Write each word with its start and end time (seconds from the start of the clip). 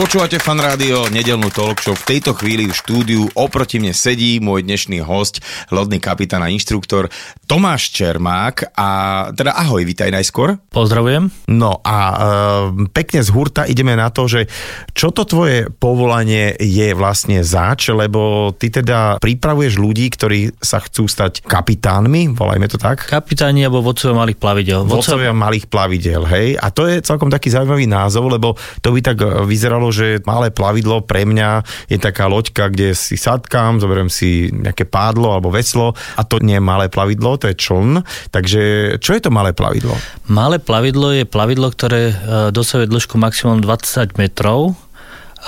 Počúvate 0.00 0.40
fan 0.40 0.56
rádio, 0.56 1.12
nedelnú 1.12 1.52
talk 1.52 1.84
show. 1.84 1.92
V 1.92 2.08
tejto 2.16 2.32
chvíli 2.32 2.64
v 2.64 2.72
štúdiu 2.72 3.28
oproti 3.36 3.76
mne 3.76 3.92
sedí 3.92 4.40
môj 4.40 4.64
dnešný 4.64 5.04
host, 5.04 5.44
lodný 5.68 6.00
kapitán 6.00 6.40
a 6.40 6.48
inštruktor 6.48 7.12
Tomáš 7.44 7.92
Čermák. 7.92 8.80
A 8.80 8.88
teda 9.36 9.52
ahoj, 9.52 9.84
vítaj 9.84 10.08
najskôr. 10.08 10.56
Pozdravujem. 10.72 11.28
No 11.52 11.84
a 11.84 11.96
e, 12.00 12.16
pekne 12.96 13.20
z 13.20 13.28
hurta 13.28 13.68
ideme 13.68 13.92
na 13.92 14.08
to, 14.08 14.24
že 14.24 14.48
čo 14.96 15.12
to 15.12 15.28
tvoje 15.28 15.68
povolanie 15.68 16.56
je 16.56 16.96
vlastne 16.96 17.44
zač, 17.44 17.92
lebo 17.92 18.56
ty 18.56 18.72
teda 18.72 19.20
pripravuješ 19.20 19.76
ľudí, 19.76 20.08
ktorí 20.16 20.64
sa 20.64 20.80
chcú 20.80 21.12
stať 21.12 21.44
kapitánmi, 21.44 22.32
volajme 22.32 22.72
to 22.72 22.80
tak? 22.80 23.04
Kapitáni 23.04 23.68
alebo 23.68 23.84
vodcovia 23.84 24.16
malých 24.16 24.38
plavidel. 24.40 24.80
Vodcovia 24.88 25.36
malých 25.36 25.68
plavidel, 25.68 26.24
hej? 26.24 26.56
A 26.56 26.72
to 26.72 26.88
je 26.88 27.04
celkom 27.04 27.28
taký 27.28 27.52
zaujímavý 27.52 27.84
názov, 27.84 28.32
lebo 28.32 28.56
to 28.80 28.96
by 28.96 29.04
tak 29.04 29.20
e, 29.20 29.44
že 29.90 30.22
malé 30.26 30.50
plavidlo 30.50 31.04
pre 31.04 31.26
mňa 31.26 31.62
je 31.90 31.98
taká 31.98 32.26
loďka, 32.26 32.70
kde 32.70 32.96
si 32.96 33.14
sadkám, 33.14 33.78
zoberiem 33.78 34.10
si 34.10 34.50
nejaké 34.50 34.86
pádlo 34.86 35.34
alebo 35.34 35.52
veslo 35.52 35.92
a 36.16 36.22
to 36.26 36.42
nie 36.42 36.58
je 36.58 36.64
malé 36.64 36.86
plavidlo, 36.90 37.38
to 37.38 37.50
je 37.50 37.58
čln. 37.58 38.02
Takže 38.30 38.96
čo 38.98 39.10
je 39.14 39.20
to 39.22 39.30
malé 39.30 39.54
plavidlo? 39.54 39.94
Malé 40.30 40.62
plavidlo 40.62 41.14
je 41.14 41.26
plavidlo, 41.26 41.70
ktoré 41.70 42.10
e, 42.10 42.14
dosahuje 42.54 42.90
dĺžku 42.90 43.18
maximum 43.18 43.62
20 43.62 44.18
metrov 44.18 44.78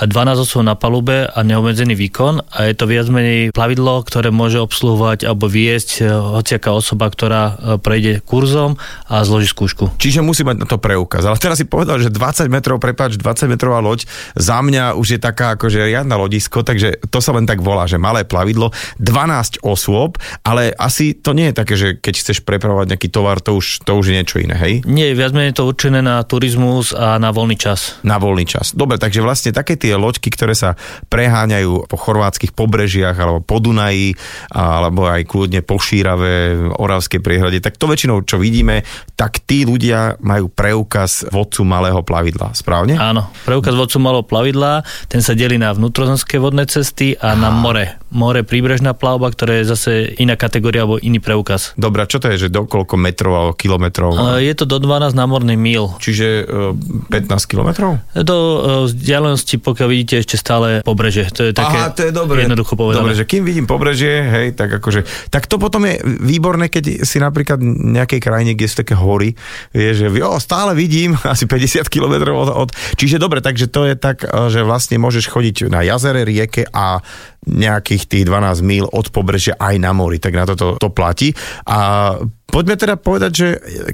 12 0.01 0.41
osôb 0.41 0.65
na 0.65 0.73
palube 0.73 1.29
a 1.29 1.39
neobmedzený 1.45 1.93
výkon 1.93 2.41
a 2.49 2.57
je 2.65 2.73
to 2.73 2.89
viac 2.89 3.05
menej 3.13 3.53
plavidlo, 3.53 4.01
ktoré 4.01 4.33
môže 4.33 4.57
obsluhovať 4.57 5.29
alebo 5.29 5.45
viesť 5.45 5.89
e, 6.01 6.09
hociaká 6.09 6.73
osoba, 6.73 7.13
ktorá 7.13 7.43
e, 7.45 7.53
prejde 7.77 8.25
kurzom 8.25 8.81
a 9.05 9.21
zloží 9.21 9.53
skúšku. 9.53 9.93
Čiže 10.01 10.25
musí 10.25 10.41
mať 10.41 10.65
na 10.65 10.67
to 10.67 10.81
preukaz. 10.81 11.29
Ale 11.29 11.37
teraz 11.37 11.61
si 11.61 11.69
povedal, 11.69 12.01
že 12.01 12.09
20 12.09 12.49
metrov, 12.49 12.81
prepáč, 12.81 13.21
20 13.21 13.53
metrová 13.53 13.77
loď, 13.85 14.09
za 14.33 14.57
mňa 14.65 14.97
už 14.97 15.07
je 15.13 15.19
taká 15.21 15.53
akože 15.53 15.85
riadna 15.85 16.17
lodisko, 16.17 16.65
takže 16.65 16.97
to 17.13 17.21
sa 17.21 17.29
len 17.37 17.45
tak 17.45 17.61
volá, 17.61 17.85
že 17.85 18.01
malé 18.01 18.25
plavidlo, 18.25 18.73
12 18.97 19.61
osôb, 19.61 20.17
ale 20.41 20.73
asi 20.73 21.13
to 21.13 21.37
nie 21.37 21.53
je 21.53 21.55
také, 21.55 21.73
že 21.77 21.87
keď 22.01 22.13
chceš 22.17 22.41
prepravovať 22.41 22.97
nejaký 22.97 23.09
tovar, 23.13 23.37
to 23.45 23.53
už, 23.53 23.85
to 23.85 23.93
už 23.93 24.09
je 24.09 24.15
niečo 24.17 24.41
iné, 24.41 24.57
hej? 24.57 24.73
Nie, 24.89 25.13
viac 25.13 25.37
menej 25.37 25.53
to 25.53 25.69
určené 25.69 26.01
na 26.01 26.25
turizmus 26.25 26.97
a 26.97 27.21
na 27.21 27.29
voľný 27.29 27.61
čas. 27.61 28.01
Na 28.01 28.17
voľný 28.17 28.49
čas. 28.49 28.73
Dobre, 28.73 28.97
takže 28.97 29.21
vlastne 29.21 29.53
také 29.53 29.82
tie 29.83 29.99
loďky, 29.99 30.31
ktoré 30.31 30.55
sa 30.55 30.79
preháňajú 31.11 31.91
po 31.91 31.97
chorvátskych 31.99 32.55
pobrežiach 32.55 33.19
alebo 33.19 33.43
po 33.43 33.59
Dunaji, 33.59 34.15
alebo 34.55 35.11
aj 35.11 35.27
kľudne 35.27 35.59
po 35.59 35.75
Šírave, 35.75 36.55
Oravskej 36.79 37.19
priehrade, 37.19 37.59
tak 37.59 37.75
to 37.75 37.91
väčšinou, 37.91 38.23
čo 38.23 38.39
vidíme, 38.39 38.87
tak 39.19 39.43
tí 39.43 39.67
ľudia 39.67 40.15
majú 40.23 40.47
preukaz 40.47 41.27
vodcu 41.27 41.67
malého 41.67 41.99
plavidla. 41.99 42.55
Správne? 42.55 42.95
Áno, 42.95 43.27
preukaz 43.43 43.75
vodcu 43.75 43.99
malého 43.99 44.23
plavidla, 44.23 44.87
ten 45.11 45.19
sa 45.19 45.35
delí 45.35 45.59
na 45.59 45.75
vnútrozemské 45.75 46.39
vodné 46.39 46.63
cesty 46.63 47.19
a 47.19 47.35
na 47.35 47.51
more. 47.51 47.99
More 48.13 48.45
príbrežná 48.45 48.93
plavba, 48.93 49.33
ktorá 49.33 49.59
je 49.59 49.73
zase 49.73 49.91
iná 50.21 50.37
kategória 50.37 50.85
alebo 50.85 51.01
iný 51.01 51.17
preukaz. 51.17 51.73
Dobre, 51.75 52.05
a 52.05 52.09
čo 52.09 52.21
to 52.21 52.29
je, 52.29 52.47
že 52.47 52.53
do 52.53 52.69
koľko 52.69 52.93
metrov 52.95 53.33
alebo 53.33 53.53
kilometrov? 53.57 54.37
E, 54.37 54.45
Je 54.45 54.53
to 54.53 54.69
do 54.69 54.77
12 54.77 55.17
námorných 55.17 55.57
míl. 55.57 55.97
Čiže 55.97 56.27
e, 56.45 57.09
15 57.09 57.49
kilometrov? 57.49 57.97
Do 58.13 58.37
e, 58.37 58.57
vzdialenosti, 58.85 59.57
pokiaľ 59.73 59.89
vidíte, 59.89 60.21
ešte 60.21 60.37
stále 60.37 60.85
pobreže. 60.85 61.33
To 61.33 61.49
je 61.49 61.51
také 61.57 61.77
Aha, 61.81 61.89
to 61.89 62.05
je 62.05 62.13
dobre. 62.13 62.45
jednoducho 62.45 62.77
povedané. 62.77 63.01
Dobre, 63.01 63.17
že 63.17 63.25
kým 63.25 63.41
vidím 63.41 63.65
pobrežie, 63.65 64.21
hej, 64.29 64.47
tak 64.53 64.77
akože, 64.77 65.33
tak 65.33 65.49
to 65.49 65.57
potom 65.57 65.89
je 65.89 65.97
výborné, 66.05 66.69
keď 66.69 67.01
si 67.01 67.17
napríklad 67.17 67.57
v 67.57 67.97
nejakej 67.97 68.21
krajine, 68.21 68.53
kde 68.53 68.69
sú 68.69 68.85
také 68.85 68.93
hory, 68.93 69.33
vieš, 69.73 70.05
že 70.05 70.07
jo, 70.13 70.37
stále 70.37 70.77
vidím 70.77 71.17
asi 71.33 71.49
50 71.49 71.89
km 71.89 72.37
od, 72.37 72.49
od, 72.53 72.69
čiže 72.93 73.17
dobre, 73.17 73.41
takže 73.41 73.65
to 73.73 73.89
je 73.89 73.97
tak, 73.97 74.21
že 74.23 74.61
vlastne 74.61 75.01
môžeš 75.01 75.25
chodiť 75.33 75.73
na 75.73 75.81
jazere, 75.81 76.21
rieke 76.21 76.69
a 76.69 77.01
nejakých 77.43 78.07
tých 78.07 78.23
12 78.29 78.63
míl 78.63 78.85
od 78.87 79.11
pobrežia 79.11 79.59
aj 79.59 79.75
na 79.81 79.91
mori, 79.91 80.21
tak 80.21 80.37
na 80.37 80.47
toto 80.47 80.79
to 80.79 80.87
platí. 80.93 81.35
A 81.67 82.15
poďme 82.53 82.77
teda 82.77 82.95
povedať, 82.95 83.31
že 83.33 83.47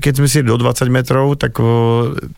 keď 0.03 0.13
sme 0.19 0.27
si 0.27 0.43
do 0.43 0.59
20 0.59 0.91
metrov, 0.91 1.39
tak 1.39 1.55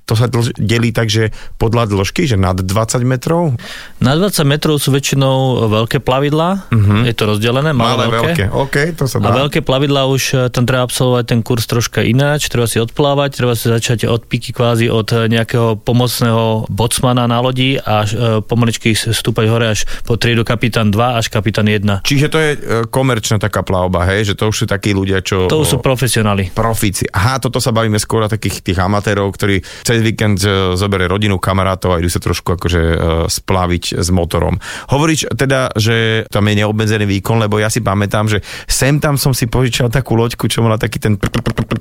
to 0.05 0.13
sa 0.13 0.29
dlž, 0.29 0.53
delí 0.61 0.93
tak, 0.93 1.09
že 1.09 1.33
podľa 1.57 1.89
dĺžky, 1.89 2.29
že 2.29 2.37
nad 2.37 2.53
20 2.53 2.69
metrov? 3.01 3.57
Na 3.97 4.13
20 4.13 4.45
metrov 4.45 4.77
sú 4.77 4.93
väčšinou 4.93 5.65
veľké 5.67 5.97
plavidlá, 5.99 6.69
uh-huh. 6.69 7.01
je 7.09 7.13
to 7.17 7.23
rozdelené, 7.25 7.73
malé, 7.73 7.89
Mhm. 7.91 7.97
Malé, 8.01 8.05
veľké. 8.11 8.43
OK, 8.51 8.75
to 8.97 9.05
sa 9.05 9.17
A 9.19 9.29
dá. 9.29 9.37
veľké 9.45 9.61
plavidlá 9.61 10.05
už 10.07 10.23
e, 10.33 10.35
tam 10.49 10.67
treba 10.67 10.83
absolvovať 10.85 11.23
ten 11.25 11.39
kurz 11.41 11.65
troška 11.65 12.01
ináč, 12.01 12.51
treba 12.51 12.67
si 12.67 12.77
odplávať, 12.77 13.29
treba 13.37 13.53
si 13.55 13.71
začať 13.71 14.05
od 14.05 14.25
piky 14.25 14.51
kvázi 14.51 14.91
od 14.91 15.07
e, 15.11 15.29
nejakého 15.31 15.79
pomocného 15.79 16.67
bocmana 16.67 17.25
na 17.25 17.39
lodi 17.39 17.77
a 17.77 18.03
e, 18.03 18.41
pomaličky 18.43 18.93
stúpať 18.93 19.45
hore 19.47 19.65
až 19.71 19.79
po 20.03 20.17
triedu 20.17 20.43
kapitán 20.43 20.91
2 20.91 21.19
až 21.19 21.31
kapitán 21.31 21.69
1. 21.69 22.03
Čiže 22.03 22.27
to 22.27 22.37
je 22.37 22.49
komerčná 22.89 23.37
taká 23.37 23.61
plavba, 23.61 24.03
hej, 24.11 24.31
že 24.31 24.35
to 24.35 24.49
už 24.49 24.55
sú 24.55 24.65
takí 24.67 24.91
ľudia, 24.91 25.23
čo... 25.23 25.47
To 25.47 25.63
už 25.63 25.67
sú 25.67 25.77
profesionáli. 26.11 26.51
Profíci. 26.51 27.07
Aha, 27.07 27.39
toto 27.39 27.63
sa 27.63 27.71
bavíme 27.71 27.95
skôr 27.95 28.27
o 28.27 28.27
takých 28.27 28.59
tých 28.59 28.75
amatérov, 28.83 29.31
ktorí 29.31 29.63
cez 29.87 30.03
víkend 30.03 30.43
zoberie 30.75 31.07
rodinu 31.07 31.39
kamarátov 31.39 31.95
a 31.95 32.03
idú 32.03 32.11
sa 32.11 32.19
trošku 32.19 32.59
akože 32.59 32.81
e, 32.83 32.95
splaviť 33.31 33.95
s 33.95 34.11
motorom. 34.11 34.59
Hovoríš 34.91 35.31
teda, 35.31 35.71
že 35.79 36.27
tam 36.27 36.51
je 36.51 36.59
neobmedzený 36.59 37.07
výkon, 37.07 37.39
lebo 37.39 37.63
ja 37.63 37.71
si 37.71 37.79
pamätám, 37.79 38.27
že 38.27 38.43
sem 38.67 38.99
tam 38.99 39.15
som 39.15 39.31
si 39.31 39.47
požičal 39.47 39.87
takú 39.87 40.19
loďku, 40.19 40.51
čo 40.51 40.59
mala 40.59 40.75
taký 40.75 40.99
ten 40.99 41.15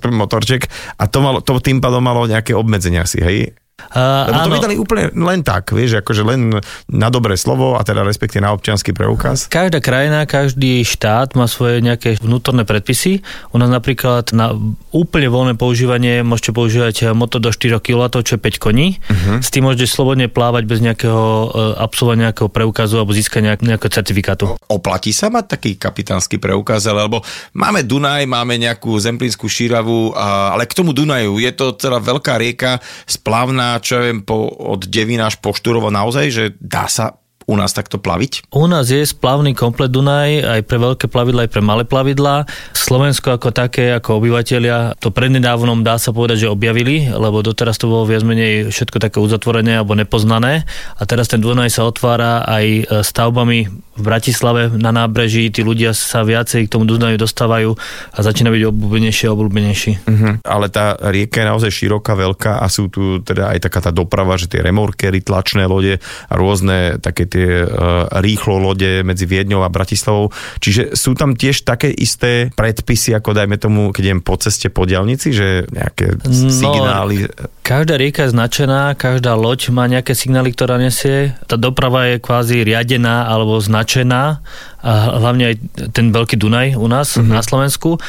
motorček 0.07 0.71
a 1.03 1.11
to, 1.11 1.19
malo, 1.19 1.43
to 1.43 1.59
tým 1.59 1.83
pádom 1.83 2.07
malo 2.07 2.31
nejaké 2.31 2.55
obmedzenia 2.55 3.03
si, 3.11 3.19
hej? 3.19 3.51
Uh, 3.93 4.33
Lebo 4.33 4.39
to 4.49 4.57
vydali 4.57 4.77
úplne 4.81 5.05
len 5.13 5.45
tak, 5.45 5.77
vieš, 5.77 6.01
akože 6.01 6.23
len 6.25 6.41
na 6.89 7.09
dobré 7.13 7.37
slovo 7.37 7.77
a 7.77 7.85
teda 7.85 8.01
respektive 8.03 8.41
na 8.41 8.57
občianský 8.57 8.97
preukaz. 8.97 9.51
Každá 9.53 9.85
krajina, 9.85 10.25
každý 10.25 10.81
štát 10.83 11.37
má 11.37 11.45
svoje 11.45 11.85
nejaké 11.85 12.17
vnútorné 12.21 12.65
predpisy. 12.65 13.21
U 13.53 13.61
nás 13.61 13.69
napríklad 13.69 14.33
na 14.33 14.57
úplne 14.91 15.29
voľné 15.29 15.55
používanie 15.61 16.25
môžete 16.25 16.57
používať 16.57 17.13
motor 17.13 17.43
do 17.43 17.53
4 17.53 17.83
kW, 17.83 18.03
čo 18.25 18.37
je 18.37 18.41
5 18.41 18.65
koní. 18.65 18.97
Uh-huh. 18.97 19.39
S 19.45 19.53
tým 19.53 19.69
môžete 19.69 19.91
slobodne 19.91 20.31
plávať 20.31 20.65
bez 20.67 20.79
nejakého 20.81 21.21
e, 21.21 21.47
absolvovania 21.79 22.31
nejakého 22.31 22.49
preukazu 22.49 23.03
alebo 23.03 23.13
získania 23.13 23.59
nejakého 23.59 23.91
certifikátu. 23.91 24.45
Oplatí 24.71 25.11
sa 25.11 25.29
mať 25.29 25.59
taký 25.59 25.71
kapitánsky 25.77 26.39
preukaz, 26.39 26.87
lebo 26.87 27.21
máme 27.53 27.83
Dunaj, 27.83 28.25
máme 28.25 28.57
nejakú 28.57 28.95
zemplínskú 28.97 29.51
šíravu, 29.51 30.15
ale 30.17 30.65
k 30.71 30.77
tomu 30.79 30.95
Dunaju 30.95 31.43
je 31.43 31.53
to 31.53 31.75
teda 31.75 31.99
veľká 31.99 32.39
rieka, 32.39 32.79
splavná, 33.05 33.70
čo 33.79 34.01
ja 34.01 34.11
viem, 34.11 34.25
po, 34.27 34.51
od 34.51 34.91
Devina 34.91 35.31
až 35.31 35.39
po 35.39 35.55
Šturovo 35.55 35.93
naozaj, 35.93 36.27
že 36.33 36.45
dá 36.59 36.91
sa 36.91 37.20
u 37.51 37.59
nás 37.59 37.75
takto 37.75 37.99
plaviť? 37.99 38.55
U 38.55 38.71
nás 38.71 38.87
je 38.87 39.03
splavný 39.03 39.59
komplet 39.59 39.91
Dunaj 39.91 40.47
aj 40.47 40.61
pre 40.71 40.79
veľké 40.79 41.11
plavidla, 41.11 41.51
aj 41.51 41.51
pre 41.51 41.63
malé 41.67 41.83
plavidlá. 41.83 42.47
Slovensko 42.71 43.35
ako 43.35 43.51
také, 43.51 43.91
ako 43.99 44.23
obyvateľia, 44.23 44.95
to 45.03 45.11
prednedávnom 45.11 45.83
dá 45.83 45.99
sa 45.99 46.15
povedať, 46.15 46.47
že 46.47 46.55
objavili, 46.55 47.11
lebo 47.11 47.43
doteraz 47.43 47.75
to 47.75 47.91
bolo 47.91 48.07
viac 48.07 48.23
menej 48.23 48.71
všetko 48.71 49.03
také 49.03 49.19
uzatvorené 49.19 49.83
alebo 49.83 49.99
nepoznané. 49.99 50.63
A 50.95 51.03
teraz 51.03 51.27
ten 51.27 51.43
Dunaj 51.43 51.75
sa 51.75 51.91
otvára 51.91 52.47
aj 52.47 52.65
e, 52.71 52.83
stavbami 53.03 53.91
v 54.01 54.03
Bratislave 54.03 54.73
na 54.73 54.95
nábreží, 54.95 55.53
tí 55.53 55.61
ľudia 55.61 55.93
sa 55.93 56.25
viacej 56.25 56.67
k 56.67 56.73
tomu 56.73 56.89
Dunaju 56.89 57.21
dostávajú 57.21 57.77
a 58.17 58.19
začína 58.25 58.49
byť 58.49 58.63
obľúbenejší 58.73 59.29
a 59.29 59.35
obľúbenejší. 59.37 59.93
Uh-huh. 60.09 60.33
Ale 60.41 60.73
tá 60.73 60.97
rieka 60.97 61.45
je 61.45 61.51
naozaj 61.53 61.71
široká, 61.71 62.17
veľká 62.17 62.65
a 62.65 62.67
sú 62.73 62.89
tu 62.89 63.21
teda 63.21 63.53
aj 63.53 63.69
taká 63.69 63.85
tá 63.85 63.91
doprava, 63.93 64.41
že 64.41 64.49
tie 64.49 64.65
remorkery, 64.65 65.21
tlačné 65.21 65.69
lode 65.69 66.01
a 66.01 66.33
rôzne 66.33 66.97
také 67.03 67.29
tie 67.29 67.40
uh, 67.45 68.09
rýchlo 68.21 68.61
lode 68.61 69.03
medzi 69.03 69.27
Viedňou 69.27 69.67
a 69.67 69.73
Bratislavou. 69.73 70.33
Čiže 70.63 70.95
sú 70.95 71.19
tam 71.19 71.35
tiež 71.35 71.67
také 71.67 71.91
isté 71.91 72.49
predpisy, 72.55 73.17
ako 73.17 73.37
dajme 73.37 73.57
tomu, 73.61 73.93
keď 73.93 74.03
idem 74.11 74.21
po 74.23 74.39
ceste 74.41 74.73
po 74.73 74.89
diálnici, 74.89 75.35
že 75.35 75.69
nejaké 75.69 76.21
No, 76.31 76.51
signály. 76.51 77.27
Každá 77.63 77.95
rieka 77.97 78.27
je 78.27 78.35
značená, 78.35 78.95
každá 78.99 79.35
loď 79.39 79.71
má 79.71 79.87
nejaké 79.87 80.15
signály, 80.17 80.53
ktorá 80.55 80.77
nesie. 80.77 81.37
Tá 81.47 81.55
doprava 81.55 82.13
je 82.13 82.23
kvázi 82.23 82.67
riadená 82.67 83.31
alebo 83.31 83.61
značená 83.63 84.43
a 84.81 84.93
hlavne 85.21 85.55
aj 85.55 85.57
ten 85.93 86.09
veľký 86.09 86.41
Dunaj 86.41 86.75
u 86.75 86.89
nás 86.89 87.15
mm-hmm. 87.15 87.31
na 87.31 87.43
Slovensku. 87.45 88.01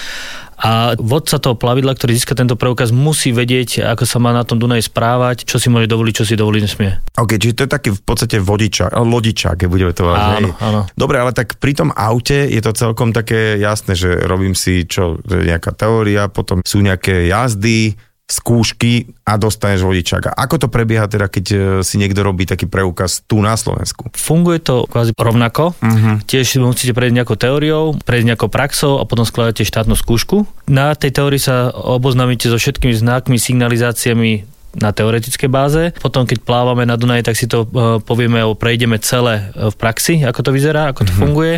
A 0.62 0.94
vodca 0.94 1.42
toho 1.42 1.58
plavidla, 1.58 1.98
ktorý 1.98 2.13
získa 2.13 2.38
tento 2.38 2.54
preukaz, 2.54 2.94
musí 2.94 3.34
vedieť, 3.34 3.81
ako 3.81 4.06
sa 4.06 4.22
má 4.22 4.30
na 4.30 4.46
tom 4.46 4.62
Dunaji 4.62 4.86
správať, 4.86 5.50
čo 5.50 5.58
si 5.58 5.74
môže 5.74 5.90
dovoliť, 5.90 6.13
čo 6.13 6.25
si 6.30 6.38
dovoliť 6.38 6.62
nesmie. 6.62 7.02
OK, 7.18 7.42
čiže 7.42 7.58
to 7.58 7.63
je 7.66 7.72
taký 7.74 7.90
v 7.90 8.02
podstate 8.06 8.38
vodičák, 8.38 8.94
lodičák, 8.94 9.58
keď 9.58 9.68
budeme 9.68 9.94
to 9.98 10.06
volať. 10.06 10.22
Áno, 10.22 10.50
áno. 10.62 10.81
Dobre, 10.94 11.18
ale 11.18 11.34
tak 11.34 11.58
pri 11.58 11.74
tom 11.74 11.90
aute 11.98 12.46
je 12.46 12.62
to 12.62 12.78
celkom 12.78 13.10
také 13.10 13.58
jasné, 13.58 13.98
že 13.98 14.13
robím 14.30 14.54
si 14.54 14.86
čo, 14.86 15.18
nejaká 15.25 15.74
teória, 15.74 16.30
potom 16.30 16.62
sú 16.62 16.86
nejaké 16.86 17.25
jazdy, 17.25 17.98
skúšky 18.31 19.12
a 19.28 19.36
dostaneš 19.36 19.83
vodičák. 19.83 20.31
Ako 20.31 20.56
to 20.56 20.68
prebieha 20.72 21.04
teda, 21.12 21.28
keď 21.28 21.45
e, 21.51 21.57
si 21.83 22.00
niekto 22.00 22.24
robí 22.24 22.48
taký 22.48 22.72
preukaz 22.72 23.28
tu 23.28 23.44
na 23.44 23.60
Slovensku? 23.60 24.07
Funguje 24.16 24.63
to 24.63 24.88
kvázi 24.88 25.12
rovnako. 25.12 25.75
Uh-huh. 25.75 26.16
Tiež 26.24 26.56
musíte 26.63 26.95
prejsť 26.95 27.16
nejakou 27.19 27.36
teóriou, 27.36 28.00
prejsť 28.00 28.28
nejakou 28.31 28.48
praxou 28.48 29.04
a 29.04 29.06
potom 29.06 29.28
skladáte 29.28 29.68
štátnu 29.68 30.00
skúšku. 30.00 30.48
Na 30.72 30.95
tej 30.95 31.12
teórii 31.12 31.44
sa 31.44 31.75
oboznámite 31.75 32.48
so 32.48 32.56
všetkými 32.56 32.95
znakmi, 32.95 33.36
signalizáciami 33.36 34.48
na 34.72 34.95
teoretickej 34.95 35.50
báze. 35.51 35.92
Potom, 36.00 36.24
keď 36.24 36.48
plávame 36.48 36.88
na 36.88 36.95
Dunaji, 36.95 37.27
tak 37.27 37.36
si 37.36 37.44
to 37.44 37.68
uh, 37.68 38.00
povieme, 38.00 38.39
o 38.48 38.56
prejdeme 38.56 39.04
celé 39.04 39.51
v 39.51 39.75
praxi, 39.75 40.24
ako 40.24 40.48
to 40.48 40.51
vyzerá, 40.56 40.95
ako 40.95 41.04
to 41.04 41.12
mm-hmm. 41.12 41.19
funguje. 41.27 41.56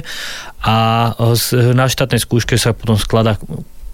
A 0.65 0.75
na 1.77 1.85
štátnej 1.85 2.23
skúške 2.23 2.57
sa 2.57 2.73
potom 2.73 2.97
skladá 2.97 3.37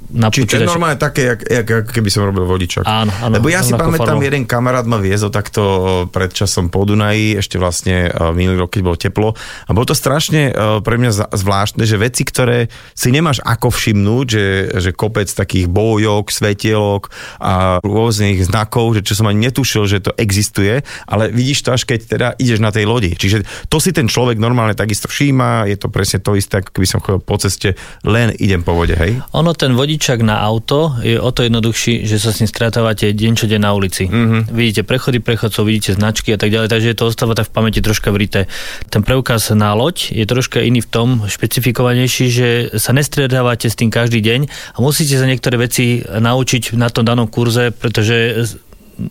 na 0.09 0.33
Čiže 0.33 0.65
je 0.65 0.69
normálne 0.69 0.97
také, 0.97 1.37
jak, 1.37 1.39
jak, 1.45 1.67
jak 1.69 1.85
keby 1.89 2.09
som 2.09 2.25
robil 2.25 2.45
vodičak. 2.49 2.81
Áno, 2.85 3.13
áno. 3.21 3.33
Lebo 3.37 3.47
ja 3.49 3.61
si 3.61 3.77
pamätám, 3.77 4.17
formou. 4.17 4.25
jeden 4.25 4.43
kamarát 4.49 4.85
ma 4.89 4.97
viezol 4.97 5.29
takto 5.29 5.61
pred 6.09 6.33
časom 6.33 6.73
po 6.73 6.81
Dunaji, 6.85 7.37
ešte 7.37 7.61
vlastne 7.61 8.09
minulý 8.33 8.65
rok, 8.65 8.73
keď 8.73 8.81
bolo 8.81 8.97
teplo. 8.97 9.29
A 9.65 9.69
bolo 9.75 9.85
to 9.85 9.93
strašne 9.93 10.49
pre 10.81 10.95
mňa 10.97 11.29
zvláštne, 11.29 11.85
že 11.85 12.01
veci, 12.01 12.25
ktoré 12.25 12.71
si 12.97 13.13
nemáš 13.13 13.43
ako 13.45 13.69
všimnúť, 13.69 14.25
že, 14.25 14.45
že 14.81 14.89
kopec 14.97 15.29
takých 15.29 15.69
bojok, 15.69 16.33
svetielok 16.33 17.13
a 17.37 17.77
rôznych 17.85 18.41
znakov, 18.41 18.97
že 18.97 19.05
čo 19.05 19.13
som 19.13 19.29
ani 19.29 19.49
netušil, 19.49 19.85
že 19.85 20.01
to 20.01 20.11
existuje, 20.17 20.81
ale 21.05 21.29
vidíš 21.29 21.65
to 21.65 21.69
až 21.75 21.85
keď 21.85 21.99
teda 22.09 22.27
ideš 22.41 22.59
na 22.63 22.73
tej 22.73 22.89
lodi. 22.89 23.13
Čiže 23.13 23.45
to 23.69 23.77
si 23.77 23.93
ten 23.93 24.09
človek 24.09 24.41
normálne 24.41 24.73
takisto 24.73 25.05
všíma, 25.05 25.69
je 25.69 25.77
to 25.77 25.91
presne 25.91 26.23
to 26.23 26.33
isté, 26.33 26.65
ako 26.65 26.73
keby 26.73 26.87
som 26.87 26.99
chodil 27.03 27.21
po 27.21 27.35
ceste, 27.37 27.77
len 28.07 28.33
idem 28.39 28.65
po 28.65 28.73
vode, 28.73 28.97
hej? 28.97 29.21
Ono 29.35 29.53
ten 29.53 29.75
vodič 29.77 29.98
vodičak 29.99 30.23
na 30.23 30.39
auto 30.39 30.95
je 31.03 31.19
o 31.19 31.27
to 31.35 31.43
jednoduchší, 31.43 32.07
že 32.07 32.23
sa 32.23 32.31
s 32.31 32.39
ním 32.39 32.47
stretávate 32.47 33.11
deň 33.11 33.33
čo 33.35 33.51
deň 33.51 33.59
na 33.59 33.75
ulici. 33.75 34.07
Mm-hmm. 34.07 34.47
Vidíte 34.47 34.87
prechody 34.87 35.19
prechodcov, 35.19 35.67
vidíte 35.67 35.99
značky 35.99 36.31
a 36.31 36.39
tak 36.39 36.55
ďalej, 36.55 36.71
takže 36.71 36.95
to 36.95 37.11
ostáva 37.11 37.35
tak 37.35 37.51
v 37.51 37.59
pamäti 37.59 37.83
troška 37.83 38.07
vrité. 38.15 38.47
Ten 38.87 39.03
preukaz 39.03 39.51
na 39.51 39.75
loď 39.75 40.15
je 40.15 40.23
troška 40.23 40.63
iný 40.63 40.79
v 40.79 40.87
tom, 40.87 41.07
špecifikovanejší, 41.27 42.25
že 42.31 42.47
sa 42.79 42.95
nestretávate 42.95 43.67
s 43.67 43.75
tým 43.75 43.91
každý 43.91 44.23
deň 44.23 44.47
a 44.47 44.77
musíte 44.79 45.19
sa 45.19 45.27
niektoré 45.27 45.59
veci 45.59 45.99
naučiť 45.99 46.79
na 46.79 46.87
tom 46.87 47.03
danom 47.03 47.27
kurze, 47.27 47.75
pretože 47.75 48.47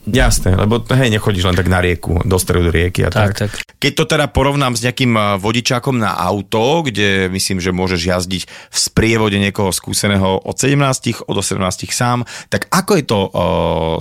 Jasné, 0.08 0.52
lebo 0.54 0.84
hej, 0.84 1.08
nechodíš 1.08 1.48
len 1.48 1.56
tak 1.56 1.68
na 1.68 1.80
rieku, 1.80 2.20
do 2.24 2.36
stredu 2.36 2.68
rieky 2.68 3.08
a 3.08 3.10
tak, 3.10 3.36
tak. 3.36 3.56
tak. 3.56 3.76
Keď 3.78 3.92
to 3.94 4.04
teda 4.04 4.26
porovnám 4.28 4.76
s 4.76 4.84
nejakým 4.84 5.38
vodičákom 5.40 5.96
na 5.96 6.12
auto, 6.18 6.84
kde 6.84 7.32
myslím, 7.32 7.62
že 7.62 7.72
môžeš 7.72 8.00
jazdiť 8.04 8.42
v 8.46 8.76
sprievode 8.76 9.38
niekoho 9.40 9.72
skúseného 9.72 10.44
od 10.44 10.56
17, 10.56 11.24
od 11.24 11.36
18 11.36 11.88
sám, 11.88 12.28
tak 12.52 12.68
ako 12.68 12.92
je 12.98 13.04
to 13.06 13.18
uh, 13.18 13.30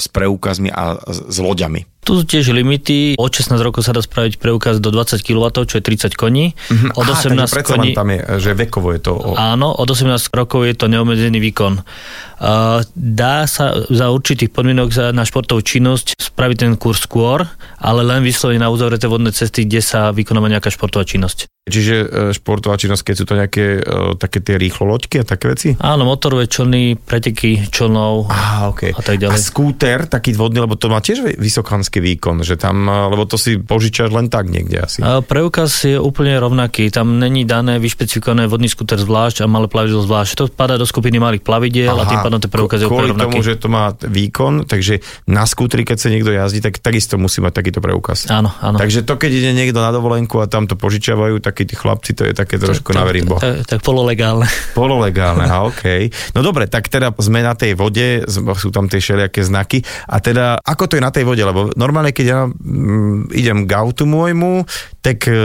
s 0.02 0.08
preukazmi 0.12 0.74
a 0.74 0.98
s 1.08 1.38
loďami? 1.40 1.97
Tu 2.08 2.16
sú 2.16 2.24
tiež 2.24 2.56
limity. 2.56 3.20
Od 3.20 3.28
16 3.28 3.60
rokov 3.60 3.84
sa 3.84 3.92
dá 3.92 4.00
spraviť 4.00 4.40
preukaz 4.40 4.80
do 4.80 4.96
20 4.96 5.20
kW, 5.20 5.68
čo 5.68 5.76
je 5.76 5.84
30 5.84 6.16
koní. 6.16 6.56
Mm-hmm. 6.56 6.96
Od 6.96 7.04
18 7.04 7.36
Aha, 7.36 7.68
koní... 7.68 7.92
tam 7.92 8.16
je, 8.16 8.20
že 8.40 8.52
vekovo 8.56 8.96
je 8.96 9.00
to... 9.04 9.12
O... 9.12 9.36
Áno, 9.36 9.76
od 9.76 9.92
18 9.92 10.32
rokov 10.32 10.64
je 10.64 10.80
to 10.80 10.88
neobmedzený 10.88 11.44
výkon. 11.44 11.84
Uh, 11.84 12.80
dá 12.96 13.44
sa 13.44 13.76
za 13.92 14.08
určitých 14.08 14.56
podmienok 14.56 14.88
za, 14.96 15.12
na 15.12 15.28
športovú 15.28 15.60
činnosť 15.60 16.16
spraviť 16.16 16.58
ten 16.64 16.74
kurz 16.80 17.04
skôr, 17.04 17.44
ale 17.76 18.08
len 18.08 18.24
vyslovene 18.24 18.64
na 18.64 18.72
uzavreté 18.72 19.12
vodné 19.12 19.36
cesty, 19.36 19.68
kde 19.68 19.84
sa 19.84 20.16
vykonáva 20.16 20.48
nejaká 20.48 20.72
športová 20.72 21.04
činnosť. 21.04 21.57
Čiže 21.68 21.96
e, 22.00 22.06
športová 22.32 22.80
činnosť, 22.80 23.04
keď 23.04 23.16
sú 23.16 23.26
to 23.28 23.36
nejaké 23.36 23.66
uh, 23.84 24.16
také 24.16 24.40
tie 24.40 24.56
rýchlo 24.56 24.88
loďky 24.88 25.22
a 25.22 25.26
také 25.28 25.52
veci? 25.52 25.70
Áno, 25.84 26.08
motorové 26.08 26.48
člny, 26.48 26.96
preteky 26.96 27.68
člnov 27.68 28.32
ah, 28.32 28.72
okay. 28.72 28.96
a 28.96 29.02
tak 29.04 29.20
ďalej. 29.20 29.36
A 29.36 29.38
skúter, 29.38 29.98
taký 30.08 30.32
vodný, 30.32 30.64
lebo 30.64 30.80
to 30.80 30.88
má 30.88 31.04
tiež 31.04 31.36
vysokánský 31.36 32.00
výkon, 32.00 32.42
že 32.48 32.56
tam, 32.56 32.88
e, 32.88 33.12
lebo 33.12 33.28
to 33.28 33.36
si 33.36 33.60
požičaš 33.60 34.16
len 34.16 34.32
tak 34.32 34.48
niekde 34.48 34.80
asi. 34.80 35.00
A 35.04 35.20
preukaz 35.20 35.84
je 35.84 36.00
úplne 36.00 36.40
rovnaký, 36.40 36.88
tam 36.88 37.20
není 37.20 37.44
dané 37.44 37.78
vyšpecifikované 37.84 38.48
vodný 38.48 38.72
skúter 38.72 38.96
zvlášť 38.98 39.44
a 39.44 39.52
malé 39.52 39.68
plavidlo 39.68 40.00
zvlášť. 40.08 40.32
To 40.40 40.44
padá 40.48 40.80
do 40.80 40.88
skupiny 40.88 41.20
malých 41.20 41.44
plavidiel 41.44 41.92
Aha, 41.94 42.08
a 42.08 42.10
tým 42.10 42.20
pádom 42.24 42.40
ten 42.40 42.52
preukaz 42.52 42.80
je 42.80 42.88
úplne 42.88 43.12
rovnaký. 43.12 43.28
tomu, 43.28 43.44
že 43.44 43.60
to 43.60 43.68
má 43.68 43.92
výkon, 43.92 44.64
takže 44.64 45.04
na 45.28 45.44
skútri, 45.44 45.84
keď 45.84 45.98
sa 46.00 46.08
niekto 46.08 46.32
jazdí, 46.32 46.64
tak 46.64 46.80
takisto 46.80 47.20
musí 47.20 47.44
mať 47.44 47.54
takýto 47.60 47.80
preukaz. 47.84 48.32
Áno, 48.32 48.56
áno. 48.64 48.80
Takže 48.80 49.04
to, 49.04 49.20
keď 49.20 49.32
ide 49.36 49.52
niekto 49.52 49.84
na 49.84 49.92
dovolenku 49.92 50.40
a 50.40 50.48
tam 50.48 50.70
to 50.70 50.80
požičiavajú, 50.80 51.44
takí 51.58 51.74
tí 51.74 51.74
chlapci, 51.74 52.14
to 52.14 52.30
je 52.30 52.38
také 52.38 52.62
trošku 52.62 52.94
na 52.94 53.02
verím 53.02 53.34
Boha. 53.34 53.42
Tak, 53.42 53.66
tak 53.66 53.80
pololegálne. 53.82 54.46
Pololegálne, 54.78 55.50
a 55.50 55.66
OK. 55.66 56.14
No 56.38 56.46
dobre, 56.46 56.70
tak 56.70 56.86
teda 56.86 57.10
sme 57.18 57.42
na 57.42 57.58
tej 57.58 57.74
vode, 57.74 58.22
sú 58.30 58.70
tam 58.70 58.86
tie 58.86 59.02
všelijaké 59.02 59.42
znaky 59.42 59.82
a 60.06 60.22
teda 60.22 60.62
ako 60.62 60.86
to 60.86 60.94
je 60.94 61.02
na 61.02 61.10
tej 61.10 61.26
vode, 61.26 61.42
lebo 61.42 61.74
normálne 61.74 62.14
keď 62.14 62.26
ja 62.30 62.40
mm, 62.46 63.34
idem 63.34 63.66
k 63.66 63.72
autu 63.74 64.06
môjmu, 64.06 64.70
tak 65.08 65.24
e, 65.24 65.40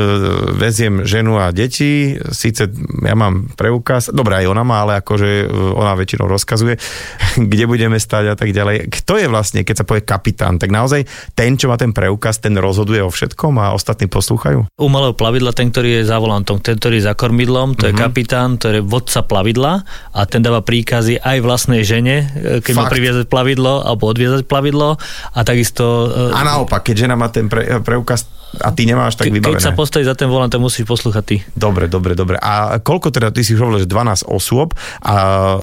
veziem 0.59 1.06
ženu 1.06 1.38
a 1.38 1.55
deti, 1.55 2.19
síce 2.35 2.67
ja 3.06 3.14
mám 3.14 3.55
preukaz, 3.55 4.11
dobré 4.11 4.43
aj 4.43 4.50
ona 4.50 4.67
má, 4.67 4.82
ale 4.82 4.99
akože 4.99 5.47
e, 5.47 5.47
ona 5.55 5.94
väčšinou 5.94 6.26
rozkazuje, 6.26 6.75
kde 7.50 7.64
budeme 7.70 7.94
stať 8.03 8.35
a 8.35 8.37
tak 8.37 8.50
ďalej. 8.50 8.91
Kto 8.91 9.23
je 9.23 9.31
vlastne, 9.31 9.62
keď 9.62 9.75
sa 9.79 9.87
povie 9.87 10.03
kapitán, 10.03 10.59
tak 10.59 10.75
naozaj 10.75 11.06
ten, 11.38 11.55
čo 11.55 11.70
má 11.70 11.79
ten 11.79 11.94
preukaz, 11.94 12.43
ten 12.43 12.59
rozhoduje 12.59 13.06
o 13.06 13.14
všetkom 13.14 13.55
a 13.62 13.70
ostatní 13.70 14.11
poslúchajú? 14.11 14.67
U 14.67 14.87
malého 14.91 15.14
plavidla 15.14 15.55
ten, 15.55 15.70
ktorý 15.70 16.03
je 16.03 16.11
za 16.11 16.19
volantom, 16.19 16.58
ten, 16.58 16.75
ktorý 16.75 16.99
je 16.99 17.06
za 17.06 17.15
kormidlom, 17.15 17.79
to 17.79 17.87
mm-hmm. 17.87 17.94
je 17.94 17.94
mhm. 17.94 18.03
kapitán, 18.03 18.49
to 18.58 18.67
je 18.67 18.82
vodca 18.82 19.23
plavidla 19.23 19.87
a 20.11 20.20
ten 20.26 20.43
dáva 20.43 20.67
príkazy 20.67 21.23
aj 21.23 21.38
vlastnej 21.38 21.87
žene, 21.87 22.26
e, 22.35 22.58
keď 22.58 22.73
Fakt. 22.75 22.82
má 22.82 22.85
priviazať 22.91 23.31
plavidlo 23.31 23.87
alebo 23.87 24.11
odviazať 24.11 24.43
plavidlo 24.43 24.99
a 25.31 25.41
takisto... 25.47 26.11
A 26.35 26.43
naopak, 26.43 26.82
keď 26.82 27.06
žena 27.06 27.15
má 27.15 27.31
ten 27.31 27.47
pre, 27.47 27.79
preukaz 27.79 28.42
a 28.61 28.69
ty 28.77 28.85
nemáš 28.85 29.17
tak 29.17 29.33
Ke, 29.33 29.41
vybavené. 29.41 29.57
Keď 29.57 29.65
sa 29.65 29.73
postaví 29.73 30.05
za 30.05 30.13
ten 30.13 30.29
volant, 30.29 30.53
to 30.53 30.61
musíš 30.61 30.85
poslúchať 30.85 31.25
ty. 31.25 31.37
Dobre, 31.57 31.89
dobre, 31.89 32.13
dobre. 32.13 32.37
A 32.37 32.77
koľko 32.77 33.09
teda, 33.09 33.33
ty 33.33 33.41
si 33.41 33.57
hovoril, 33.57 33.85
že 33.85 33.89
12 33.89 34.29
osôb 34.29 34.77
a 35.01 35.15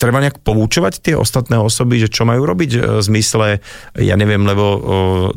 treba 0.02 0.18
nejak 0.26 0.42
poučovať 0.42 1.06
tie 1.06 1.14
ostatné 1.14 1.62
osoby, 1.62 2.02
že 2.02 2.10
čo 2.10 2.26
majú 2.26 2.50
robiť 2.50 2.72
e, 2.74 2.80
v 2.98 3.02
zmysle, 3.06 3.48
ja 4.02 4.16
neviem, 4.18 4.42
lebo 4.42 4.66
o, 4.66 4.78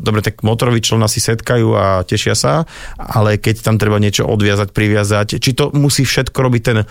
dobre, 0.01 0.25
tak 0.25 0.41
motoroví 0.41 0.81
člna 0.81 1.05
si 1.05 1.21
setkajú 1.21 1.67
a 1.77 1.85
tešia 2.01 2.33
sa, 2.33 2.65
ale 2.97 3.37
keď 3.37 3.61
tam 3.61 3.77
treba 3.77 4.01
niečo 4.01 4.25
odviazať, 4.25 4.73
priviazať, 4.73 5.37
či 5.37 5.51
to 5.53 5.69
musí 5.75 6.07
všetko 6.07 6.37
robiť 6.39 6.61
ten 6.63 6.77
uh, 6.81 6.87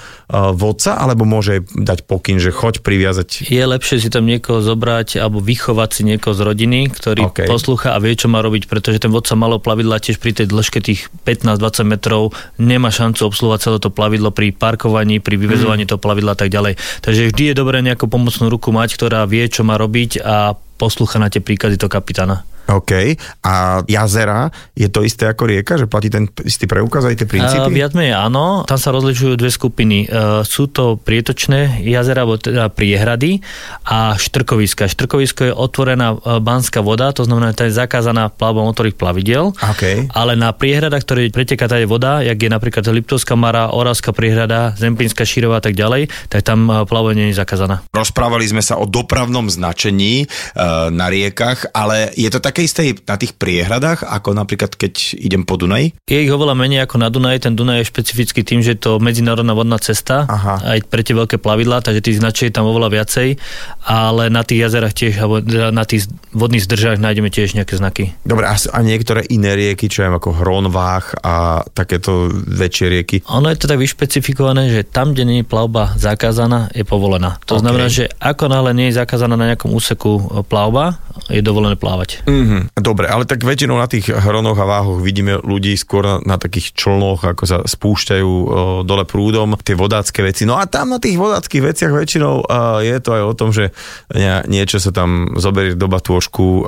vodca, 0.54 0.94
alebo 0.94 1.26
môže 1.26 1.66
dať 1.74 2.06
pokyn, 2.06 2.38
že 2.38 2.54
choď 2.54 2.84
priviazať? 2.86 3.50
Je 3.50 3.62
lepšie 3.62 3.98
si 3.98 4.08
tam 4.12 4.28
niekoho 4.28 4.62
zobrať 4.62 5.18
alebo 5.18 5.42
vychovať 5.42 5.90
si 5.90 6.02
niekoho 6.06 6.36
z 6.36 6.42
rodiny, 6.46 6.92
ktorý 6.92 7.32
okay. 7.32 7.48
poslúcha 7.50 7.96
a 7.96 7.98
vie, 7.98 8.14
čo 8.14 8.30
má 8.30 8.44
robiť, 8.44 8.70
pretože 8.70 9.02
ten 9.02 9.10
vodca 9.10 9.34
malo 9.34 9.58
plavidla 9.58 9.98
tiež 9.98 10.22
pri 10.22 10.36
tej 10.36 10.51
dĺžke 10.52 10.78
tých 10.84 11.08
15-20 11.24 11.88
metrov 11.88 12.36
nemá 12.60 12.92
šancu 12.92 13.32
obsluhovať 13.32 13.60
celé 13.64 13.78
to 13.80 13.88
plavidlo 13.88 14.30
pri 14.30 14.52
parkovaní, 14.52 15.18
pri 15.18 15.40
vyvezovaní 15.40 15.88
mm. 15.88 15.90
toho 15.90 16.00
plavidla 16.00 16.36
a 16.36 16.38
tak 16.38 16.52
ďalej. 16.52 16.76
Takže 17.00 17.32
vždy 17.32 17.42
je 17.50 17.58
dobré 17.58 17.80
nejakú 17.80 18.06
pomocnú 18.06 18.52
ruku 18.52 18.70
mať, 18.70 18.94
ktorá 19.00 19.24
vie, 19.24 19.48
čo 19.48 19.64
má 19.64 19.80
robiť 19.80 20.20
a 20.20 20.52
poslúcha 20.76 21.16
na 21.16 21.32
tie 21.32 21.40
príkazy 21.40 21.80
toho 21.80 21.88
kapitána. 21.88 22.44
OK. 22.70 23.18
A 23.42 23.82
jazera 23.86 24.52
je 24.78 24.86
to 24.86 25.02
isté 25.02 25.26
ako 25.26 25.50
rieka, 25.50 25.74
že 25.80 25.90
platí 25.90 26.08
ten 26.12 26.30
istý 26.46 26.70
preukaz 26.70 27.08
aj 27.08 27.18
tie 27.18 27.28
princípy? 27.28 27.68
Uh, 27.68 27.74
viac 27.74 27.92
menej 27.96 28.14
áno. 28.14 28.62
Tam 28.68 28.78
sa 28.78 28.94
rozlišujú 28.94 29.34
dve 29.34 29.50
skupiny. 29.50 30.06
Uh, 30.06 30.46
sú 30.46 30.70
to 30.70 30.98
prietočné 31.00 31.82
jazera, 31.82 32.22
alebo 32.22 32.38
teda 32.38 32.70
priehrady 32.70 33.42
a 33.86 34.14
štrkoviska. 34.14 34.86
Štrkovisko 34.86 35.50
je 35.50 35.52
otvorená 35.52 36.14
uh, 36.14 36.38
banská 36.38 36.80
voda, 36.84 37.10
to 37.10 37.26
znamená, 37.26 37.50
že 37.56 37.70
je 37.70 37.78
zakázaná 37.78 38.30
plavba 38.30 38.62
motorových 38.62 38.98
plavidel. 38.98 39.54
Okay. 39.58 40.06
Ale 40.12 40.38
na 40.38 40.54
priehradách, 40.54 41.02
ktoré 41.02 41.28
preteká 41.32 41.66
tá 41.66 41.78
voda, 41.82 42.22
jak 42.22 42.38
je 42.38 42.50
napríklad 42.50 42.84
Liptovská 42.86 43.34
Mara, 43.34 43.72
Oravská 43.74 44.14
priehrada, 44.14 44.76
Zemplínska 44.78 45.26
Šírova 45.26 45.58
a 45.58 45.64
tak 45.64 45.74
ďalej, 45.74 46.12
tak 46.30 46.46
tam 46.46 46.68
plavenie 46.86 47.32
je 47.32 47.40
zakázaná. 47.40 47.82
Rozprávali 47.90 48.46
sme 48.46 48.62
sa 48.62 48.78
o 48.78 48.86
dopravnom 48.86 49.48
značení 49.48 50.28
uh, 50.28 50.92
na 50.92 51.08
riekach, 51.08 51.72
ale 51.72 52.12
je 52.14 52.28
to 52.30 52.38
tak 52.38 52.51
také 52.52 52.68
isté 52.68 52.92
na 53.08 53.16
tých 53.16 53.32
priehradách, 53.32 54.04
ako 54.04 54.36
napríklad 54.36 54.76
keď 54.76 55.16
idem 55.16 55.48
po 55.48 55.56
Dunaji? 55.56 55.96
Je 56.04 56.20
ich 56.20 56.28
oveľa 56.28 56.52
menej 56.52 56.84
ako 56.84 57.00
na 57.00 57.08
Dunaji. 57.08 57.48
Ten 57.48 57.56
Dunaj 57.56 57.80
je 57.80 57.88
špecifický 57.88 58.44
tým, 58.44 58.60
že 58.60 58.76
je 58.76 58.84
to 58.84 59.00
medzinárodná 59.00 59.56
vodná 59.56 59.80
cesta, 59.80 60.28
Aha. 60.28 60.76
aj 60.76 60.84
pre 60.92 61.00
tie 61.00 61.16
veľké 61.16 61.40
plavidlá, 61.40 61.80
takže 61.80 62.04
tých 62.04 62.20
značiek 62.20 62.52
je 62.52 62.56
tam 62.60 62.68
oveľa 62.68 63.00
viacej, 63.00 63.40
ale 63.88 64.28
na 64.28 64.44
tých 64.44 64.68
jazerách 64.68 64.92
tiež, 64.92 65.12
alebo 65.16 65.40
na 65.72 65.84
tých 65.88 66.12
vodných 66.36 66.60
zdržách 66.68 67.00
nájdeme 67.00 67.32
tiež 67.32 67.56
nejaké 67.56 67.80
znaky. 67.80 68.12
Dobre, 68.28 68.44
a, 68.44 68.52
a 68.52 68.78
niektoré 68.84 69.24
iné 69.32 69.56
rieky, 69.56 69.88
čo 69.88 70.04
je 70.04 70.12
ako 70.12 70.36
Hronvách 70.36 71.24
a 71.24 71.64
takéto 71.72 72.28
väčšie 72.36 72.86
rieky? 72.92 73.16
Ono 73.32 73.48
je 73.48 73.56
to 73.56 73.64
tak 73.64 73.80
vyšpecifikované, 73.80 74.68
že 74.68 74.84
tam, 74.84 75.16
kde 75.16 75.24
nie 75.24 75.38
je 75.40 75.46
plavba 75.48 75.96
zakázaná, 75.96 76.68
je 76.76 76.84
povolená. 76.84 77.40
To 77.48 77.56
okay. 77.56 77.62
znamená, 77.64 77.86
že 77.88 78.12
ako 78.20 78.52
náhle 78.52 78.76
nie 78.76 78.92
je 78.92 79.00
zakázaná 79.00 79.40
na 79.40 79.56
nejakom 79.56 79.72
úseku 79.72 80.44
plavba, 80.44 81.00
je 81.30 81.40
dovolené 81.40 81.78
plávať. 81.78 82.24
Mm, 82.26 82.41
Mm-hmm. 82.42 82.62
Dobre, 82.82 83.06
ale 83.06 83.24
tak 83.24 83.46
väčšinou 83.46 83.78
na 83.78 83.86
tých 83.86 84.10
hronoch 84.10 84.58
a 84.58 84.66
váhoch 84.66 84.98
vidíme 84.98 85.38
ľudí 85.38 85.74
skôr 85.78 86.02
na, 86.02 86.16
na 86.22 86.36
takých 86.36 86.74
člnoch, 86.74 87.22
ako 87.22 87.44
sa 87.46 87.58
spúšťajú 87.62 88.28
o, 88.28 88.44
dole 88.82 89.06
prúdom, 89.06 89.54
tie 89.62 89.78
vodácké 89.78 90.26
veci. 90.26 90.42
No 90.42 90.58
a 90.58 90.66
tam 90.66 90.92
na 90.92 90.98
tých 90.98 91.16
vodáckých 91.16 91.62
veciach 91.62 91.92
väčšinou 91.94 92.34
o, 92.42 92.82
je 92.82 92.96
to 92.98 93.10
aj 93.14 93.22
o 93.22 93.34
tom, 93.38 93.50
že 93.54 93.70
nie, 94.12 94.34
niečo 94.50 94.82
sa 94.82 94.90
tam 94.90 95.38
zoberie 95.38 95.78
do 95.78 95.86
batôžku 95.86 96.44
o, 96.44 96.62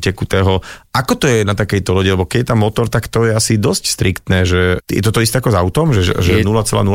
tekutého. 0.00 0.64
Ako 0.92 1.16
to 1.16 1.24
je 1.24 1.48
na 1.48 1.56
takejto 1.56 1.96
lodi? 1.96 2.12
Lebo 2.12 2.28
keď 2.28 2.38
je 2.44 2.48
tam 2.52 2.60
motor, 2.60 2.88
tak 2.88 3.08
to 3.08 3.24
je 3.24 3.32
asi 3.32 3.56
dosť 3.56 3.84
striktné, 3.88 4.44
že 4.44 4.76
je 4.88 5.02
to 5.04 5.12
to 5.12 5.20
isté 5.20 5.40
ako 5.40 5.52
s 5.52 5.56
autom, 5.56 5.86
že, 5.92 6.04
že 6.20 6.40
0,0? 6.40 6.48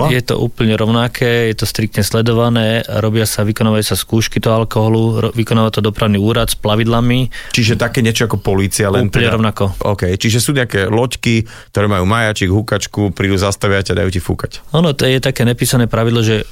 Je 0.10 0.24
to 0.26 0.38
úplne 0.38 0.74
rovnaké, 0.74 1.50
je 1.54 1.56
to 1.62 1.66
striktne 1.70 2.02
sledované, 2.02 2.82
robia 3.02 3.26
sa, 3.26 3.46
vykonávajú 3.46 3.86
sa 3.86 3.98
skúšky 3.98 4.42
toho 4.42 4.66
alkoholu, 4.66 5.34
vykonáva 5.34 5.70
to 5.70 5.82
dopravný 5.82 6.18
úrad 6.18 6.50
s 6.50 6.58
plavidlami. 6.58 7.30
Čiže 7.54 7.78
také 7.78 8.06
niečo 8.08 8.32
ako 8.32 8.40
policia, 8.40 8.88
len 8.88 9.12
Úplne 9.12 9.28
teda... 9.28 9.36
rovnako. 9.36 9.64
OK, 9.84 10.16
čiže 10.16 10.40
sú 10.40 10.56
nejaké 10.56 10.88
loďky, 10.88 11.44
ktoré 11.76 11.92
majú 11.92 12.08
majačik, 12.08 12.48
hukačku, 12.48 13.12
prídu 13.12 13.36
zastaviať 13.36 13.92
a 13.92 13.98
dajú 14.04 14.10
ti 14.16 14.24
fúkať. 14.24 14.64
Ono 14.72 14.96
to 14.96 15.04
je 15.04 15.20
také 15.20 15.44
nepísané 15.44 15.92
pravidlo, 15.92 16.24
že 16.24 16.48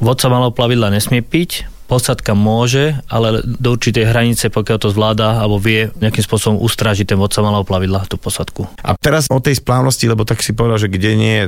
vodca 0.00 0.32
malého 0.32 0.56
plavidla 0.56 0.88
nesmie 0.88 1.20
piť, 1.20 1.68
posadka 1.86 2.34
môže, 2.34 2.98
ale 3.06 3.40
do 3.46 3.78
určitej 3.78 4.10
hranice, 4.10 4.50
pokiaľ 4.50 4.78
to 4.82 4.90
zvláda 4.90 5.38
alebo 5.38 5.62
vie 5.62 5.88
nejakým 6.02 6.24
spôsobom 6.26 6.58
ustrážiť 6.58 7.14
ten 7.14 7.18
vodca 7.18 7.40
malého 7.40 7.62
plavidla, 7.62 8.10
tú 8.10 8.18
posadku. 8.18 8.66
A 8.82 8.98
teraz 8.98 9.30
o 9.30 9.38
tej 9.38 9.62
splávnosti, 9.62 10.10
lebo 10.10 10.26
tak 10.26 10.42
si 10.42 10.52
povedal, 10.52 10.82
že 10.82 10.90
kde 10.90 11.10
nie 11.14 11.34
je 11.38 11.46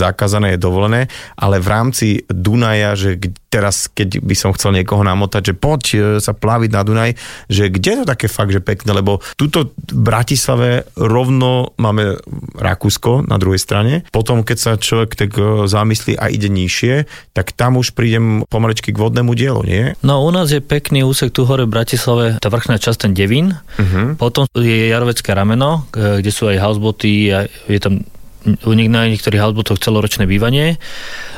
zakázané, 0.00 0.56
je 0.56 0.64
dovolené, 0.64 1.12
ale 1.36 1.60
v 1.60 1.68
rámci 1.68 2.06
Dunaja, 2.26 2.96
že 2.96 3.20
teraz, 3.54 3.86
keď 3.86 4.18
by 4.18 4.34
som 4.34 4.50
chcel 4.50 4.74
niekoho 4.74 5.06
namotať, 5.06 5.42
že 5.46 5.54
poď 5.54 5.82
e, 5.94 5.98
sa 6.18 6.34
pláviť 6.34 6.70
na 6.74 6.82
Dunaj, 6.82 7.10
že 7.46 7.70
kde 7.70 7.88
je 7.94 7.98
to 8.02 8.10
také 8.10 8.26
fakt, 8.26 8.50
že 8.50 8.58
pekné, 8.58 8.90
lebo 8.90 9.22
tuto 9.38 9.70
v 9.78 10.00
Bratislave 10.02 10.90
rovno 10.98 11.70
máme 11.78 12.18
Rakúsko 12.58 13.22
na 13.30 13.38
druhej 13.38 13.62
strane, 13.62 14.02
potom 14.10 14.42
keď 14.42 14.58
sa 14.58 14.72
človek 14.74 15.14
tak 15.14 15.30
e, 15.38 15.70
zamyslí 15.70 16.18
a 16.18 16.26
ide 16.26 16.50
nižšie, 16.50 17.06
tak 17.30 17.54
tam 17.54 17.78
už 17.78 17.94
prídem 17.94 18.42
pomaličky 18.50 18.90
k 18.90 18.98
vodnému 18.98 19.38
dielu, 19.38 19.62
nie? 19.62 19.94
No 20.02 20.26
u 20.26 20.34
nás 20.34 20.50
je 20.50 20.58
pekný 20.58 21.06
úsek 21.06 21.30
tu 21.30 21.46
hore 21.46 21.62
v 21.62 21.70
Bratislave, 21.70 22.42
tá 22.42 22.50
vrchná 22.50 22.82
časť, 22.82 23.06
ten 23.06 23.12
Devín, 23.14 23.54
uh-huh. 23.54 24.18
potom 24.18 24.50
je 24.58 24.90
Jarovecké 24.90 25.30
rameno, 25.30 25.86
kde 25.94 26.30
sú 26.32 26.50
aj 26.50 26.58
houseboty 26.58 27.12
a 27.30 27.46
je 27.70 27.78
tam 27.78 28.02
u 28.44 28.72
niek- 28.76 28.92
na 28.92 29.08
niektorých 29.08 29.40
housebotoch 29.40 29.80
celoročné 29.80 30.28
bývanie. 30.28 30.76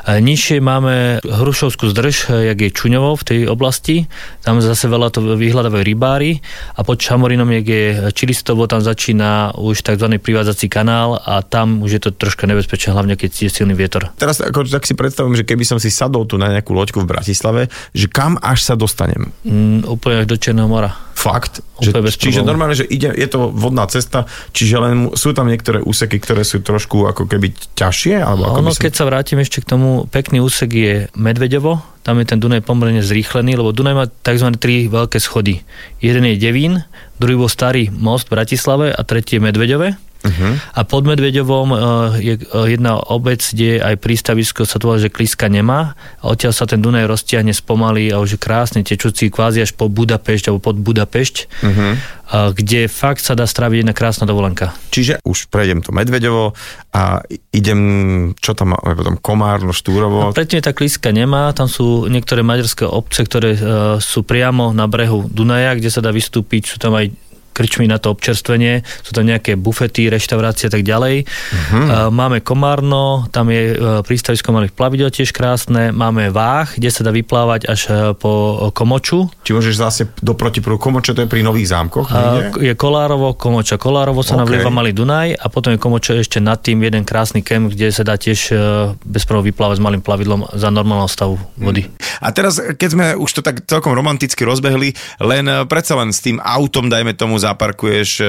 Nižšie 0.06 0.62
máme 0.62 1.18
Hrušovskú 1.26 1.90
zdrž, 1.90 2.30
e, 2.30 2.54
jak 2.54 2.58
je 2.62 2.70
Čuňovo 2.70 3.18
v 3.18 3.26
tej 3.26 3.40
oblasti, 3.50 4.06
tam 4.46 4.62
zase 4.62 4.86
veľa 4.86 5.10
to 5.10 5.18
vyhľadávajú 5.34 5.82
rybári 5.82 6.38
a 6.78 6.86
pod 6.86 7.02
Čamorinom, 7.02 7.50
jak 7.50 7.66
je 7.66 7.84
Čilistovo, 8.14 8.70
tam 8.70 8.78
začína 8.78 9.58
už 9.58 9.82
tzv. 9.82 10.06
privádzací 10.22 10.70
kanál 10.70 11.18
a 11.18 11.42
tam 11.42 11.82
už 11.82 11.90
je 11.98 12.00
to 12.06 12.10
troška 12.14 12.46
nebezpečné, 12.46 12.94
hlavne 12.94 13.18
keď 13.18 13.30
je 13.46 13.50
silný 13.50 13.74
vietor. 13.74 14.14
Teraz 14.14 14.38
ako, 14.38 14.70
tak 14.70 14.86
si 14.86 14.94
predstavím, 14.94 15.34
že 15.34 15.42
keby 15.42 15.66
som 15.66 15.82
si 15.82 15.90
sadol 15.90 16.22
tu 16.22 16.38
na 16.38 16.54
nejakú 16.54 16.70
loďku 16.70 17.02
v 17.02 17.10
Bratislave, 17.10 17.66
že 17.90 18.06
kam 18.06 18.38
až 18.38 18.62
sa 18.62 18.74
dostanem? 18.78 19.34
Mm, 19.42 19.90
úplne 19.90 20.22
až 20.22 20.30
do 20.30 20.38
Černého 20.38 20.70
mora. 20.70 21.05
Fakt? 21.16 21.64
Že, 21.80 22.12
čiže 22.12 22.44
normálne, 22.44 22.76
že 22.76 22.84
ide, 22.84 23.08
je 23.08 23.24
to 23.24 23.48
vodná 23.48 23.88
cesta, 23.88 24.28
čiže 24.52 24.76
len 24.76 24.96
sú 25.16 25.32
tam 25.32 25.48
niektoré 25.48 25.80
úseky, 25.80 26.20
ktoré 26.20 26.44
sú 26.44 26.60
trošku 26.60 27.08
ako 27.08 27.24
keby 27.24 27.56
ťažšie? 27.72 28.20
Alebo 28.20 28.52
ako 28.52 28.60
Ono, 28.60 28.68
by 28.68 28.76
som... 28.76 28.84
keď 28.84 28.92
sa 28.92 29.04
vrátim 29.08 29.38
ešte 29.40 29.64
k 29.64 29.66
tomu, 29.72 30.04
pekný 30.12 30.44
úsek 30.44 30.70
je 30.76 30.94
Medveďovo, 31.16 31.80
tam 32.04 32.20
je 32.20 32.28
ten 32.28 32.38
Dunaj 32.38 32.62
pomerne 32.68 33.00
zrýchlený, 33.00 33.56
lebo 33.56 33.72
Dunaj 33.72 33.96
má 33.96 34.04
tzv. 34.06 34.48
tri 34.60 34.92
veľké 34.92 35.16
schody. 35.16 35.64
Jeden 36.04 36.28
je 36.28 36.36
Devín, 36.36 36.84
druhý 37.16 37.40
bol 37.40 37.48
Starý 37.48 37.88
most 37.88 38.28
v 38.28 38.36
Bratislave 38.36 38.92
a 38.92 39.00
tretí 39.00 39.40
je 39.40 39.42
Medveďove. 39.42 40.05
Uh-huh. 40.26 40.58
A 40.74 40.80
pod 40.82 41.06
Medveďovom 41.06 41.68
eh, 41.70 41.78
je 42.18 42.34
eh, 42.34 42.66
jedna 42.74 42.98
obec, 42.98 43.38
kde 43.38 43.78
je 43.78 43.82
aj 43.82 43.94
prístavisko 44.02 44.66
sa 44.66 44.82
to 44.82 44.90
volá, 44.90 44.98
že 44.98 45.14
Kliska 45.14 45.46
nemá 45.46 45.94
a 46.18 46.24
odtiaľ 46.34 46.50
sa 46.50 46.66
ten 46.66 46.82
Dunaj 46.82 47.06
roztiahne 47.06 47.54
spomalí 47.54 48.10
a 48.10 48.18
už 48.18 48.36
je 48.36 48.40
krásne 48.42 48.80
tečúci 48.82 49.30
kvázi 49.30 49.62
až 49.62 49.72
po 49.78 49.86
Budapešť 49.86 50.50
alebo 50.50 50.60
pod 50.60 50.76
Budapešť, 50.82 51.36
Uh-huh. 51.66 51.94
a 52.26 52.50
kde 52.50 52.90
fakt 52.90 53.22
sa 53.22 53.38
dá 53.38 53.46
stráviť 53.46 53.86
jedna 53.86 53.94
krásna 53.94 54.26
dovolenka. 54.26 54.74
Čiže 54.90 55.22
už 55.22 55.46
prejdem 55.46 55.80
to 55.80 55.94
Medveďovo 55.94 56.58
a 56.90 57.22
idem, 57.54 57.80
čo 58.40 58.56
tam 58.56 58.74
máme 58.74 58.98
potom, 58.98 59.16
Komárno, 59.20 59.70
Štúrovo. 59.70 60.26
No, 60.26 60.34
predtým 60.34 60.64
tá 60.64 60.74
Kliska 60.74 61.14
nemá, 61.14 61.54
tam 61.54 61.70
sú 61.70 62.10
niektoré 62.10 62.42
maďarské 62.42 62.88
obce, 62.88 63.22
ktoré 63.22 63.54
uh, 63.54 63.60
sú 64.02 64.24
priamo 64.24 64.72
na 64.72 64.88
brehu 64.90 65.28
Dunaja, 65.28 65.76
kde 65.76 65.90
sa 65.92 66.02
dá 66.02 66.10
vystúpiť, 66.10 66.72
sú 66.72 66.76
tam 66.82 66.96
aj 66.96 67.12
krčmy 67.56 67.88
na 67.88 67.96
to 67.96 68.12
občerstvenie, 68.12 68.84
sú 69.00 69.16
tam 69.16 69.24
nejaké 69.24 69.56
bufety, 69.56 70.12
reštaurácie 70.12 70.68
a 70.68 70.72
tak 70.76 70.84
ďalej. 70.84 71.24
Uh-huh. 71.24 71.72
Uh, 71.72 72.12
máme 72.12 72.44
Komárno, 72.44 73.24
tam 73.32 73.48
je 73.48 73.72
uh, 73.72 74.04
prístavisko 74.04 74.52
malých 74.52 74.76
plavidel 74.76 75.08
tiež 75.08 75.32
krásne, 75.32 75.88
máme 75.96 76.28
Váh, 76.28 76.68
kde 76.76 76.92
sa 76.92 77.00
dá 77.00 77.16
vyplávať 77.16 77.64
až 77.64 77.80
uh, 77.88 77.94
po 78.12 78.68
Komoču, 78.76 79.32
Či 79.40 79.56
môžeš 79.56 79.74
zase 79.80 80.02
do 80.20 80.36
protiprúdu 80.36 80.76
Komoče, 80.76 81.16
to 81.16 81.24
je 81.24 81.30
pri 81.32 81.40
Nových 81.40 81.72
zámkoch? 81.72 82.12
niekde? 82.12 82.66
je 82.66 82.74
Kolárovo, 82.76 83.32
Komoča. 83.32 83.80
Kolárovo 83.80 84.20
sa 84.20 84.34
OK. 84.34 84.36
okay. 84.36 84.40
navlieva 84.42 84.70
Malý 84.74 84.92
Dunaj 84.92 85.38
a 85.38 85.46
potom 85.48 85.72
je 85.72 85.78
Komoča 85.80 86.18
ešte 86.18 86.42
nad 86.42 86.60
tým 86.60 86.82
jeden 86.82 87.06
krásny 87.06 87.40
kemp, 87.40 87.72
kde 87.72 87.88
sa 87.94 88.02
dá 88.02 88.18
tiež 88.18 88.52
e, 88.52 88.54
bez 89.06 89.24
vyplávať 89.26 89.78
s 89.78 89.84
malým 89.84 90.02
plavidlom 90.02 90.50
za 90.56 90.68
normálneho 90.72 91.10
stavu 91.10 91.36
vody. 91.60 91.86
A 92.18 92.32
teraz, 92.32 92.58
keď 92.58 92.88
sme 92.88 93.06
už 93.14 93.30
to 93.38 93.40
tak 93.44 93.62
celkom 93.68 93.92
romanticky 93.92 94.42
rozbehli, 94.42 94.96
len 95.20 95.44
predsa 95.68 95.94
len 96.00 96.10
s 96.10 96.24
tým 96.24 96.40
autom, 96.40 96.88
dajme 96.88 97.12
tomu, 97.12 97.36
zaparkuješ 97.46 98.10
e, 98.20 98.26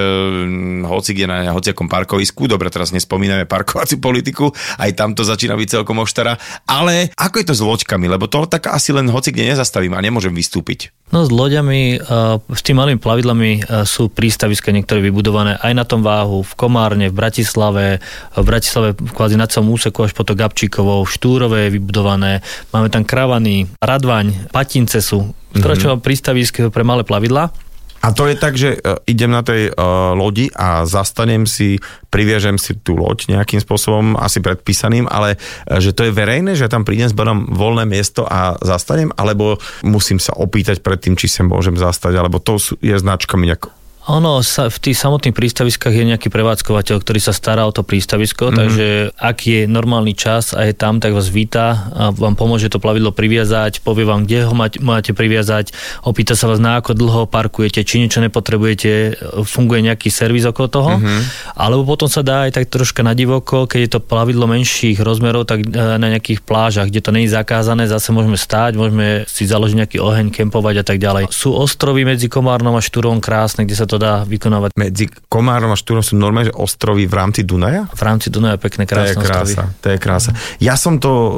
hoci 0.86 1.12
kde 1.18 1.26
na 1.26 1.38
hociakom 1.58 1.90
parkovisku, 1.90 2.46
dobre, 2.46 2.70
teraz 2.70 2.94
nespomíname 2.94 3.50
parkovaciu 3.50 3.98
politiku, 3.98 4.54
aj 4.78 4.94
tam 4.94 5.18
to 5.18 5.26
začína 5.26 5.58
byť 5.58 5.82
celkom 5.82 5.98
oštara, 6.06 6.38
ale 6.70 7.10
ako 7.18 7.36
je 7.42 7.48
to 7.50 7.56
s 7.58 7.66
loďkami, 7.66 8.06
lebo 8.06 8.30
to 8.30 8.46
tak 8.46 8.70
asi 8.70 8.94
len 8.94 9.10
hoci 9.10 9.34
kde 9.34 9.58
nezastavím 9.58 9.98
a 9.98 10.04
nemôžem 10.04 10.32
vystúpiť. 10.32 10.94
No 11.08 11.24
s 11.24 11.32
loďami, 11.32 12.04
uh, 12.04 12.36
s 12.52 12.62
tým 12.68 12.84
malými 12.84 13.00
plavidlami 13.00 13.64
uh, 13.64 13.88
sú 13.88 14.12
prístaviska 14.12 14.76
niektoré 14.76 15.00
vybudované 15.00 15.56
aj 15.56 15.74
na 15.74 15.88
tom 15.88 16.04
váhu, 16.04 16.44
v 16.44 16.54
Komárne, 16.60 17.08
v 17.08 17.16
Bratislave, 17.16 18.04
v 18.36 18.44
Bratislave 18.44 18.92
kvázi 18.92 19.40
na 19.40 19.48
celom 19.48 19.72
úseku 19.72 20.04
až 20.04 20.12
po 20.12 20.28
to 20.28 20.36
Gabčíkovo, 20.36 21.08
v 21.08 21.10
Štúrove 21.10 21.58
je 21.68 21.74
vybudované, 21.80 22.44
máme 22.76 22.92
tam 22.92 23.08
Kravany, 23.08 23.72
Radvaň, 23.80 24.52
Patince 24.52 25.00
sú, 25.00 25.32
mm-hmm. 25.32 26.04
prístaviska 26.04 26.68
pre 26.76 26.84
malé 26.84 27.08
plavidla. 27.08 27.67
A 28.01 28.13
to 28.13 28.30
je 28.30 28.36
tak, 28.38 28.54
že 28.56 28.77
e, 28.77 28.80
idem 29.10 29.34
na 29.34 29.42
tej 29.42 29.74
uh, 29.74 30.13
lodi 30.13 30.48
a 30.54 30.86
zastanem 30.86 31.50
si, 31.50 31.82
priviažem 32.13 32.56
si 32.62 32.77
tú 32.77 32.96
loď 32.96 33.34
nejakým 33.34 33.60
spôsobom, 33.60 34.16
asi 34.16 34.39
predpísaným, 34.39 35.10
ale 35.10 35.36
e, 35.66 35.82
že 35.82 35.92
to 35.92 36.08
je 36.08 36.16
verejné, 36.16 36.54
že 36.54 36.70
tam 36.70 36.86
prídem, 36.86 37.10
zberám 37.10 37.50
voľné 37.50 37.89
miesto 37.89 38.24
a 38.24 38.56
zastanem, 38.62 39.10
alebo 39.18 39.58
musím 39.82 40.22
sa 40.22 40.38
opýtať 40.38 40.86
predtým, 40.86 41.18
či 41.18 41.27
sa 41.27 41.44
môžem 41.44 41.75
zastať, 41.75 42.13
alebo 42.16 42.38
to 42.38 42.62
je 42.80 42.96
značkami 42.96 43.50
nejak 43.50 43.68
Ono, 44.08 44.40
sa, 44.40 44.72
v 44.72 44.80
tých 44.80 44.96
samotných 44.96 45.36
prístaviskách 45.36 45.92
je 45.92 46.08
nejaký 46.16 46.32
prevádzkovateľ, 46.32 47.04
ktorý 47.04 47.20
sa 47.20 47.36
stará 47.36 47.68
o 47.68 47.76
to 47.76 47.84
prístavisko, 47.84 48.48
mm-hmm. 48.48 48.60
takže 48.60 48.88
ak 49.20 49.38
je 49.44 49.60
normálny 49.68 50.16
čas 50.16 50.56
a 50.56 50.64
je 50.64 50.72
tam, 50.72 51.04
tak 51.04 51.12
vás 51.12 51.28
víta 51.28 51.92
a 51.92 52.16
vám 52.16 52.40
pomôže 52.40 52.72
to 52.72 52.80
plavidlo 52.80 53.12
priviazať, 53.12 53.84
povie 53.84 54.08
vám, 54.08 54.24
kde 54.24 54.48
ho 54.48 54.56
máte, 54.56 54.80
máte 54.80 55.12
priviazať, 55.12 55.76
opýta 56.08 56.40
sa 56.40 56.48
vás, 56.48 56.64
na 56.64 56.80
ako 56.80 56.96
dlho 56.96 57.22
parkujete, 57.28 57.84
či 57.84 58.00
niečo 58.00 58.24
nepotrebujete, 58.24 59.20
funguje 59.44 59.84
nejaký 59.92 60.08
servis 60.08 60.48
okolo 60.48 60.68
toho, 60.72 60.92
mm-hmm. 61.04 61.20
alebo 61.60 61.84
potom 61.84 62.08
sa 62.08 62.24
dá 62.24 62.48
aj 62.48 62.64
tak 62.64 62.72
troška 62.72 63.04
na 63.04 63.12
divoko, 63.12 63.68
keď 63.68 63.80
je 63.84 63.92
to 63.92 64.00
plavidlo 64.00 64.48
menších 64.48 65.04
rozmerov, 65.04 65.52
tak 65.52 65.68
e, 65.68 66.00
na 66.00 66.08
nejakých 66.08 66.48
plážach, 66.48 66.88
kde 66.88 67.04
to 67.04 67.12
nie 67.12 67.28
je 67.28 67.36
zakázané, 67.36 67.92
zase 67.92 68.16
môžeme 68.16 68.40
stáť, 68.40 68.80
môžeme 68.80 69.28
si 69.28 69.44
založiť 69.44 69.76
nejaký 69.84 69.98
oheň, 70.00 70.32
kempovať 70.32 70.76
a 70.80 70.86
tak 70.88 70.98
ďalej. 71.04 71.28
Sú 71.28 71.52
ostrovy 71.52 72.08
medzi 72.08 72.32
Komárnom 72.32 72.80
a 72.80 72.82
Štúrom 72.82 73.20
krásne, 73.20 73.68
kde 73.68 73.76
sa 73.76 73.84
to 73.84 73.97
dá 73.98 74.24
vykonávať 74.24 74.72
medzi 74.77 75.06
Komárom 75.27 75.74
a 75.74 75.77
Štúrom 75.77 76.01
sú 76.01 76.16
normálne 76.16 76.50
že 76.50 76.56
ostrovy 76.56 77.06
v 77.06 77.13
rámci 77.13 77.42
Dunaja? 77.44 77.89
v 77.92 78.01
rámci 78.06 78.30
Dunaja 78.30 78.62
pekné 78.62 78.86
To 78.86 78.94
je 78.94 79.13
krásne 79.13 79.22
ostrovy. 79.22 79.54
krása, 79.58 79.63
to 79.82 79.88
je 79.89 79.98
krása. 79.98 80.32
Ja 80.62 80.75
som 80.77 81.01
to 81.01 81.12
uh, 81.12 81.32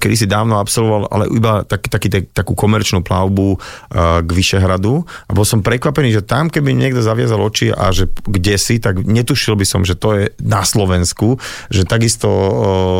kedysi 0.00 0.24
dávno 0.24 0.56
absolvoval, 0.58 1.12
ale 1.12 1.24
iba 1.28 1.62
tak, 1.62 1.86
taký, 1.92 2.08
tak, 2.08 2.24
takú 2.32 2.56
komerčnú 2.56 3.04
plavbu 3.04 3.56
uh, 3.56 3.58
k 4.24 4.30
Vyšehradu 4.30 5.04
a 5.04 5.30
bol 5.36 5.44
som 5.44 5.60
prekvapený, 5.60 6.16
že 6.16 6.22
tam, 6.24 6.48
keby 6.48 6.72
niekto 6.72 7.04
zaviazal 7.04 7.38
oči 7.38 7.68
a 7.70 7.92
že 7.92 8.08
kde 8.08 8.56
si, 8.56 8.80
tak 8.80 9.04
netušil 9.04 9.54
by 9.54 9.66
som, 9.68 9.84
že 9.84 9.94
to 9.94 10.16
je 10.16 10.24
na 10.40 10.64
Slovensku, 10.64 11.36
že 11.68 11.84
takisto 11.84 12.28
uh, 12.28 12.50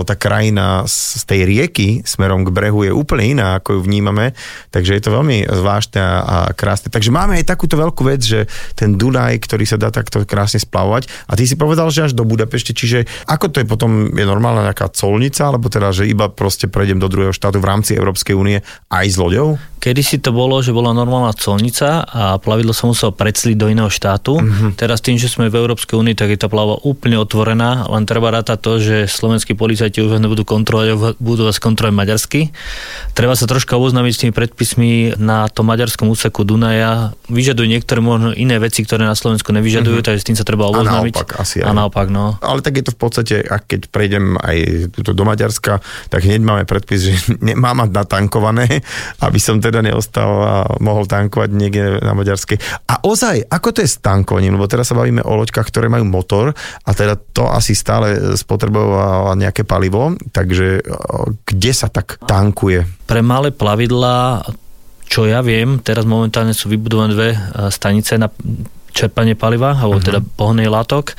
tá 0.04 0.14
krajina 0.14 0.84
z, 0.84 1.24
tej 1.26 1.40
rieky 1.48 1.88
smerom 2.06 2.46
k 2.46 2.54
brehu 2.54 2.86
je 2.86 2.92
úplne 2.92 3.38
iná, 3.38 3.58
ako 3.58 3.78
ju 3.78 3.80
vnímame, 3.82 4.36
takže 4.70 4.94
je 4.94 5.02
to 5.02 5.10
veľmi 5.10 5.48
zvláštne 5.48 5.98
a, 5.98 6.14
a 6.22 6.38
krásne. 6.52 6.92
Takže 6.92 7.10
máme 7.10 7.40
aj 7.40 7.48
takúto 7.48 7.74
veľkú 7.74 8.02
vec, 8.06 8.22
že 8.22 8.46
ten 8.78 8.94
Dunaj, 9.06 9.38
ktorý 9.38 9.62
sa 9.62 9.78
dá 9.78 9.94
takto 9.94 10.26
krásne 10.26 10.58
splavovať. 10.58 11.30
A 11.30 11.38
ty 11.38 11.46
si 11.46 11.54
povedal, 11.54 11.86
že 11.94 12.10
až 12.10 12.12
do 12.18 12.26
Budapešte, 12.26 12.74
čiže 12.74 13.06
ako 13.30 13.54
to 13.54 13.62
je 13.62 13.66
potom, 13.70 14.10
je 14.10 14.26
normálna 14.26 14.66
nejaká 14.66 14.90
colnica, 14.90 15.46
alebo 15.46 15.70
teda, 15.70 15.94
že 15.94 16.10
iba 16.10 16.26
proste 16.26 16.66
prejdem 16.66 16.98
do 16.98 17.06
druhého 17.06 17.30
štátu 17.30 17.62
v 17.62 17.70
rámci 17.70 17.94
Európskej 17.94 18.34
únie 18.34 18.66
aj 18.90 19.06
s 19.06 19.14
loďou? 19.14 19.62
Kedy 19.76 20.02
si 20.02 20.16
to 20.18 20.34
bolo, 20.34 20.58
že 20.64 20.74
bola 20.74 20.90
normálna 20.90 21.36
colnica 21.36 22.02
a 22.02 22.40
plavidlo 22.40 22.74
sa 22.74 22.88
muselo 22.88 23.12
predsliť 23.12 23.54
do 23.54 23.70
iného 23.70 23.86
štátu. 23.92 24.40
Mm-hmm. 24.40 24.70
Teraz 24.74 24.98
tým, 25.04 25.20
že 25.20 25.30
sme 25.30 25.52
v 25.52 25.62
Európskej 25.62 25.94
únii, 26.00 26.16
tak 26.16 26.32
je 26.32 26.40
tá 26.40 26.48
pláva 26.50 26.80
úplne 26.82 27.20
otvorená, 27.20 27.86
len 27.86 28.08
treba 28.08 28.32
rátať 28.32 28.58
to, 28.58 28.72
že 28.80 28.96
slovenskí 29.06 29.54
policajti 29.54 30.00
už 30.02 30.18
nebudú 30.18 30.48
kontrolovať, 30.48 31.20
budú 31.20 31.46
vás 31.46 31.60
kontrolovať 31.60 31.94
maďarsky. 31.94 32.40
Treba 33.12 33.36
sa 33.36 33.44
troška 33.44 33.76
oboznámiť 33.76 34.12
s 34.16 34.20
tými 34.26 34.32
predpismi 34.34 35.20
na 35.20 35.46
tom 35.52 35.68
maďarskom 35.68 36.08
úseku 36.08 36.42
Dunaja. 36.42 37.12
Vyžadujú 37.28 37.68
niektoré 37.68 38.00
možno 38.00 38.32
iné 38.32 38.56
veci, 38.56 38.82
ktoré 38.82 39.04
na 39.04 39.14
Slovensku 39.14 39.52
nevyžadujú, 39.52 40.00
mm-hmm. 40.00 40.06
takže 40.08 40.20
s 40.24 40.26
tým 40.26 40.38
sa 40.40 40.48
treba 40.48 40.66
oboznámiť. 40.72 41.14
A 41.14 41.18
naopak, 41.20 41.30
asi 41.36 41.56
aj. 41.60 41.68
A 41.68 41.70
naopak, 41.76 42.08
no. 42.08 42.40
Ale 42.40 42.64
tak 42.64 42.80
je 42.80 42.84
to 42.88 42.92
v 42.96 42.98
podstate, 42.98 43.34
ak 43.44 43.68
keď 43.68 43.80
prejdem 43.92 44.40
aj 44.40 44.88
do 44.94 45.24
Maďarska, 45.24 45.84
tak 46.08 46.20
hneď 46.24 46.42
máme 46.42 46.64
predpis, 46.64 47.00
že 47.06 47.14
nemám 47.48 47.86
mať 47.86 47.90
natankované, 47.92 48.82
aby 49.20 49.38
som 49.38 49.62
teda 49.66 49.82
neostal 49.82 50.30
a 50.46 50.56
mohol 50.78 51.10
tankovať 51.10 51.50
niekde 51.50 51.98
na 51.98 52.14
Maďarskej. 52.14 52.86
A 52.86 53.02
ozaj, 53.02 53.50
ako 53.50 53.68
to 53.74 53.82
je 53.82 53.90
s 53.90 53.98
tankovaním? 53.98 54.54
Lebo 54.54 54.70
teraz 54.70 54.88
sa 54.88 54.94
bavíme 54.94 55.26
o 55.26 55.34
loďkách, 55.42 55.66
ktoré 55.66 55.90
majú 55.90 56.06
motor 56.06 56.54
a 56.86 56.90
teda 56.94 57.18
to 57.18 57.50
asi 57.50 57.74
stále 57.74 58.38
spotrebováva 58.38 59.34
nejaké 59.34 59.66
palivo, 59.66 60.14
takže 60.30 60.86
kde 61.42 61.72
sa 61.74 61.90
tak 61.90 62.22
tankuje? 62.22 62.86
Pre 63.10 63.22
malé 63.26 63.50
plavidlá 63.50 64.46
čo 65.06 65.22
ja 65.22 65.38
viem, 65.38 65.78
teraz 65.78 66.02
momentálne 66.02 66.50
sú 66.50 66.66
vybudované 66.66 67.14
dve 67.14 67.30
stanice 67.70 68.18
na 68.18 68.26
čerpanie 68.90 69.38
paliva, 69.38 69.78
alebo 69.78 70.02
uh-huh. 70.02 70.08
teda 70.08 70.20
pohonnej 70.24 70.66
látok. 70.66 71.14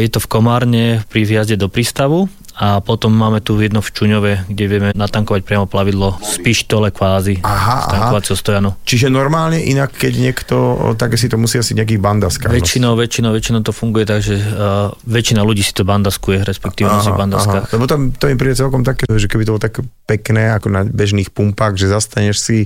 Je 0.00 0.08
to 0.08 0.24
v 0.24 0.30
Komárne 0.30 0.84
pri 1.10 1.28
vjazde 1.28 1.60
do 1.60 1.68
prístavu 1.68 2.32
a 2.60 2.84
potom 2.84 3.08
máme 3.08 3.40
tu 3.40 3.56
jedno 3.56 3.80
v 3.80 3.88
Čuňove, 3.88 4.32
kde 4.52 4.64
vieme 4.68 4.88
natankovať 4.92 5.48
priamo 5.48 5.64
plavidlo 5.64 6.20
z 6.20 6.44
pištole 6.44 6.92
kvázi, 6.92 7.40
aha, 7.40 7.88
z 7.88 7.96
tankovacieho 7.96 8.36
stojanu. 8.36 8.70
Čiže 8.84 9.08
normálne 9.08 9.64
inak, 9.64 9.96
keď 9.96 10.12
niekto, 10.20 10.56
tak 11.00 11.16
si 11.16 11.32
to 11.32 11.40
musí 11.40 11.56
asi 11.56 11.72
nejaký 11.72 11.96
bandaskár. 11.96 12.52
Väčšinou, 12.52 13.00
väčšinou, 13.00 13.32
väčšinou 13.32 13.64
to 13.64 13.72
funguje 13.72 14.04
tak, 14.04 14.20
že 14.20 14.36
uh, 14.36 14.92
väčšina 15.08 15.40
ľudí 15.40 15.64
si 15.64 15.72
to 15.72 15.88
bandaskuje, 15.88 16.44
respektíve 16.44 16.92
aha, 16.92 17.00
nosí 17.00 17.10
bandaskách. 17.16 17.64
Aha. 17.64 17.72
Lebo 17.72 17.88
tam, 17.88 18.12
to 18.12 18.28
mi 18.28 18.36
príde 18.36 18.60
celkom 18.60 18.84
také, 18.84 19.08
že 19.08 19.24
keby 19.24 19.48
to 19.48 19.56
bolo 19.56 19.64
tak 19.64 19.80
pekné, 20.04 20.52
ako 20.52 20.68
na 20.68 20.84
bežných 20.84 21.32
pumpách, 21.32 21.80
že 21.80 21.88
zastaneš 21.88 22.44
si, 22.44 22.58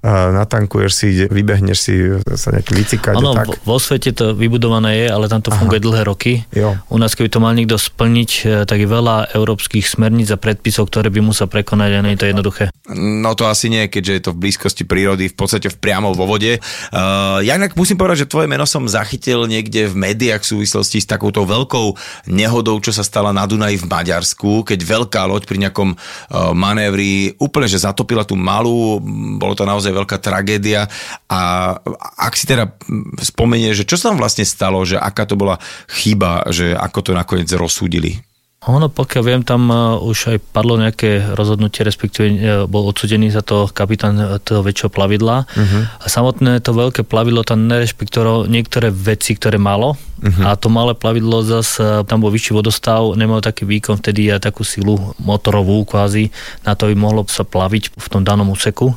uh, 0.00 0.32
natankuješ 0.32 0.92
si, 0.96 1.08
vybehneš 1.28 1.78
si 1.78 1.94
sa 2.40 2.56
nejaký 2.56 2.72
vycikať. 2.72 3.20
Áno, 3.20 3.36
vo 3.68 3.76
svete 3.76 4.16
to 4.16 4.32
vybudované 4.32 5.04
je, 5.04 5.06
ale 5.12 5.28
tam 5.28 5.44
to 5.44 5.52
funguje 5.52 5.76
dlhé 5.76 6.08
roky. 6.08 6.48
Jo. 6.56 6.80
U 6.88 6.96
nás, 6.96 7.12
keby 7.12 7.28
to 7.28 7.42
mal 7.42 7.52
niekto 7.52 7.76
splniť, 7.76 8.30
eh, 8.48 8.64
tak 8.64 8.80
je 8.80 8.88
veľa 8.88 9.41
európskych 9.42 9.84
smerníc 9.84 10.30
a 10.30 10.38
predpisov, 10.38 10.88
ktoré 10.88 11.10
by 11.10 11.20
musel 11.20 11.50
prekonať 11.50 11.90
a 11.98 12.02
nie 12.06 12.14
je 12.14 12.20
to 12.22 12.30
jednoduché. 12.30 12.64
No 12.94 13.34
to 13.34 13.50
asi 13.50 13.66
nie, 13.66 13.90
keďže 13.90 14.12
je 14.14 14.22
to 14.22 14.30
v 14.34 14.40
blízkosti 14.46 14.86
prírody, 14.86 15.28
v 15.28 15.36
podstate 15.36 15.68
v 15.68 15.76
priamo 15.76 16.14
vo 16.14 16.30
vode. 16.30 16.62
Uh, 16.94 17.42
ja 17.42 17.58
inak 17.58 17.74
musím 17.74 17.98
povedať, 17.98 18.26
že 18.26 18.30
tvoje 18.30 18.46
meno 18.46 18.62
som 18.64 18.86
zachytil 18.86 19.50
niekde 19.50 19.90
v 19.90 19.98
médiách 19.98 20.46
v 20.46 20.50
súvislosti 20.58 21.02
s 21.02 21.10
takouto 21.10 21.42
veľkou 21.42 21.98
nehodou, 22.30 22.78
čo 22.78 22.94
sa 22.94 23.02
stala 23.02 23.34
na 23.34 23.44
Dunaji 23.44 23.82
v 23.82 23.90
Maďarsku, 23.90 24.62
keď 24.62 24.78
veľká 24.78 25.26
loď 25.26 25.42
pri 25.50 25.58
nejakom 25.68 25.94
uh, 25.94 26.54
manévri 26.54 27.34
úplne, 27.42 27.66
že 27.66 27.82
zatopila 27.82 28.22
tú 28.22 28.38
malú, 28.38 29.02
bolo 29.36 29.58
to 29.58 29.66
naozaj 29.66 29.90
veľká 29.90 30.22
tragédia 30.22 30.86
a 31.26 31.74
ak 32.18 32.34
si 32.38 32.46
teda 32.46 32.70
spomenie, 33.18 33.74
že 33.74 33.88
čo 33.88 33.98
sa 33.98 34.12
tam 34.12 34.20
vlastne 34.20 34.46
stalo, 34.46 34.82
že 34.86 35.00
aká 35.00 35.26
to 35.26 35.34
bola 35.34 35.58
chyba, 35.90 36.46
že 36.52 36.76
ako 36.76 36.98
to 37.02 37.12
nakoniec 37.16 37.50
rozsúdili? 37.50 38.22
Ono, 38.62 38.86
pokiaľ 38.86 39.22
viem, 39.26 39.42
tam 39.42 39.66
uh, 39.74 39.98
už 39.98 40.34
aj 40.34 40.38
padlo 40.54 40.78
nejaké 40.78 41.34
rozhodnutie, 41.34 41.82
respektíve 41.82 42.26
uh, 42.30 42.36
bol 42.70 42.86
odsudený 42.86 43.34
za 43.34 43.42
to 43.42 43.66
kapitán 43.66 44.14
uh, 44.14 44.38
toho 44.38 44.62
väčšieho 44.62 44.86
plavidla. 44.86 45.50
Uh-huh. 45.50 45.82
A 45.98 46.06
samotné 46.06 46.62
to 46.62 46.70
veľké 46.70 47.02
plavidlo 47.02 47.42
tam 47.42 47.66
nerešpektovalo 47.66 48.46
niektoré 48.46 48.94
veci, 48.94 49.34
ktoré 49.34 49.58
malo. 49.58 49.98
Uh-huh. 50.22 50.46
A 50.46 50.54
to 50.54 50.70
malé 50.70 50.94
plavidlo 50.94 51.42
zase, 51.42 52.06
tam 52.06 52.22
bol 52.22 52.30
vyšší 52.30 52.54
vodostav, 52.54 53.02
nemal 53.18 53.42
taký 53.42 53.66
výkon 53.66 53.98
vtedy 53.98 54.30
a 54.30 54.38
takú 54.38 54.62
silu 54.62 55.10
motorovú 55.18 55.82
kvázi, 55.82 56.30
na 56.62 56.78
to 56.78 56.86
by 56.86 56.94
mohlo 56.94 57.26
sa 57.26 57.42
plaviť 57.42 57.98
v 57.98 58.06
tom 58.06 58.22
danom 58.22 58.46
úseku 58.54 58.94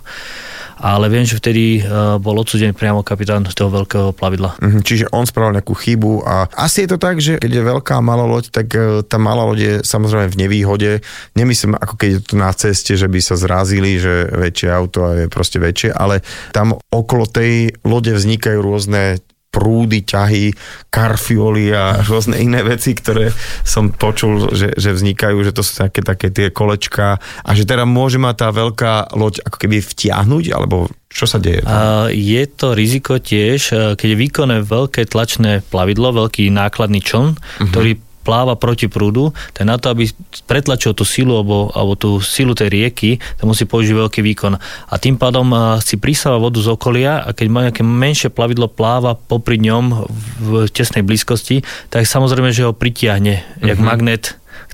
ale 0.86 1.10
viem, 1.10 1.26
že 1.26 1.42
vtedy 1.42 1.82
uh, 1.82 2.22
bol 2.22 2.38
odsudený 2.38 2.78
priamo 2.78 3.02
kapitán 3.02 3.42
toho 3.50 3.74
veľkého 3.74 4.14
plavidla. 4.14 4.62
Mm, 4.62 4.86
čiže 4.86 5.10
on 5.10 5.26
spravil 5.26 5.58
nejakú 5.58 5.74
chybu 5.74 6.22
a 6.22 6.46
asi 6.54 6.86
je 6.86 6.94
to 6.94 7.02
tak, 7.02 7.18
že 7.18 7.42
keď 7.42 7.52
je 7.58 7.70
veľká 7.74 7.98
malá 8.06 8.22
loď, 8.22 8.54
tak 8.54 8.70
uh, 8.78 9.02
tá 9.02 9.18
malá 9.18 9.42
loď 9.50 9.60
je 9.60 9.74
samozrejme 9.82 10.30
v 10.30 10.40
nevýhode. 10.46 10.92
Nemyslím, 11.34 11.74
ako 11.74 11.98
keď 11.98 12.10
je 12.14 12.22
to 12.22 12.36
na 12.38 12.54
ceste, 12.54 12.94
že 12.94 13.10
by 13.10 13.18
sa 13.18 13.34
zrazili, 13.34 13.98
že 13.98 14.30
väčšie 14.30 14.70
auto 14.70 15.10
je 15.10 15.26
proste 15.26 15.58
väčšie, 15.58 15.90
ale 15.90 16.22
tam 16.54 16.78
okolo 16.94 17.26
tej 17.26 17.74
lode 17.82 18.14
vznikajú 18.14 18.62
rôzne 18.62 19.25
prúdy, 19.56 20.04
ťahy, 20.04 20.52
karfioly 20.92 21.72
a 21.72 22.04
rôzne 22.04 22.36
iné 22.36 22.60
veci, 22.60 22.92
ktoré 22.92 23.32
som 23.64 23.96
počul, 23.96 24.52
že, 24.52 24.76
že 24.76 24.92
vznikajú, 24.92 25.40
že 25.48 25.56
to 25.56 25.64
sú 25.64 25.80
také, 25.80 26.04
také 26.04 26.28
tie 26.28 26.52
kolečka 26.52 27.24
a 27.24 27.50
že 27.56 27.64
teda 27.64 27.88
môže 27.88 28.20
ma 28.20 28.36
tá 28.36 28.52
veľká 28.52 29.16
loď 29.16 29.48
ako 29.48 29.58
keby 29.64 29.80
vtiahnuť, 29.80 30.52
alebo 30.52 30.92
čo 31.08 31.24
sa 31.24 31.40
deje? 31.40 31.64
Tam? 31.64 32.12
Je 32.12 32.44
to 32.52 32.76
riziko 32.76 33.16
tiež, 33.24 33.96
keď 33.96 34.08
je 34.12 34.18
výkonné 34.20 34.58
veľké 34.68 35.08
tlačné 35.08 35.64
plavidlo, 35.72 36.12
veľký 36.12 36.52
nákladný 36.52 37.00
čln, 37.00 37.40
uh-huh. 37.40 37.72
ktorý 37.72 37.96
pláva 38.26 38.58
proti 38.58 38.90
prúdu, 38.90 39.30
tak 39.54 39.70
na 39.70 39.78
to, 39.78 39.94
aby 39.94 40.10
pretlačil 40.50 40.98
tú 40.98 41.06
silu 41.06 41.38
alebo, 41.38 41.70
alebo 41.78 41.94
tú 41.94 42.18
silu 42.26 42.58
tej 42.58 42.74
rieky, 42.74 43.22
tak 43.22 43.46
musí 43.46 43.70
použiť 43.70 43.94
veľký 43.94 44.26
výkon. 44.26 44.58
A 44.90 44.96
tým 44.98 45.22
pádom 45.22 45.46
si 45.86 46.02
prisáva 46.02 46.42
vodu 46.42 46.58
z 46.58 46.74
okolia 46.74 47.22
a 47.22 47.30
keď 47.38 47.48
má 47.54 47.60
nejaké 47.70 47.86
menšie 47.86 48.34
plavidlo 48.34 48.66
pláva 48.66 49.14
popri 49.14 49.62
ňom 49.62 50.10
v 50.42 50.52
tesnej 50.74 51.06
blízkosti, 51.06 51.62
tak 51.94 52.10
samozrejme, 52.10 52.50
že 52.50 52.66
ho 52.66 52.74
pritiahne, 52.74 53.46
mm-hmm. 53.46 53.70
jak 53.70 53.78
mhm. 53.78 53.86
magnet 53.86 54.26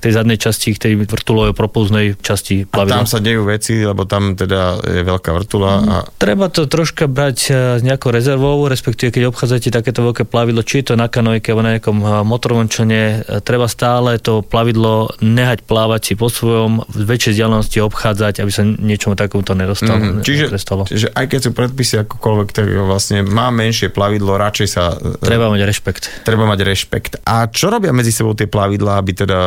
tej 0.02 0.12
zadnej 0.18 0.34
časti, 0.34 0.74
k 0.74 0.78
tej 0.82 0.92
vrtulovej 1.06 1.54
propulznej 1.54 2.18
časti 2.18 2.66
plavidla. 2.66 2.98
A 2.98 3.00
tam 3.00 3.06
sa 3.06 3.22
dejú 3.22 3.46
veci, 3.46 3.78
lebo 3.86 4.02
tam 4.02 4.34
teda 4.34 4.82
je 4.82 5.02
veľká 5.06 5.30
vrtula. 5.30 5.70
A... 5.78 5.94
Treba 6.18 6.50
to 6.50 6.66
troška 6.66 7.06
brať 7.06 7.38
e, 7.46 7.50
s 7.78 7.82
nejakou 7.86 8.10
rezervou, 8.10 8.66
respektíve 8.66 9.14
keď 9.14 9.30
obchádzate 9.30 9.70
takéto 9.70 10.02
veľké 10.02 10.26
plavidlo, 10.26 10.66
či 10.66 10.82
je 10.82 10.92
to 10.92 10.94
na 10.98 11.06
kanojke 11.06 11.54
alebo 11.54 11.62
na 11.62 11.78
nejakom 11.78 11.98
e, 12.02 12.06
motorovom 12.26 12.66
člne, 12.66 13.22
e, 13.22 13.38
treba 13.46 13.70
stále 13.70 14.18
to 14.18 14.42
plavidlo 14.42 15.14
nehať 15.22 15.62
plávať 15.62 16.00
si 16.02 16.12
po 16.18 16.26
svojom, 16.26 16.82
v 16.90 17.06
väčšej 17.06 17.38
vzdialenosti 17.38 17.78
obchádzať, 17.86 18.42
aby 18.42 18.50
sa 18.50 18.66
niečomu 18.66 19.14
takomto 19.14 19.54
nedostalo. 19.54 20.18
Mm, 20.18 20.26
čiže, 20.26 20.50
čiže 20.90 21.08
aj 21.14 21.26
keď 21.30 21.40
sú 21.46 21.50
predpisy 21.54 21.94
akokoľvek, 22.02 22.48
tak 22.50 22.66
vlastne 22.82 23.22
má 23.22 23.54
menšie 23.54 23.94
plavidlo, 23.94 24.34
radšej 24.34 24.68
sa... 24.68 24.98
Treba 25.22 25.46
mať 25.46 25.62
rešpekt. 25.62 26.02
Treba 26.26 26.44
mať 26.50 26.60
rešpekt. 26.66 27.12
A 27.22 27.46
čo 27.46 27.70
robia 27.70 27.94
medzi 27.94 28.10
sebou 28.10 28.34
tie 28.34 28.50
plavidlá, 28.50 28.98
aby 28.98 29.12
teda 29.14 29.38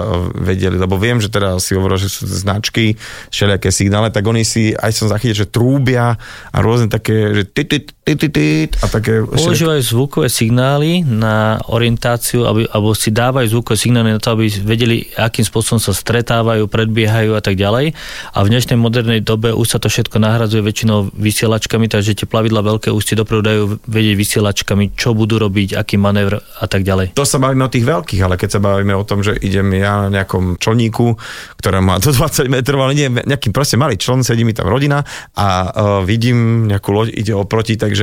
vedeli, 0.46 0.78
lebo 0.78 1.02
viem, 1.02 1.18
že 1.18 1.34
teda 1.34 1.58
si 1.58 1.74
hovoril, 1.74 1.98
že 1.98 2.14
sú 2.14 2.30
značky, 2.30 2.94
všelijaké 3.34 3.74
signály, 3.74 4.14
tak 4.14 4.22
oni 4.30 4.46
si, 4.46 4.78
aj 4.78 4.92
som 4.94 5.10
zachytil, 5.10 5.46
že 5.46 5.50
trúbia 5.50 6.22
a 6.54 6.58
rôzne 6.62 6.88
také, 6.88 7.34
že 7.34 7.44
tit, 7.50 7.68
tit, 7.68 7.86
a 8.06 8.86
také... 8.86 9.26
Používajú 9.26 9.82
zvukové 9.82 10.30
signály 10.30 11.02
na 11.02 11.58
orientáciu, 11.66 12.46
aby, 12.46 12.70
alebo 12.70 12.94
si 12.94 13.10
dávajú 13.10 13.50
zvukové 13.50 13.82
signály 13.82 14.14
na 14.14 14.22
to, 14.22 14.38
aby 14.38 14.46
vedeli, 14.62 15.10
akým 15.18 15.42
spôsobom 15.42 15.82
sa 15.82 15.90
stretávajú, 15.90 16.70
predbiehajú 16.70 17.34
a 17.34 17.42
tak 17.42 17.58
ďalej. 17.58 17.98
A 18.30 18.38
v 18.46 18.52
dnešnej 18.54 18.78
modernej 18.78 19.26
dobe 19.26 19.58
už 19.58 19.74
sa 19.74 19.82
to 19.82 19.90
všetko 19.90 20.22
nahradzuje 20.22 20.62
väčšinou 20.62 21.18
vysielačkami, 21.18 21.90
takže 21.90 22.14
tie 22.14 22.30
plavidla 22.30 22.62
veľké 22.62 22.94
už 22.94 23.02
si 23.02 23.18
dopredu 23.18 23.42
dajú 23.42 23.64
vedieť 23.90 24.16
vysielačkami, 24.22 24.94
čo 24.94 25.18
budú 25.18 25.42
robiť, 25.42 25.74
aký 25.74 25.98
manévr 25.98 26.46
a 26.62 26.66
tak 26.70 26.86
ďalej. 26.86 27.18
To 27.18 27.26
sa 27.26 27.42
bavíme 27.42 27.66
o 27.66 27.74
tých 27.74 27.90
veľkých, 27.90 28.22
ale 28.22 28.38
keď 28.38 28.50
sa 28.54 28.62
bavíme 28.62 28.94
o 28.94 29.02
tom, 29.02 29.26
že 29.26 29.34
idem 29.42 29.82
ja 29.82 30.06
na 30.06 30.22
nejakom 30.22 30.62
člníku, 30.62 31.18
ktorá 31.58 31.82
má 31.82 31.98
do 31.98 32.14
20 32.14 32.54
metrov, 32.54 32.86
ale 32.86 32.94
nie, 32.94 33.10
nejakým 33.10 33.50
proste 33.50 33.82
malý 33.82 33.98
čln, 33.98 34.22
sedí 34.22 34.46
mi 34.46 34.54
tam 34.54 34.70
rodina 34.70 35.02
a 35.34 35.48
uh, 35.74 36.06
vidím 36.06 36.70
nejakú 36.70 36.94
loď, 36.94 37.10
ide 37.10 37.34
oproti, 37.34 37.74
takže 37.82 37.95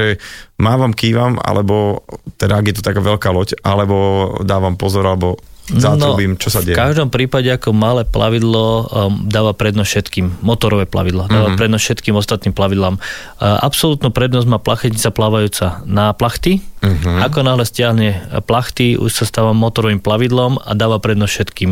mávam, 0.57 0.93
kývam, 0.95 1.37
alebo 1.41 2.07
teda 2.41 2.59
ak 2.59 2.67
je 2.71 2.75
to 2.79 2.87
taká 2.87 3.01
veľká 3.03 3.29
loď, 3.31 3.59
alebo 3.61 4.31
dávam 4.43 4.77
pozor, 4.79 5.05
alebo 5.07 5.37
zatrubím, 5.71 6.35
no, 6.35 6.41
čo 6.43 6.51
sa 6.51 6.61
deje. 6.61 6.75
V 6.75 6.83
každom 6.83 7.09
prípade 7.09 7.47
ako 7.47 7.71
malé 7.71 8.03
plavidlo 8.03 8.67
um, 8.67 8.87
dáva 9.31 9.55
prednosť 9.55 9.89
všetkým, 9.89 10.27
motorové 10.43 10.91
plavidlo, 10.91 11.31
dáva 11.31 11.53
mm-hmm. 11.53 11.61
prednosť 11.61 11.85
všetkým 11.87 12.15
ostatným 12.19 12.55
plavidlám. 12.55 12.99
Uh, 12.99 13.63
absolútnu 13.63 14.11
prednosť 14.11 14.47
má 14.51 14.59
plachetnica 14.59 15.09
plávajúca 15.15 15.87
na 15.87 16.11
plachty, 16.13 16.61
Uh-huh. 16.83 17.23
Ako 17.23 17.47
náhle 17.47 17.63
stiahne 17.63 18.27
plachty, 18.43 18.99
už 18.99 19.15
sa 19.15 19.25
stáva 19.25 19.55
motorovým 19.55 20.03
plavidlom 20.03 20.59
a 20.59 20.75
dáva 20.75 20.99
prednosť 20.99 21.31
všetkým. 21.31 21.71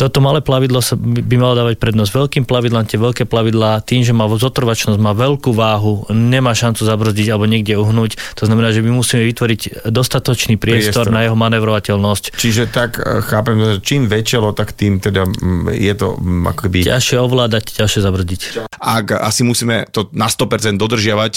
Toto 0.00 0.24
malé 0.24 0.40
plavidlo 0.40 0.80
sa 0.80 0.96
by 0.96 1.36
malo 1.36 1.52
dávať 1.52 1.76
prednosť 1.76 2.10
veľkým 2.10 2.44
plavidlám, 2.48 2.88
tie 2.88 2.96
veľké 2.96 3.28
plavidlá 3.28 3.84
tým, 3.84 4.00
že 4.00 4.16
má 4.16 4.24
zotrvačnosť, 4.24 4.96
má 4.96 5.12
veľkú 5.12 5.52
váhu, 5.52 6.08
nemá 6.08 6.56
šancu 6.56 6.80
zabrzdiť 6.80 7.28
alebo 7.28 7.44
niekde 7.44 7.76
uhnúť. 7.76 8.16
To 8.40 8.48
znamená, 8.48 8.72
že 8.72 8.80
my 8.80 8.88
musíme 8.88 9.20
vytvoriť 9.28 9.84
dostatočný 9.92 10.56
priestor, 10.56 11.06
priestor. 11.06 11.12
na 11.12 11.28
jeho 11.28 11.36
manevrovateľnosť. 11.36 12.32
Čiže 12.32 12.72
tak 12.72 13.04
e, 13.04 13.20
chápem, 13.20 13.60
že 13.60 13.84
čím 13.84 14.08
väčšie 14.08 14.40
tak 14.56 14.72
tým 14.72 14.96
teda 14.96 15.28
je 15.76 15.92
to 15.92 16.16
akoby... 16.48 16.88
Ťažšie 16.88 17.16
ovládať, 17.20 17.76
ťažšie 17.76 18.00
zabrzdiť. 18.00 18.40
Ak 18.80 19.12
asi 19.12 19.44
musíme 19.44 19.86
to 19.92 20.08
na 20.16 20.26
100% 20.26 20.80
dodržiavať, 20.80 21.32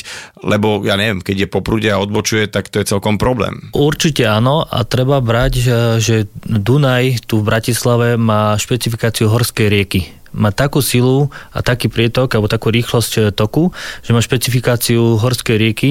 lebo 0.47 0.81
ja 0.87 0.95
neviem, 0.95 1.19
keď 1.19 1.45
je 1.45 1.47
po 1.51 1.59
prúde 1.59 1.91
a 1.91 1.99
odbočuje, 1.99 2.47
tak 2.47 2.71
to 2.71 2.81
je 2.81 2.84
celkom 2.85 3.17
problém. 3.17 3.73
Určite 3.73 4.23
áno 4.29 4.63
a 4.63 4.85
treba 4.85 5.19
brať, 5.19 5.53
že, 5.97 6.15
Dunaj 6.45 7.25
tu 7.25 7.41
v 7.41 7.47
Bratislave 7.49 8.15
má 8.15 8.55
špecifikáciu 8.55 9.27
horskej 9.27 9.67
rieky 9.67 10.01
má 10.35 10.51
takú 10.51 10.83
silu 10.83 11.31
a 11.55 11.63
taký 11.63 11.87
prietok 11.87 12.35
alebo 12.35 12.51
takú 12.51 12.69
rýchlosť 12.69 13.11
e, 13.17 13.19
toku, 13.31 13.71
že 14.03 14.11
má 14.11 14.19
špecifikáciu 14.19 15.15
horskej 15.17 15.55
rieky 15.55 15.89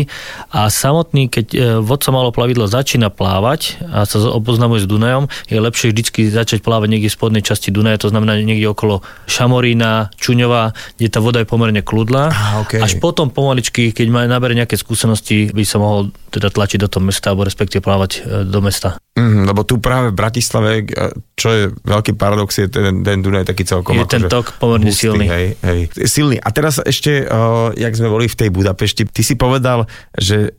a 0.52 0.68
samotný, 0.68 1.32
keď 1.32 1.46
e, 1.50 1.58
vodco 1.80 2.12
malo 2.12 2.30
plavidlo 2.30 2.68
začína 2.68 3.08
plávať 3.08 3.80
a 3.88 4.04
sa 4.04 4.20
oboznamuje 4.28 4.84
s 4.84 4.86
Dunajom, 4.86 5.32
je 5.48 5.56
lepšie 5.56 5.90
vždy 5.90 6.28
začať 6.28 6.60
plávať 6.60 6.92
niekde 6.92 7.08
v 7.08 7.16
spodnej 7.16 7.42
časti 7.42 7.72
Dunaja, 7.72 7.96
to 8.04 8.12
znamená 8.12 8.36
niekde 8.36 8.68
okolo 8.68 9.00
Šamorína, 9.24 10.12
Čuňova, 10.20 10.76
kde 11.00 11.08
tá 11.08 11.24
voda 11.24 11.40
je 11.40 11.48
pomerne 11.48 11.80
kľudná. 11.80 12.28
Ah, 12.30 12.60
okay. 12.60 12.84
Až 12.84 13.00
potom 13.00 13.32
pomaličky, 13.32 13.96
keď 13.96 14.06
má 14.12 14.20
nabere 14.28 14.52
nejaké 14.52 14.76
skúsenosti, 14.76 15.48
by 15.50 15.64
sa 15.64 15.80
mohol 15.80 16.12
teda 16.28 16.52
tlačiť 16.52 16.78
do 16.84 16.88
toho 16.90 17.02
mesta 17.06 17.32
alebo 17.32 17.48
respektíve 17.48 17.80
plávať 17.80 18.10
e, 18.20 18.44
do 18.44 18.60
mesta. 18.60 19.00
Mm, 19.14 19.46
lebo 19.46 19.62
tu 19.62 19.78
práve 19.78 20.10
v 20.10 20.18
Bratislave, 20.18 20.90
čo 21.38 21.48
je 21.54 21.62
veľký 21.86 22.18
paradox, 22.18 22.58
je 22.58 22.66
ten, 22.66 23.06
ten 23.06 23.22
Dunaj 23.22 23.46
taký 23.46 23.62
celkom... 23.62 23.94
Je 23.94 24.10
ten 24.10 24.26
tok 24.26 24.58
pomerne 24.58 24.90
silný. 24.90 25.30
Hej, 25.30 25.46
hej. 25.62 25.80
Silný. 26.10 26.42
A 26.42 26.50
teraz 26.50 26.82
ešte, 26.82 27.22
uh, 27.22 27.70
jak 27.78 27.94
sme 27.94 28.10
boli 28.10 28.26
v 28.26 28.34
tej 28.34 28.50
Budapešti, 28.50 29.06
ty 29.06 29.22
si 29.22 29.38
povedal, 29.38 29.86
že 30.18 30.58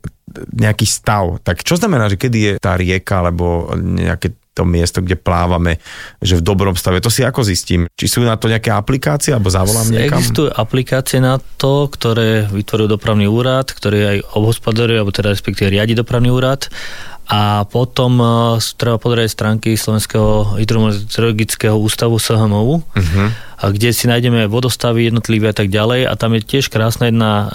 nejaký 0.56 0.88
stav. 0.88 1.36
Tak 1.44 1.68
čo 1.68 1.76
znamená, 1.76 2.08
že 2.08 2.16
kedy 2.16 2.38
je 2.40 2.52
tá 2.56 2.80
rieka, 2.80 3.20
alebo 3.20 3.76
nejaké 3.76 4.32
to 4.56 4.64
miesto, 4.64 5.04
kde 5.04 5.20
plávame, 5.20 5.76
že 6.24 6.40
v 6.40 6.42
dobrom 6.42 6.72
stave. 6.72 7.04
To 7.04 7.12
si 7.12 7.20
ako 7.20 7.44
zistím? 7.44 7.84
Či 7.92 8.08
sú 8.08 8.18
na 8.24 8.40
to 8.40 8.48
nejaké 8.48 8.72
aplikácie, 8.72 9.36
alebo 9.36 9.52
zavolám 9.52 9.92
niekam? 9.92 10.16
Existujú 10.16 10.48
aplikácie 10.48 11.20
na 11.20 11.36
to, 11.60 11.92
ktoré 11.92 12.48
vytvoril 12.48 12.88
dopravný 12.88 13.28
úrad, 13.28 13.68
ktorý 13.68 14.16
aj 14.16 14.18
obhospodaruje, 14.32 14.96
alebo 14.96 15.12
teda 15.12 15.36
respektíve 15.36 15.68
riadi 15.68 15.92
dopravný 15.92 16.32
úrad 16.32 16.72
a 17.26 17.66
potom 17.66 18.22
uh, 18.22 18.62
treba 18.78 19.02
pozrieť 19.02 19.34
stránky 19.34 19.74
Slovenského 19.74 20.62
hydrometeorologického 20.62 21.74
ústavu 21.74 22.22
SHMU, 22.22 22.86
uh-huh. 22.86 23.28
kde 23.74 23.90
si 23.90 24.06
nájdeme 24.06 24.46
vodostavy 24.46 25.10
jednotlivé 25.10 25.50
a 25.50 25.56
tak 25.56 25.66
ďalej 25.66 26.06
a 26.06 26.14
tam 26.14 26.38
je 26.38 26.46
tiež 26.46 26.70
krásna 26.70 27.10
jedna 27.10 27.32
uh, 27.34 27.48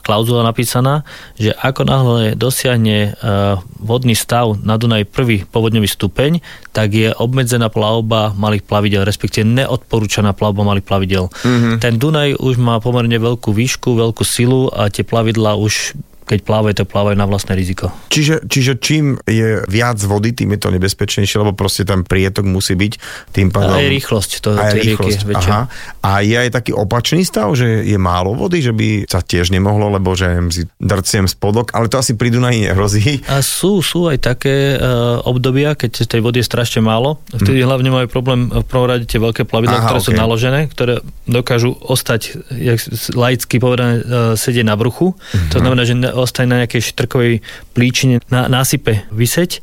klauzula 0.00 0.40
napísaná, 0.48 1.04
že 1.36 1.52
ako 1.52 1.82
náhle 1.84 2.22
dosiahne 2.40 3.12
uh, 3.20 3.60
vodný 3.76 4.16
stav 4.16 4.56
na 4.64 4.80
Dunaj 4.80 5.04
prvý 5.12 5.44
povodňový 5.44 5.92
stupeň, 5.92 6.40
tak 6.72 6.96
je 6.96 7.12
obmedzená 7.12 7.68
plavba 7.68 8.32
malých 8.32 8.64
plavidel, 8.64 9.04
respektíve 9.04 9.44
neodporúčaná 9.44 10.32
plavba 10.32 10.64
malých 10.64 10.88
plavidel. 10.88 11.28
Uh-huh. 11.28 11.76
Ten 11.76 12.00
Dunaj 12.00 12.40
už 12.40 12.56
má 12.56 12.80
pomerne 12.80 13.20
veľkú 13.20 13.52
výšku, 13.52 13.92
veľkú 13.92 14.24
silu 14.24 14.72
a 14.72 14.88
tie 14.88 15.04
plavidla 15.04 15.60
už 15.60 16.00
keď 16.28 16.44
plávajú, 16.44 16.74
tak 16.76 16.92
plávajú 16.92 17.16
na 17.16 17.24
vlastné 17.24 17.56
riziko. 17.56 17.88
Čiže, 18.12 18.44
čiže 18.44 18.76
čím 18.76 19.16
je 19.24 19.64
viac 19.64 19.96
vody, 20.04 20.36
tým 20.36 20.52
je 20.52 20.60
to 20.60 20.68
nebezpečnejšie, 20.68 21.40
lebo 21.40 21.56
proste 21.56 21.88
tam 21.88 22.04
prietok 22.04 22.44
musí 22.44 22.76
byť 22.76 22.92
tým 23.32 23.48
pádom... 23.48 23.80
Aj 23.80 23.88
rýchlosť, 23.88 24.30
to 24.44 24.48
aj 24.52 24.76
rýchlosť, 24.76 25.20
aha. 25.32 25.72
A 26.04 26.20
je 26.20 26.36
aj 26.36 26.52
taký 26.52 26.76
opačný 26.76 27.24
stav, 27.24 27.48
že 27.56 27.88
je 27.88 27.96
málo 27.96 28.36
vody, 28.36 28.60
že 28.60 28.76
by 28.76 29.08
sa 29.08 29.24
tiež 29.24 29.48
nemohlo, 29.48 29.88
lebo 29.88 30.12
že 30.12 30.36
si 30.52 30.68
drciem 30.76 31.24
spodok, 31.24 31.72
ale 31.72 31.88
to 31.88 31.96
asi 31.96 32.12
pri 32.12 32.28
Dunaji 32.28 32.68
nehrozí. 32.68 33.24
A 33.32 33.40
sú, 33.40 33.80
sú 33.80 34.10
aj 34.12 34.20
také 34.20 34.76
uh, 34.76 35.24
obdobia, 35.24 35.72
keď 35.72 36.04
tej 36.04 36.20
vody 36.20 36.44
je 36.44 36.46
strašne 36.46 36.84
málo. 36.84 37.22
Vtedy 37.32 37.64
hmm. 37.64 37.68
hlavne 37.68 37.90
majú 37.94 38.06
problém 38.12 38.52
v 38.52 38.66
prvom 38.66 38.86
rade 38.90 39.08
tie 39.08 39.16
veľké 39.16 39.48
plavidlá, 39.48 39.88
ktoré 39.88 40.00
okay. 40.02 40.08
sú 40.10 40.12
naložené, 40.12 40.60
ktoré 40.68 41.00
dokážu 41.24 41.72
ostať, 41.78 42.36
jak 42.52 42.78
laicky 43.14 43.56
povedané, 43.56 43.94
uh, 44.02 44.34
sedieť 44.34 44.66
na 44.66 44.76
bruchu. 44.76 45.14
Hmm. 45.14 45.48
To 45.54 45.56
mhm. 45.56 45.62
znamená, 45.62 45.82
že 45.86 45.94
ostane 46.22 46.50
na 46.50 46.56
nejakej 46.64 46.94
štrkovej 46.94 47.44
plíčine 47.74 48.22
na 48.30 48.50
násype 48.50 49.06
vyseť 49.10 49.62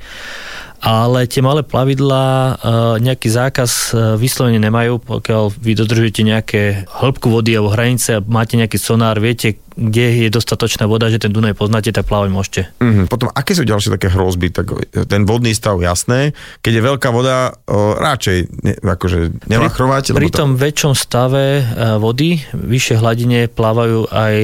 ale 0.85 1.25
tie 1.25 1.41
malé 1.41 1.65
plavidlá 1.65 2.25
e, 2.29 2.53
nejaký 3.01 3.25
zákaz 3.25 3.71
e, 3.73 3.81
vyslovene 4.21 4.61
nemajú, 4.61 5.01
pokiaľ 5.01 5.57
vy 5.57 5.71
dodržujete 5.73 6.21
nejaké 6.21 6.85
hĺbku 6.85 7.33
vody 7.33 7.57
alebo 7.57 7.73
hranice 7.73 8.21
a 8.21 8.23
máte 8.23 8.53
nejaký 8.53 8.77
sonár, 8.77 9.17
viete, 9.17 9.57
kde 9.73 10.23
je 10.23 10.29
dostatočná 10.29 10.85
voda, 10.85 11.09
že 11.09 11.17
ten 11.17 11.33
Dunaj 11.33 11.57
poznáte, 11.57 11.89
tak 11.89 12.05
plávať 12.05 12.29
môžete. 12.29 12.61
Mm-hmm. 12.77 13.05
Potom, 13.09 13.33
aké 13.33 13.57
sú 13.57 13.65
ďalšie 13.65 13.97
také 13.97 14.13
hrozby? 14.13 14.53
Tak 14.53 14.65
ten 15.09 15.25
vodný 15.25 15.57
stav, 15.57 15.81
jasné. 15.81 16.37
Keď 16.61 16.73
je 16.77 16.81
veľká 16.85 17.09
voda, 17.09 17.57
o, 17.65 17.97
radšej 17.97 18.37
ne, 18.63 18.73
akože 18.77 19.49
nemachrovať. 19.49 20.15
Pri, 20.15 20.29
pri 20.29 20.31
tom 20.31 20.53
to... 20.55 20.61
väčšom 20.63 20.93
stave 20.93 21.59
e, 21.59 21.63
vody, 21.97 22.45
vyššie 22.53 23.01
hladine 23.01 23.49
plávajú 23.49 24.07
aj 24.13 24.35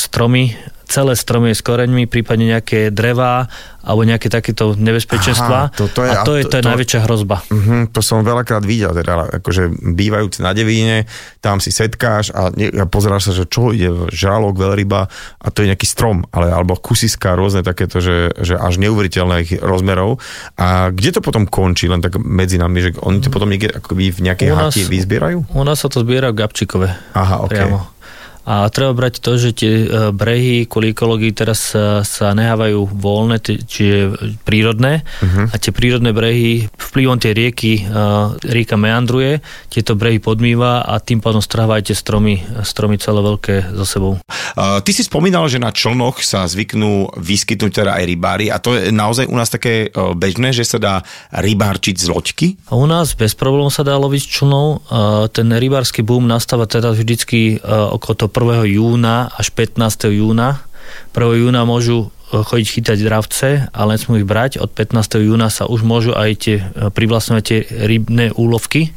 stromy 0.00 0.56
celé 0.92 1.16
stromy 1.16 1.56
s 1.56 1.64
koreňmi, 1.64 2.04
prípadne 2.04 2.52
nejaké 2.52 2.92
drevá 2.92 3.48
alebo 3.82 4.06
nejaké 4.06 4.30
takéto 4.30 4.78
nebezpečenstva. 4.78 5.72
Aha, 5.72 5.74
to, 5.74 5.90
to 5.90 6.06
je, 6.06 6.10
a 6.12 6.22
to 6.22 6.32
je, 6.38 6.46
to 6.46 6.60
je 6.60 6.62
to, 6.62 6.68
najväčšia 6.70 7.00
hrozba. 7.02 7.42
Uh-huh, 7.50 7.90
to 7.90 7.98
som 7.98 8.22
veľakrát 8.22 8.62
videl, 8.62 8.94
teda 8.94 9.42
akože 9.42 9.74
bývajúci 9.98 10.44
na 10.44 10.54
Devíne, 10.54 11.10
tam 11.42 11.58
si 11.58 11.74
setkáš 11.74 12.30
a, 12.30 12.54
ne, 12.54 12.70
a 12.70 12.86
pozeráš 12.86 13.32
sa, 13.32 13.42
že 13.42 13.48
čo 13.50 13.74
ide, 13.74 13.90
žralok, 14.14 14.54
veľryba 14.54 15.10
a 15.42 15.46
to 15.50 15.66
je 15.66 15.74
nejaký 15.74 15.88
strom, 15.88 16.22
ale 16.30 16.52
alebo 16.52 16.78
kusiska, 16.78 17.34
rôzne 17.34 17.66
takéto, 17.66 17.98
že, 17.98 18.30
že 18.38 18.54
až 18.54 18.78
neuveriteľných 18.78 19.64
rozmerov. 19.64 20.22
A 20.60 20.94
kde 20.94 21.18
to 21.18 21.20
potom 21.24 21.50
končí, 21.50 21.90
len 21.90 21.98
tak 21.98 22.20
medzi 22.22 22.60
nami, 22.60 22.78
že 22.86 22.90
oni 23.02 23.18
to 23.18 23.34
potom 23.34 23.50
niekde 23.50 23.74
akoby 23.74 24.14
v 24.14 24.30
nejakej 24.30 24.48
hati 24.52 24.86
vyzbierajú? 24.86 25.58
U 25.58 25.62
nás 25.66 25.82
sa 25.82 25.90
to 25.90 26.06
zbiera 26.06 26.30
v 26.30 26.38
Gabčíkove. 26.38 27.18
Aha, 27.18 27.42
okay. 27.42 27.66
Priamo. 27.66 28.01
A 28.42 28.66
treba 28.74 28.90
brať 28.96 29.22
to, 29.22 29.38
že 29.38 29.50
tie 29.54 29.86
e, 29.86 30.10
brehy 30.10 30.66
kvôli 30.66 30.90
ekológii 30.90 31.30
teraz 31.30 31.72
sa, 31.72 32.02
sa 32.02 32.34
nehávajú 32.34 32.90
voľné, 32.90 33.38
čiže 33.42 33.98
prírodné. 34.42 35.06
Uh-huh. 35.22 35.46
A 35.46 35.54
tie 35.56 35.70
prírodné 35.70 36.10
brehy 36.10 36.66
vplyvom 36.74 37.16
tej 37.16 37.32
rieky, 37.32 37.72
uh, 37.88 38.36
rieka 38.44 38.76
meandruje, 38.76 39.40
tieto 39.72 39.96
brehy 39.96 40.20
podmýva 40.20 40.84
a 40.84 41.00
tým 41.00 41.24
pádom 41.24 41.40
strhávajú 41.40 41.88
tie 41.88 41.96
stromy, 41.96 42.44
stromy 42.66 43.00
celé 43.00 43.20
veľké 43.24 43.72
za 43.72 43.86
sebou. 43.88 44.20
Uh, 44.52 44.82
ty 44.84 44.92
si 44.92 45.06
spomínal, 45.06 45.48
že 45.48 45.62
na 45.62 45.72
člnoch 45.72 46.20
sa 46.20 46.44
zvyknú 46.44 47.16
vyskytnúť 47.16 47.72
teda 47.72 47.96
aj 47.96 48.04
rybári 48.04 48.46
a 48.52 48.60
to 48.60 48.76
je 48.76 48.92
naozaj 48.92 49.30
u 49.30 49.36
nás 49.38 49.48
také 49.48 49.88
uh, 49.88 50.12
bežné, 50.12 50.52
že 50.52 50.68
sa 50.68 50.78
dá 50.82 50.94
rybárčiť 51.32 51.96
z 51.96 52.06
loďky? 52.12 52.46
A 52.68 52.76
u 52.76 52.84
nás 52.84 53.16
bez 53.16 53.32
problémov 53.32 53.72
sa 53.72 53.86
dá 53.86 53.96
loviť 53.96 54.22
člnov. 54.28 54.66
Uh, 54.90 55.30
ten 55.32 55.48
rybársky 55.48 56.04
boom 56.04 56.28
nastáva 56.28 56.68
teda 56.68 56.92
vždycky 56.92 57.62
uh, 57.62 57.94
okolo 57.96 58.14
1. 58.32 58.64
júna 58.72 59.28
až 59.36 59.52
15. 59.52 60.08
júna. 60.08 60.64
1. 61.12 61.44
júna 61.44 61.68
môžu 61.68 62.08
e, 62.32 62.40
chodiť 62.40 62.68
chytať 62.68 62.98
dravce, 63.04 63.48
ale 63.70 64.00
nesmú 64.00 64.16
ich 64.16 64.26
brať. 64.26 64.56
Od 64.56 64.72
15. 64.72 65.20
júna 65.20 65.52
sa 65.52 65.68
už 65.68 65.84
môžu 65.84 66.16
aj 66.16 66.30
tie 66.40 66.56
e, 66.64 66.88
privlastňovať 66.88 67.44
tie 67.44 67.60
rybné 67.68 68.32
úlovky. 68.32 68.96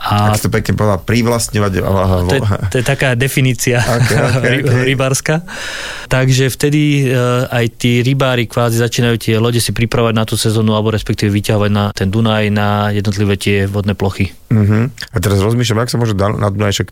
A 0.00 0.32
Ak 0.32 0.40
to 0.40 0.48
pekne 0.48 0.76
povedal, 0.76 1.00
privlastňovať. 1.04 1.72
To 1.80 2.34
je, 2.36 2.42
to 2.72 2.76
je 2.80 2.84
taká 2.84 3.12
definícia 3.12 3.80
okay, 4.00 4.16
okay, 4.16 4.54
okay. 4.64 4.84
rybárska. 4.88 5.44
Takže 6.08 6.48
vtedy 6.48 7.10
e, 7.10 7.20
aj 7.52 7.64
tí 7.76 8.00
rybári 8.00 8.48
kvázi 8.48 8.80
začínajú 8.80 9.16
tie 9.20 9.34
lode 9.36 9.60
si 9.60 9.76
pripravať 9.76 10.12
na 10.16 10.24
tú 10.24 10.40
sezónu 10.40 10.72
alebo 10.72 10.94
respektíve 10.94 11.28
vyťahovať 11.28 11.70
na 11.72 11.84
ten 11.92 12.08
Dunaj, 12.08 12.48
na 12.48 12.94
jednotlivé 12.94 13.36
tie 13.36 13.68
vodné 13.68 13.92
plochy. 13.92 14.32
Uh-huh. 14.46 14.86
A 15.10 15.16
teraz 15.18 15.42
rozmýšľam, 15.42 15.82
ak 15.82 15.90
sa 15.90 15.98
môže 15.98 16.14
na 16.14 16.48
Dunaj 16.48 16.72
však 16.78 16.88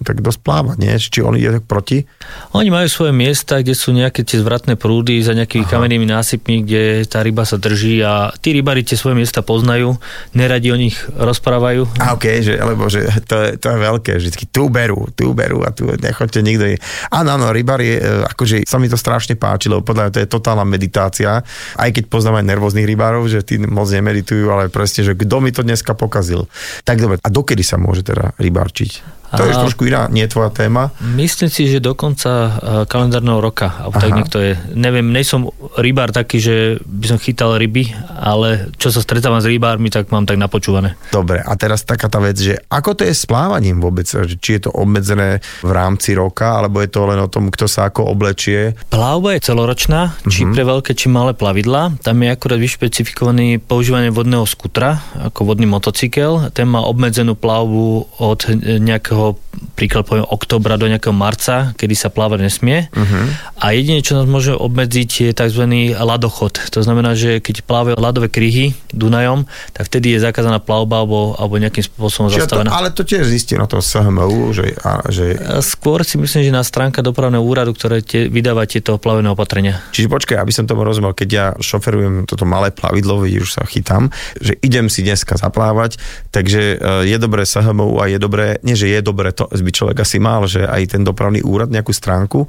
tak 0.00 0.24
dosť 0.24 0.40
plávať, 0.40 0.76
nie? 0.80 0.92
Či 0.96 1.20
on 1.20 1.36
ide 1.36 1.60
tak 1.60 1.64
proti? 1.68 2.08
Oni 2.56 2.72
majú 2.72 2.88
svoje 2.88 3.12
miesta, 3.12 3.60
kde 3.60 3.76
sú 3.76 3.92
nejaké 3.92 4.24
tie 4.24 4.40
zvratné 4.40 4.80
prúdy 4.80 5.20
za 5.20 5.36
nejakými 5.36 5.68
Aha. 5.68 5.72
kamennými 5.76 6.08
násypmi, 6.08 6.64
kde 6.64 6.82
tá 7.04 7.20
ryba 7.20 7.44
sa 7.44 7.60
drží 7.60 8.00
a 8.00 8.32
tí 8.40 8.56
rybári 8.56 8.80
tie 8.80 8.96
svoje 8.96 9.20
miesta 9.20 9.44
poznajú, 9.44 10.00
neradi 10.32 10.72
o 10.72 10.78
nich 10.80 10.96
rozprávajú. 11.12 12.00
A 12.00 12.16
ok, 12.16 12.24
že, 12.40 12.54
alebo 12.56 12.88
že 12.88 13.04
to 13.28 13.36
je, 13.36 13.48
to 13.60 13.66
je 13.68 13.78
veľké, 13.78 14.10
vždycky 14.16 14.44
tu 14.48 14.72
berú, 14.72 15.08
tu 15.12 15.36
berú 15.36 15.60
a 15.62 15.70
tu 15.70 15.88
nechoďte 15.88 16.40
nikto. 16.40 16.64
Áno, 17.12 17.36
áno, 17.36 17.52
rybári, 17.52 18.00
e, 18.00 18.24
akože 18.32 18.64
sa 18.64 18.80
mi 18.80 18.88
to 18.88 18.96
strašne 18.96 19.36
páči, 19.36 19.68
lebo 19.68 19.84
podľa 19.84 20.08
mňa 20.08 20.12
to 20.16 20.22
je 20.24 20.28
totálna 20.28 20.64
meditácia, 20.64 21.44
aj 21.76 21.90
keď 21.92 22.04
poznám 22.08 22.40
aj 22.40 22.48
nervóznych 22.48 22.88
rybárov, 22.88 23.28
že 23.28 23.44
tí 23.44 23.60
moc 23.60 23.86
nemeditujú, 23.92 24.48
ale 24.48 24.72
presne, 24.72 25.04
že 25.04 25.12
kto 25.12 25.36
mi 25.44 25.52
to 25.52 25.60
dneska 25.60 25.92
pokazil. 25.92 26.48
Tak 26.88 26.96
dobre, 26.98 27.16
a 27.20 27.28
dokedy 27.28 27.60
sa 27.60 27.76
môže 27.76 28.00
teda 28.06 28.32
rybárčiť? 28.40 29.19
To 29.30 29.42
je 29.42 29.54
trošku 29.54 29.84
iná, 29.84 30.06
nie 30.06 30.24
je 30.24 30.32
tvoja 30.32 30.50
téma. 30.50 30.90
Myslím 31.00 31.46
si, 31.46 31.66
že 31.66 31.78
do 31.78 31.94
konca 31.94 32.30
eh, 32.30 32.50
kalendárneho 32.84 33.38
roka, 33.38 33.78
alebo 33.78 33.96
tak 33.96 34.10
niekto 34.10 34.38
je. 34.38 34.52
Neviem, 34.72 35.08
nejsom 35.08 35.46
rybár 35.76 36.10
taký, 36.10 36.38
že 36.38 36.56
by 36.80 37.06
som 37.06 37.18
chytal 37.18 37.54
ryby, 37.54 37.90
ale 38.12 38.74
čo 38.74 38.88
sa 38.88 38.98
stretávam 38.98 39.38
s 39.38 39.46
rybármi, 39.46 39.86
tak 39.86 40.08
mám 40.08 40.24
tak 40.24 40.34
napočúvané. 40.34 40.98
Dobre, 41.08 41.38
a 41.38 41.52
teraz 41.54 41.82
taká 41.82 42.06
tá 42.06 42.18
vec, 42.18 42.34
že 42.34 42.58
ako 42.66 42.98
to 42.98 43.02
je 43.04 43.14
s 43.14 43.24
plávaním 43.24 43.78
vôbec? 43.78 44.06
Či 44.06 44.50
je 44.56 44.62
to 44.62 44.70
obmedzené 44.72 45.38
v 45.60 45.70
rámci 45.70 46.12
roka, 46.12 46.58
alebo 46.58 46.78
je 46.78 46.88
to 46.88 47.06
len 47.06 47.18
o 47.18 47.30
tom, 47.30 47.48
kto 47.48 47.64
sa 47.64 47.86
ako 47.86 48.10
oblečie? 48.10 48.74
Plavba 48.88 49.38
je 49.38 49.40
celoročná, 49.42 50.00
či 50.26 50.42
Mhm. 50.42 50.52
pre 50.52 50.62
veľké, 50.64 50.90
či 50.92 51.06
malé 51.06 51.32
plavidla. 51.32 52.02
Tam 52.02 52.18
je 52.18 52.28
akurát 52.28 52.58
vyšpecifikovaný 52.58 53.58
používanie 53.58 54.10
vodného 54.10 54.42
skutra, 54.42 54.98
ako 55.22 55.46
vodný 55.46 55.64
motocykel. 55.64 56.50
Ten 56.50 56.66
má 56.66 56.82
obmedzenú 56.82 57.38
plavbu 57.38 57.86
od 58.18 58.40
eh, 58.50 58.82
nejakého, 59.20 59.76
príklad 59.76 60.04
poviem, 60.08 60.26
oktobra 60.26 60.80
do 60.80 60.88
nejakého 60.88 61.12
marca, 61.12 61.76
kedy 61.76 61.94
sa 61.94 62.08
plávať 62.08 62.48
nesmie. 62.48 62.88
Mhm. 62.96 63.20
A 63.60 63.76
jedine, 63.76 64.00
čo 64.00 64.16
nás 64.16 64.24
môže 64.24 64.56
obmedziť, 64.56 65.10
je 65.28 65.32
tzv. 65.36 65.64
ladochod. 66.00 66.72
To 66.72 66.80
znamená, 66.80 67.12
že 67.12 67.44
keď 67.44 67.68
plávajú 67.68 68.00
ľadové 68.00 68.32
kryhy 68.32 68.72
Dunajom, 68.96 69.44
tak 69.76 69.92
vtedy 69.92 70.16
je 70.16 70.24
zakázaná 70.24 70.58
plavba 70.58 71.04
alebo, 71.04 71.36
alebo 71.36 71.60
nejakým 71.60 71.84
spôsobom 71.84 72.32
Čiže 72.32 72.48
to, 72.48 72.64
zastavená. 72.64 72.70
ale 72.72 72.88
to 72.90 73.04
tiež 73.04 73.28
zistí 73.28 73.60
na 73.60 73.68
to 73.68 73.84
SHMU, 73.84 74.56
že, 74.56 74.72
a, 74.80 75.04
že 75.12 75.36
Skôr 75.60 76.02
si 76.02 76.16
myslím, 76.16 76.48
že 76.48 76.52
na 76.52 76.64
stránka 76.64 77.04
dopravného 77.04 77.44
úradu, 77.44 77.76
ktoré 77.76 78.00
tie, 78.00 78.32
vydáva 78.32 78.64
tieto 78.64 78.96
plavené 78.96 79.28
opatrenia. 79.28 79.84
Čiže 79.92 80.08
počkaj, 80.08 80.36
aby 80.40 80.52
som 80.54 80.64
tomu 80.64 80.82
rozumel, 80.86 81.12
keď 81.12 81.28
ja 81.28 81.46
šoferujem 81.60 82.24
toto 82.24 82.48
malé 82.48 82.72
plavidlo, 82.72 83.20
vidíš, 83.20 83.42
už 83.44 83.52
sa 83.60 83.64
chytám, 83.68 84.08
že 84.40 84.56
idem 84.64 84.88
si 84.88 85.04
dneska 85.04 85.36
zaplávať, 85.36 86.00
takže 86.32 86.80
e, 86.80 87.06
je 87.06 87.16
dobré 87.20 87.44
SHMU 87.44 88.00
a 88.00 88.08
je 88.08 88.18
dobré, 88.18 88.56
nie 88.64 88.78
že 88.78 88.88
je 88.88 89.00
dobré, 89.02 89.09
to 89.34 89.50
by 89.50 89.70
človek 89.70 89.98
asi 90.02 90.22
mal, 90.22 90.46
že 90.46 90.64
aj 90.64 90.96
ten 90.98 91.02
dopravný 91.02 91.42
úrad 91.42 91.68
nejakú 91.68 91.90
stránku 91.90 92.46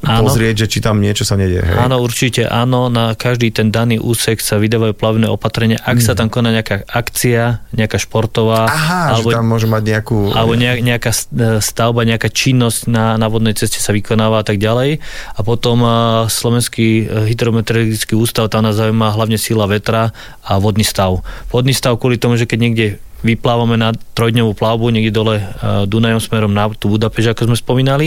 Áno. 0.00 0.24
pozrieť, 0.24 0.64
že 0.64 0.66
či 0.70 0.78
tam 0.80 0.96
niečo 0.96 1.28
sa 1.28 1.36
nedie. 1.36 1.60
Hej? 1.60 1.76
Áno, 1.76 2.00
určite 2.00 2.48
áno, 2.48 2.88
na 2.88 3.12
každý 3.12 3.52
ten 3.52 3.68
daný 3.68 4.00
úsek 4.00 4.40
sa 4.40 4.56
vydávajú 4.56 4.96
plavné 4.96 5.28
opatrenia, 5.28 5.76
ak 5.76 6.00
sa 6.00 6.16
tam 6.16 6.32
koná 6.32 6.56
nejaká 6.56 6.88
akcia, 6.88 7.68
nejaká 7.76 8.00
športová, 8.00 8.64
Mhm. 8.64 8.72
Aha, 8.72 9.00
alebo, 9.12 9.28
že 9.28 9.36
tam 9.36 9.46
môže 9.50 9.68
mať 9.68 9.82
nejakú... 9.84 10.32
alebo 10.32 10.56
nejak, 10.56 10.78
nejaká 10.80 11.10
e, 11.12 11.18
stavba, 11.60 12.08
nejaká 12.08 12.32
činnosť 12.32 12.88
na, 12.88 13.20
na 13.20 13.26
vodnej 13.28 13.52
ceste 13.52 13.76
sa 13.76 13.92
vykonáva 13.92 14.40
a 14.40 14.46
tak 14.46 14.56
ďalej. 14.56 15.04
A 15.36 15.40
potom 15.44 15.84
e, 15.84 15.88
Slovenský 16.32 17.04
e, 17.04 17.28
hydrometeorologický 17.28 18.16
ústav, 18.16 18.48
tam 18.48 18.64
nás 18.64 18.80
zaujíma 18.80 19.12
hlavne 19.12 19.36
sila 19.36 19.68
vetra 19.68 20.16
a 20.40 20.52
vodný 20.56 20.86
stav. 20.86 21.20
Vodný 21.52 21.76
stav 21.76 22.00
kvôli 22.00 22.16
tomu, 22.16 22.40
že 22.40 22.48
keď 22.48 22.58
niekde 22.62 22.86
vyplávame 23.20 23.76
na 23.76 23.92
trojdňovú 23.94 24.52
plavbu 24.56 24.92
niekde 24.92 25.12
dole 25.12 25.40
uh, 25.40 25.84
Dunajom 25.88 26.20
smerom 26.20 26.52
na 26.52 26.68
tú 26.72 26.92
Budapešť, 26.92 27.32
ako 27.32 27.52
sme 27.52 27.56
spomínali, 27.56 28.06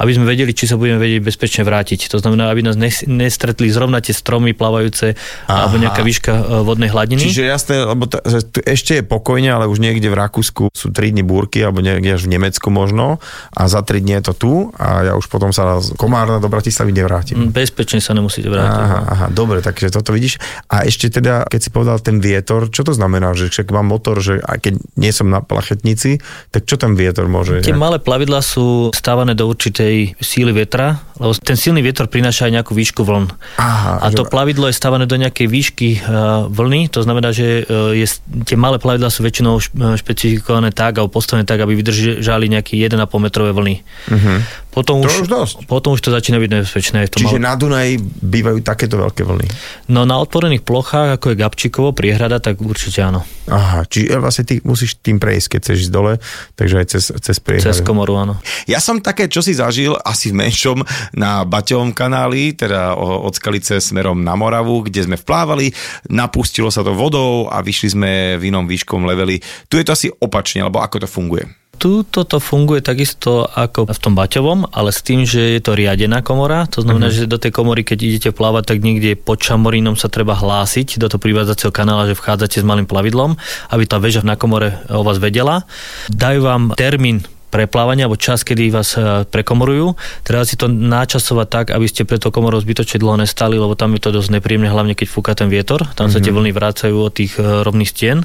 aby 0.00 0.10
sme 0.16 0.24
vedeli, 0.24 0.56
či 0.56 0.64
sa 0.64 0.80
budeme 0.80 0.96
vedieť 0.96 1.20
bezpečne 1.20 1.62
vrátiť. 1.64 2.08
To 2.12 2.18
znamená, 2.20 2.48
aby 2.48 2.64
nás 2.64 2.76
nes- 2.80 3.04
nestretli 3.04 3.68
zrovna 3.68 4.00
tie 4.00 4.16
stromy 4.16 4.56
plávajúce 4.56 5.16
Aha. 5.48 5.66
alebo 5.66 5.76
nejaká 5.80 6.00
výška 6.00 6.32
uh, 6.32 6.42
vodnej 6.64 6.88
hladiny. 6.88 7.20
Čiže 7.20 7.44
jasné, 7.44 7.74
lebo 7.84 8.08
t- 8.08 8.20
ešte 8.64 9.00
je 9.00 9.04
pokojne, 9.04 9.52
ale 9.52 9.68
už 9.68 9.80
niekde 9.82 10.08
v 10.08 10.16
Rakúsku 10.16 10.72
sú 10.72 10.88
3 10.92 11.12
dni 11.12 11.24
búrky, 11.24 11.60
alebo 11.60 11.84
niekde 11.84 12.16
až 12.16 12.24
v 12.24 12.36
Nemecku 12.38 12.72
možno, 12.72 13.20
a 13.52 13.68
za 13.68 13.84
3 13.84 14.00
dni 14.00 14.20
je 14.20 14.24
to 14.30 14.34
tu 14.36 14.52
a 14.78 15.12
ja 15.12 15.12
už 15.16 15.28
potom 15.28 15.52
sa 15.52 15.80
z 15.82 15.92
Komárna 15.96 16.40
do 16.40 16.48
Bratislavy 16.48 16.92
nevrátim. 16.96 17.48
Mm, 17.48 17.52
Bezpečne 17.52 18.00
sa 18.00 18.16
nemusíte 18.16 18.48
vrátiť. 18.48 18.80
Aha, 18.80 18.98
aha, 19.04 19.26
dobre, 19.28 19.60
takže 19.60 19.92
toto 19.92 20.16
vidíš. 20.16 20.40
A 20.70 20.88
ešte 20.88 21.10
teda, 21.10 21.44
keď 21.46 21.60
si 21.60 21.70
povedal 21.72 21.98
ten 22.00 22.22
vietor, 22.22 22.72
čo 22.72 22.82
to 22.86 22.96
znamená, 22.96 23.32
že 23.36 23.52
však 23.52 23.68
mám 23.70 23.90
motor, 23.90 24.20
že 24.20 24.40
aj 24.50 24.58
keď 24.60 24.74
nie 24.98 25.12
som 25.14 25.30
na 25.30 25.38
plachetnici, 25.40 26.18
tak 26.50 26.66
čo 26.66 26.74
ten 26.74 26.98
vietor 26.98 27.30
môže? 27.30 27.62
Tie 27.62 27.74
malé 27.76 28.02
plavidlá 28.02 28.42
sú 28.42 28.90
stávané 28.90 29.38
do 29.38 29.46
určitej 29.46 30.18
síly 30.18 30.50
vetra, 30.50 30.98
lebo 31.16 31.36
ten 31.38 31.54
silný 31.54 31.84
vietor 31.84 32.10
prináša 32.10 32.50
aj 32.50 32.52
nejakú 32.60 32.72
výšku 32.74 33.06
vln. 33.06 33.30
Aha, 33.56 34.02
A 34.02 34.06
že- 34.10 34.18
to 34.18 34.26
plavidlo 34.26 34.66
je 34.66 34.74
stávané 34.74 35.06
do 35.06 35.14
nejakej 35.14 35.46
výšky 35.46 35.88
uh, 36.02 36.48
vlny, 36.50 36.90
to 36.90 37.04
znamená, 37.04 37.30
že 37.30 37.62
uh, 37.64 37.94
je, 37.94 38.06
tie 38.44 38.56
malé 38.58 38.80
plavidlá 38.80 39.12
sú 39.12 39.22
väčšinou 39.22 39.54
eh, 39.56 39.94
špecifikované 39.94 40.74
tak 40.74 40.98
alebo 40.98 41.12
postavené 41.12 41.46
tak, 41.46 41.60
aby 41.62 41.76
vydržali 41.76 42.50
nejaké 42.50 42.74
1,5 42.76 42.98
metrové 43.20 43.52
vlny. 43.54 43.74
Mhm. 44.10 44.34
Potom, 44.70 45.02
To 45.02 45.10
už, 45.10 45.26
už 45.26 45.28
dosť. 45.28 45.56
potom 45.66 45.98
už 45.98 46.00
to 46.00 46.14
začína 46.14 46.38
byť 46.38 46.50
nebezpečné. 46.50 47.10
tom 47.10 47.26
Čiže 47.26 47.42
malom- 47.42 47.46
na 47.46 47.52
Dunaji 47.58 47.92
bývajú 48.22 48.58
takéto 48.62 49.02
veľké 49.02 49.26
vlny. 49.26 49.46
No 49.90 50.06
na 50.06 50.22
otvorených 50.22 50.62
plochách, 50.62 51.18
ako 51.18 51.34
je 51.34 51.36
Gabčíkovo, 51.42 51.90
priehrada, 51.90 52.38
tak 52.38 52.62
určite 52.62 53.02
áno. 53.02 53.26
Aha, 53.50 53.82
čiže 53.82 54.14
vlastne 54.22 54.46
ty 54.46 54.62
musíš 54.62 54.94
tým 55.02 55.18
prejsť, 55.18 55.46
keď 55.50 55.60
chceš 55.60 55.78
ísť 55.86 55.92
dole, 55.92 56.22
takže 56.54 56.74
aj 56.78 56.86
cez, 56.86 57.04
cez 57.18 57.36
priehradu. 57.42 57.66
Cez 57.66 57.82
komoru, 57.82 58.14
áno. 58.14 58.38
Ja 58.70 58.78
som 58.78 59.02
také, 59.02 59.26
čo 59.26 59.42
si 59.42 59.58
zažil, 59.58 59.98
asi 60.06 60.30
v 60.30 60.38
menšom, 60.46 60.86
na 61.18 61.42
Baťovom 61.42 61.90
kanáli, 61.90 62.54
teda 62.54 62.94
od 62.94 63.34
Skalice 63.34 63.82
smerom 63.82 64.22
na 64.22 64.38
Moravu, 64.38 64.86
kde 64.86 65.02
sme 65.02 65.18
vplávali, 65.18 65.74
napustilo 66.06 66.70
sa 66.70 66.86
to 66.86 66.94
vodou 66.94 67.50
a 67.50 67.58
vyšli 67.58 67.88
sme 67.90 68.10
v 68.38 68.54
inom 68.54 68.70
výškom 68.70 69.02
leveli. 69.02 69.42
Tu 69.66 69.82
je 69.82 69.84
to 69.84 69.98
asi 69.98 70.06
opačne, 70.22 70.62
alebo 70.62 70.78
ako 70.78 71.02
to 71.02 71.08
funguje? 71.10 71.42
Tu 71.80 72.04
toto 72.04 72.36
funguje 72.36 72.84
takisto 72.84 73.48
ako 73.48 73.88
v 73.88 73.96
tom 73.96 74.12
Baťovom, 74.12 74.68
ale 74.68 74.92
s 74.92 75.00
tým, 75.00 75.24
že 75.24 75.56
je 75.56 75.60
to 75.64 75.72
riadená 75.72 76.20
komora, 76.20 76.68
to 76.68 76.84
znamená, 76.84 77.08
Mhm. 77.08 77.16
mm-hmm. 77.16 77.24
že 77.24 77.32
do 77.32 77.40
tej 77.40 77.52
komory, 77.56 77.80
keď 77.82 77.98
idete 78.04 78.30
plávať, 78.36 78.76
tak 78.76 78.84
niekde 78.84 79.16
pod 79.16 79.40
Čamorínom 79.40 79.96
sa 79.96 80.12
treba 80.12 80.36
hlásiť 80.36 81.00
do 81.00 81.08
toho 81.08 81.16
privádzacieho 81.16 81.72
kanála, 81.72 82.12
že 82.12 82.20
vchádzate 82.20 82.60
s 82.60 82.68
malým 82.68 82.84
plavidlom, 82.84 83.40
aby 83.72 83.84
tá 83.88 83.96
väža 83.96 84.20
na 84.20 84.36
komore 84.36 84.76
o 84.92 85.00
vás 85.00 85.16
vedela. 85.16 85.64
Dajú 86.12 86.44
vám 86.44 86.62
termín 86.76 87.24
preplávania 87.50 88.08
alebo 88.08 88.16
čas, 88.16 88.42
kedy 88.42 88.72
vás 88.72 88.96
e, 88.96 89.28
prekomorujú. 89.28 89.94
Treba 90.24 90.48
si 90.48 90.56
to 90.56 90.66
náčasovať 90.66 91.46
tak, 91.50 91.66
aby 91.76 91.84
ste 91.84 92.08
pre 92.08 92.16
to 92.16 92.32
komorou 92.32 92.56
zbytočne 92.58 93.02
dlho 93.02 93.20
nestali, 93.20 93.60
lebo 93.60 93.76
tam 93.76 93.92
je 93.94 94.00
to 94.00 94.10
dosť 94.16 94.40
nepríjemné, 94.40 94.72
hlavne 94.72 94.96
keď 94.96 95.06
fúka 95.10 95.36
ten 95.36 95.52
vietor. 95.52 95.84
Tam 95.94 96.08
mm-hmm. 96.08 96.14
sa 96.14 96.18
tie 96.24 96.32
vlny 96.32 96.50
vrácajú 96.56 96.96
od 96.96 97.12
tých 97.12 97.36
e, 97.36 97.66
rovných 97.66 97.90
stien. 97.90 98.24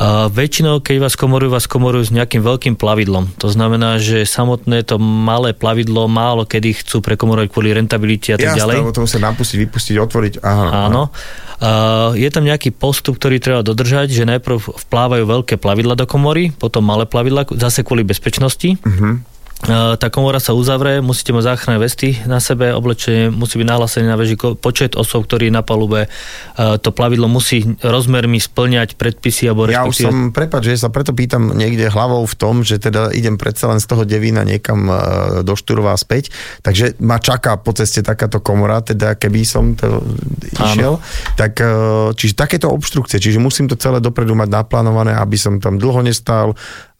A 0.00 0.32
väčšinou, 0.32 0.80
keď 0.80 1.04
vás 1.04 1.14
komorujú, 1.18 1.52
vás 1.52 1.66
komorujú 1.68 2.08
s 2.08 2.12
nejakým 2.14 2.40
veľkým 2.40 2.74
plavidlom. 2.80 3.36
To 3.42 3.48
znamená, 3.52 4.00
že 4.00 4.24
samotné 4.24 4.86
to 4.86 4.96
malé 5.02 5.52
plavidlo 5.52 6.06
málo 6.06 6.46
kedy 6.46 6.86
chcú 6.86 7.02
prekomorovať 7.02 7.48
kvôli 7.50 7.74
rentabilite 7.74 8.32
a 8.32 8.36
tak 8.38 8.54
Jasné, 8.54 8.62
ďalej. 8.62 8.94
to 8.94 9.02
musia 9.02 9.20
napustiť, 9.20 9.56
vypustiť, 9.66 9.94
otvoriť. 9.98 10.34
Aha, 10.40 10.66
Áno. 10.88 11.10
Uh, 11.56 12.12
je 12.12 12.28
tam 12.28 12.44
nejaký 12.44 12.68
postup, 12.68 13.16
ktorý 13.16 13.40
treba 13.40 13.64
dodržať, 13.64 14.12
že 14.12 14.28
najprv 14.28 14.60
vplávajú 14.60 15.24
veľké 15.24 15.56
plavidla 15.56 15.96
do 15.96 16.04
komory, 16.04 16.52
potom 16.52 16.84
malé 16.84 17.08
plavidla, 17.08 17.48
zase 17.56 17.80
kvôli 17.80 18.04
bezpečnosti. 18.04 18.35
Uh-huh. 18.82 19.20
Uh, 19.64 19.96
tá 19.96 20.12
komora 20.12 20.36
sa 20.36 20.52
uzavre, 20.52 21.00
musíte 21.00 21.32
mať 21.32 21.56
záchranné 21.56 21.80
vesty 21.80 22.12
na 22.28 22.44
sebe, 22.44 22.76
oblečenie 22.76 23.32
musí 23.32 23.56
byť 23.56 23.64
nahlásený 23.64 24.04
na 24.04 24.20
veži 24.20 24.36
počet 24.36 24.92
osôb, 25.00 25.24
ktorí 25.24 25.48
na 25.48 25.64
palube. 25.64 26.12
Uh, 26.60 26.76
to 26.76 26.92
plavidlo 26.92 27.24
musí 27.24 27.64
rozmermi 27.80 28.36
splňať 28.36 29.00
predpisy 29.00 29.48
alebo 29.48 29.64
Ja 29.72 29.88
už 29.88 29.96
som, 30.06 30.28
prepáč, 30.28 30.76
že 30.76 30.84
sa 30.84 30.92
preto 30.92 31.16
pýtam 31.16 31.56
niekde 31.56 31.88
hlavou 31.88 32.28
v 32.28 32.36
tom, 32.36 32.60
že 32.68 32.76
teda 32.76 33.08
idem 33.16 33.40
predsa 33.40 33.72
len 33.72 33.80
z 33.80 33.88
toho 33.88 34.04
Devína 34.04 34.44
niekam 34.44 34.86
e, 34.86 34.94
do 35.40 35.56
Šturova 35.56 35.96
späť, 35.96 36.28
takže 36.60 37.00
ma 37.00 37.16
čaká 37.16 37.56
po 37.56 37.72
ceste 37.72 38.04
takáto 38.04 38.44
komora, 38.44 38.84
teda 38.84 39.16
keby 39.16 39.40
som 39.48 39.72
to 39.72 40.04
išiel, 40.52 41.00
tak 41.34 41.58
e, 41.64 41.66
čiže 42.12 42.36
takéto 42.36 42.68
obštrukcie, 42.68 43.16
čiže 43.16 43.40
musím 43.40 43.72
to 43.72 43.80
celé 43.80 44.04
dopredu 44.04 44.36
mať 44.36 44.52
naplánované, 44.52 45.16
aby 45.16 45.40
som 45.40 45.56
tam 45.58 45.80
dlho 45.80 46.04
nestal, 46.04 46.52
e, 46.52 46.95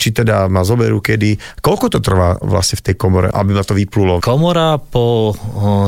či 0.00 0.08
teda 0.16 0.48
ma 0.48 0.64
zoberú 0.64 1.04
kedy. 1.04 1.60
Koľko 1.60 1.92
to 1.92 1.98
trvá 2.00 2.40
vlastne 2.40 2.80
v 2.80 2.92
tej 2.92 2.94
komore, 2.96 3.28
aby 3.28 3.52
ma 3.52 3.60
to 3.60 3.76
vyplulo? 3.76 4.24
Komora 4.24 4.80
po 4.80 5.36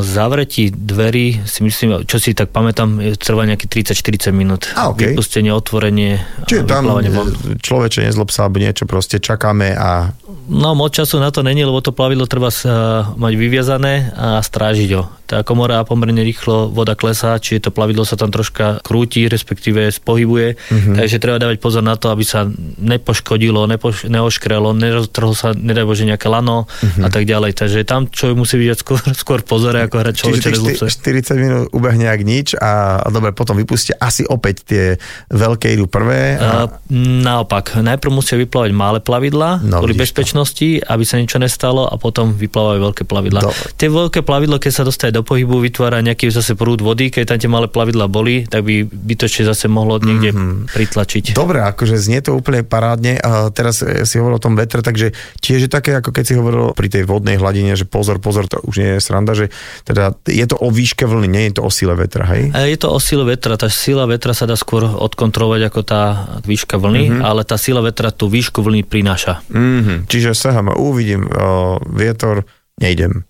zavretí 0.04 0.68
dverí, 0.68 1.48
si 1.48 1.64
myslím, 1.64 2.04
čo 2.04 2.20
si 2.20 2.37
tak 2.37 2.52
pamätám, 2.52 3.00
trvá 3.16 3.48
nejaký 3.48 3.66
30-40 3.66 4.37
minút. 4.37 4.68
A, 4.76 4.92
okej. 4.92 5.16
Vypustenie, 5.16 5.52
otvorenie, 5.52 6.20
Čiže 6.44 6.68
tam 6.68 6.92
človeče 7.58 8.04
nezlob 8.04 8.28
sa, 8.28 8.52
niečo 8.52 8.84
proste 8.84 9.22
čakáme 9.22 9.72
a 9.78 10.12
No 10.48 10.72
moc 10.72 10.96
času 10.96 11.20
na 11.20 11.28
to 11.28 11.44
není, 11.44 11.61
lebo 11.61 11.84
to 11.84 11.92
plavidlo 11.92 12.24
treba 12.24 12.48
sa 12.48 13.04
mať 13.20 13.32
vyviazané 13.37 14.16
a 14.16 14.40
strážiť 14.40 14.90
ho. 14.96 15.04
Tá 15.29 15.45
komora 15.45 15.85
pomerne 15.85 16.25
rýchlo 16.25 16.73
voda 16.73 16.97
klesá, 16.97 17.37
čiže 17.37 17.69
to 17.69 17.71
plavidlo 17.71 18.09
sa 18.09 18.17
tam 18.17 18.33
troška 18.33 18.81
krúti, 18.81 19.29
respektíve 19.29 19.93
spohybuje, 19.93 20.57
mm-hmm. 20.57 20.97
takže 20.97 21.21
treba 21.21 21.37
dávať 21.37 21.61
pozor 21.61 21.85
na 21.85 22.01
to, 22.01 22.09
aby 22.09 22.25
sa 22.25 22.49
nepoškodilo, 22.81 23.69
nepoš- 23.69 24.09
neoškrelo, 24.09 24.73
neroztrhlo 24.73 25.37
sa, 25.37 25.53
nedaj 25.53 25.85
Bože, 25.85 26.09
nejaké 26.09 26.33
lano 26.33 26.64
mm-hmm. 26.64 27.05
a 27.05 27.09
tak 27.12 27.29
ďalej. 27.29 27.53
Takže 27.61 27.85
tam 27.85 28.09
človek 28.09 28.37
musí 28.41 28.57
byť 28.57 28.81
skôr, 28.81 29.01
skôr 29.23 29.41
pozore, 29.45 29.85
ako 29.85 30.01
hrať 30.01 30.14
človeče 30.17 30.49
tých 30.49 30.81
šty- 30.81 31.37
40 31.37 31.45
minút 31.45 31.64
ubehne 31.77 32.09
ak 32.09 32.25
nič 32.25 32.57
a, 32.57 33.05
a 33.05 33.09
dobre, 33.12 33.37
potom 33.37 33.53
vypustia 33.53 34.01
asi 34.01 34.25
opäť 34.25 34.57
tie 34.64 34.85
veľké 35.29 35.77
idú 35.77 35.85
prvé. 35.85 36.41
A, 36.41 36.64
A, 36.64 36.81
naopak, 36.97 37.77
najprv 37.77 38.11
musia 38.17 38.41
vyplávať 38.41 38.73
malé 38.73 39.05
plavidla 39.05 39.61
No, 39.69 39.85
kvôli 39.85 39.93
vidíš 39.93 40.01
to. 40.01 40.05
bezpečnosti, 40.09 40.69
aby 40.88 41.05
sa 41.05 41.21
niečo 41.21 41.37
nestalo 41.37 41.85
a 41.85 41.95
potom 42.01 42.33
vyplávajú 42.33 42.79
veľké 42.91 43.03
plavidla. 43.05 43.41
Dobre. 43.45 43.64
Tie 43.77 43.88
veľké 43.93 44.21
plavidlo, 44.25 44.57
keď 44.57 44.73
sa 44.73 44.83
dostane 44.87 45.12
do 45.18 45.26
pohybu, 45.26 45.59
vytvára 45.59 45.98
nejaký 45.98 46.31
zase 46.31 46.54
prúd 46.54 46.78
vody, 46.78 47.11
keď 47.11 47.35
tam 47.35 47.38
tie 47.42 47.50
malé 47.50 47.66
plavidla 47.66 48.07
boli, 48.07 48.46
tak 48.46 48.62
by 48.62 48.87
bytočne 48.87 49.50
zase 49.50 49.66
mohlo 49.66 49.98
niekde 49.98 50.31
mm-hmm. 50.31 50.70
pritlačiť. 50.70 51.35
Dobre, 51.35 51.66
akože 51.66 51.98
znie 51.98 52.22
to 52.22 52.38
úplne 52.38 52.62
parádne. 52.62 53.18
A 53.18 53.50
teraz 53.50 53.83
eh, 53.83 54.07
si 54.07 54.22
hovoril 54.22 54.38
o 54.38 54.44
tom 54.46 54.54
vetre, 54.54 54.81
takže 54.81 55.11
tiež 55.42 55.66
je 55.66 55.70
také, 55.70 55.98
ako 55.98 56.14
keď 56.14 56.24
si 56.24 56.35
hovoril 56.38 56.70
pri 56.78 56.88
tej 56.88 57.02
vodnej 57.02 57.37
hladine, 57.37 57.74
že 57.74 57.83
pozor, 57.83 58.22
pozor, 58.22 58.46
to 58.46 58.62
už 58.62 58.74
nie 58.78 58.90
je 58.96 59.00
sranda, 59.02 59.35
že 59.35 59.50
teda 59.83 60.14
je 60.24 60.46
to 60.46 60.54
o 60.54 60.70
výške 60.70 61.02
vlny, 61.02 61.26
nie 61.26 61.44
je 61.50 61.59
to 61.59 61.62
o 61.66 61.70
sile 61.72 61.98
vetra, 61.98 62.24
hej? 62.31 62.54
Je 62.54 62.78
to 62.78 62.94
o 62.94 62.98
sile 63.02 63.26
vetra, 63.26 63.59
tá 63.59 63.66
sila 63.66 64.07
vetra 64.07 64.31
sa 64.37 64.46
dá 64.46 64.54
skôr 64.54 64.87
odkontrolovať 64.87 65.61
ako 65.66 65.81
tá 65.83 66.02
výška 66.46 66.78
vlny, 66.78 67.02
mm-hmm. 67.11 67.22
ale 67.26 67.42
tá 67.42 67.59
sila 67.59 67.83
vetra 67.83 68.14
tú 68.14 68.31
výšku 68.31 68.62
vlny 68.62 68.87
prináša. 68.87 69.42
Mm-hmm. 69.50 70.07
Čiže 70.07 70.37
sahám, 70.37 70.70
uvidím 70.76 71.26
uh, 71.26 71.81
vietor, 71.88 72.46
nejdem. 72.78 73.24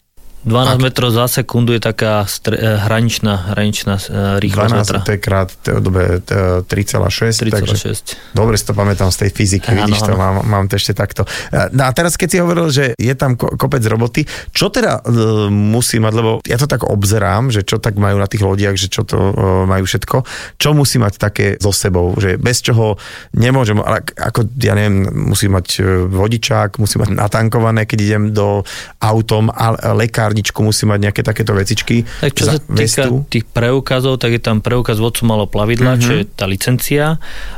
12 0.46 0.74
Ak... 0.74 0.79
metrov 0.79 1.11
za 1.11 1.27
sekundu 1.27 1.74
je 1.74 1.83
taká 1.83 2.22
str- 2.22 2.55
eh, 2.55 2.79
hraničná, 2.79 3.55
hraničná 3.57 3.94
uh, 3.98 4.38
rýchlosť 4.38 4.70
12 4.70 4.83
vetra. 4.87 4.98
to 5.03 5.12
je 5.12 5.20
krát 5.20 5.48
dobe 5.83 6.03
3,6. 6.22 7.42
3,6. 7.42 7.59
Takže 7.59 7.88
dobre 8.33 8.55
si 8.55 8.64
to 8.64 8.72
pamätám 8.77 9.11
z 9.11 9.27
tej 9.27 9.31
fyziky, 9.35 9.70
Áno, 9.74 9.79
vidíš 9.83 10.01
to, 10.07 10.14
áno. 10.14 10.20
mám, 10.20 10.35
mám 10.46 10.64
to 10.70 10.79
ešte 10.79 10.94
takto. 10.94 11.27
No 11.74 11.87
a 11.87 11.90
teraz 11.90 12.14
keď 12.14 12.29
si 12.31 12.37
hovoril, 12.38 12.66
že 12.70 12.94
je 12.94 13.14
tam 13.18 13.35
ko- 13.35 13.59
kopec 13.59 13.83
roboty, 13.85 14.22
čo 14.55 14.70
teda 14.70 15.03
musí 15.51 15.98
mať, 15.98 16.12
lebo 16.14 16.31
ja 16.46 16.55
to 16.55 16.70
tak 16.70 16.87
obzerám, 16.87 17.51
že 17.51 17.66
čo 17.66 17.83
tak 17.83 17.98
majú 17.98 18.22
na 18.22 18.31
tých 18.31 18.42
lodiach, 18.46 18.77
že 18.79 18.88
čo 18.88 19.03
to 19.03 19.18
majú 19.66 19.85
všetko, 19.85 20.16
čo 20.57 20.68
musí 20.72 21.03
mať 21.03 21.14
také 21.18 21.46
so 21.59 21.74
sebou, 21.74 22.14
že 22.16 22.38
bez 22.38 22.62
čoho 22.62 22.94
nemôžem, 23.35 23.79
ale 23.83 24.07
ako 24.14 24.46
ja 24.62 24.79
neviem, 24.79 25.09
musí 25.35 25.51
mať 25.51 25.83
vodičák, 26.09 26.79
musí 26.79 26.96
mať 27.03 27.11
natankované, 27.14 27.85
keď 27.85 27.98
idem 27.98 28.24
do 28.31 28.62
autom, 29.03 29.51
a 29.51 29.96
lekárničku 30.29 30.61
musí 30.61 30.85
mať 30.85 30.99
nejaké 31.01 31.21
takéto 31.25 31.57
vecičky. 31.57 32.05
Tak 32.05 32.37
čo 32.37 32.45
sa 32.45 32.61
týka 32.61 33.09
vestu. 33.09 33.25
tých 33.27 33.49
preukazov, 33.49 34.21
tak 34.21 34.37
je 34.37 34.43
tam 34.45 34.61
preukaz 34.61 35.01
vodcu 35.01 35.25
malo 35.25 35.49
plavidla, 35.49 35.97
Mhm. 35.97 35.99
mm-hmm. 35.99 36.05
čo 36.05 36.12
je 36.12 36.25
tá 36.29 36.45
licencia. 36.45 37.05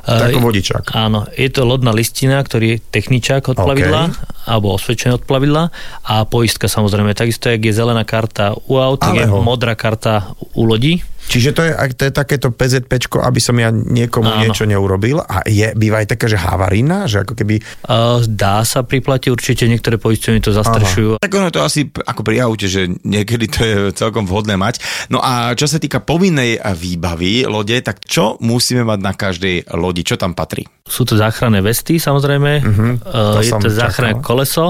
Ako 0.06 0.38
Eh, 0.38 0.42
vodičák. 0.42 0.94
Áno, 0.94 1.26
je 1.33 1.50
to 1.50 1.66
lodná 1.66 1.90
listina, 1.90 2.38
ktorý 2.38 2.66
je 2.70 2.83
techničák 2.87 3.42
od 3.48 3.59
plavidla, 3.59 4.14
alebo 4.46 4.70
osvedčený 4.72 5.18
od 5.18 5.24
plavidla 5.24 5.74
a 6.04 6.14
poistka 6.24 6.70
samozrejme. 6.70 7.11
Takisto, 7.12 7.50
jak 7.50 7.61
je 7.61 7.74
zelená 7.74 8.06
karta 8.06 8.54
u 8.54 8.78
aut, 8.78 9.02
tak 9.02 9.16
je 9.16 9.26
modrá 9.26 9.74
karta 9.74 10.30
u 10.54 10.62
lodí. 10.62 11.02
Čiže 11.30 11.50
to 11.54 11.62
je, 11.62 11.72
to 11.94 12.02
je 12.10 12.12
takéto 12.12 12.50
PZPčko, 12.50 13.22
aby 13.22 13.38
som 13.38 13.54
ja 13.54 13.70
niekomu 13.70 14.26
Áno. 14.26 14.42
niečo 14.42 14.66
neurobil 14.66 15.22
a 15.22 15.46
je, 15.46 15.70
býva 15.78 16.02
aj 16.02 16.18
taká, 16.18 16.26
že 16.26 16.34
havarína, 16.34 17.06
že 17.06 17.22
ako 17.22 17.38
keby... 17.38 17.62
Uh, 17.86 18.18
Dá 18.26 18.66
sa 18.66 18.82
priplatiť, 18.82 19.30
určite 19.30 19.70
niektoré 19.70 19.94
poisťovne 19.94 20.42
to 20.42 20.50
zastrešujú. 20.50 21.22
Tak 21.22 21.30
ono 21.30 21.54
to 21.54 21.62
asi 21.62 21.86
ako 21.86 22.26
pri 22.26 22.42
aute, 22.42 22.66
že 22.66 22.90
niekedy 23.06 23.46
to 23.46 23.60
je 23.62 23.76
celkom 23.94 24.26
vhodné 24.26 24.58
mať. 24.58 24.82
No 25.06 25.22
a 25.22 25.54
čo 25.54 25.70
sa 25.70 25.78
týka 25.78 26.02
povinnej 26.02 26.58
výbavy 26.58 27.46
lode, 27.46 27.78
tak 27.78 28.02
čo 28.02 28.34
musíme 28.42 28.82
mať 28.82 28.98
na 28.98 29.12
každej 29.14 29.70
lodi? 29.78 30.02
Čo 30.02 30.18
tam 30.18 30.34
patrí? 30.34 30.66
Sú 30.82 31.06
to 31.06 31.14
záchranné 31.14 31.62
vesty, 31.62 32.02
samozrejme. 32.02 32.50
Uh-huh. 32.66 32.98
to 32.98 33.38
Uh, 33.38 33.46
je 33.46 33.52
to 33.54 33.70
záchranné 33.70 34.18
čakal. 34.18 34.26
koleso, 34.26 34.66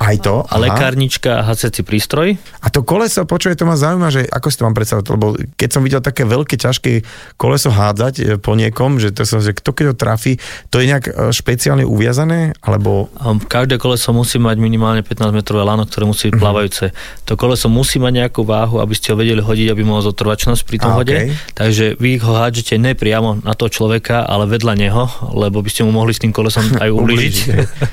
Aj 0.00 0.16
to? 0.16 0.48
a 0.48 0.56
lekárnička 0.56 1.44
a 1.44 1.46
hasiaci 1.46 1.84
prístroj. 1.84 2.40
A 2.64 2.72
to 2.72 2.80
koleso, 2.80 3.28
počuje, 3.28 3.52
to 3.52 3.68
ma 3.68 3.76
zaujíma, 3.76 4.08
že 4.08 4.24
ako 4.24 4.48
si 4.48 4.56
to 4.56 4.64
mám 4.64 4.72
predstaviť, 4.72 5.04
lebo 5.06 5.26
keď 5.54 5.68
som 5.68 5.84
videl 5.84 6.00
také 6.00 6.24
veľké, 6.24 6.56
ťažké 6.56 6.92
koleso 7.36 7.68
hádzať 7.68 8.14
e, 8.16 8.22
po 8.40 8.56
niekom, 8.56 8.96
že 8.96 9.12
to 9.12 9.28
som, 9.28 9.44
že 9.44 9.52
kto 9.52 9.76
keď 9.76 9.84
ho 9.92 9.94
trafí, 9.94 10.40
to 10.72 10.80
je 10.80 10.88
nejak 10.88 11.04
e, 11.04 11.12
špeciálne 11.30 11.84
uviazané, 11.84 12.56
alebo... 12.64 13.12
Každé 13.44 13.76
koleso 13.76 14.10
musí 14.10 14.40
mať 14.40 14.56
minimálne 14.56 15.04
15 15.04 15.36
metrové 15.36 15.62
lano, 15.62 15.84
ktoré 15.84 16.08
musí 16.08 16.32
byť 16.32 16.34
Mhm. 16.34 16.40
plávajúce. 16.40 16.84
To 17.28 17.36
koleso 17.36 17.68
musí 17.68 18.00
mať 18.00 18.12
nejakú 18.24 18.40
váhu, 18.42 18.80
aby 18.80 18.96
ste 18.96 19.12
ho 19.12 19.20
vedeli 19.20 19.44
hodiť, 19.44 19.68
aby 19.68 19.82
mohol 19.84 20.00
zotrvačnosť 20.00 20.62
pri 20.64 20.76
tom 20.80 20.96
A, 20.96 21.04
hode. 21.04 21.12
okej. 21.12 21.28
Takže 21.52 21.84
vy 22.00 22.16
ho 22.16 22.32
hádžete 22.32 22.80
ne 22.80 22.96
priamo 22.96 23.44
na 23.44 23.52
toho 23.52 23.68
človeka, 23.68 24.24
ale 24.24 24.48
vedľa 24.48 24.74
neho, 24.80 25.04
lebo 25.36 25.60
by 25.60 25.68
ste 25.68 25.84
mu 25.84 25.92
mohli 25.92 26.16
s 26.16 26.24
tým 26.24 26.32
kolesom 26.32 26.64
aj 26.80 26.88
ublížiť. 26.96 27.36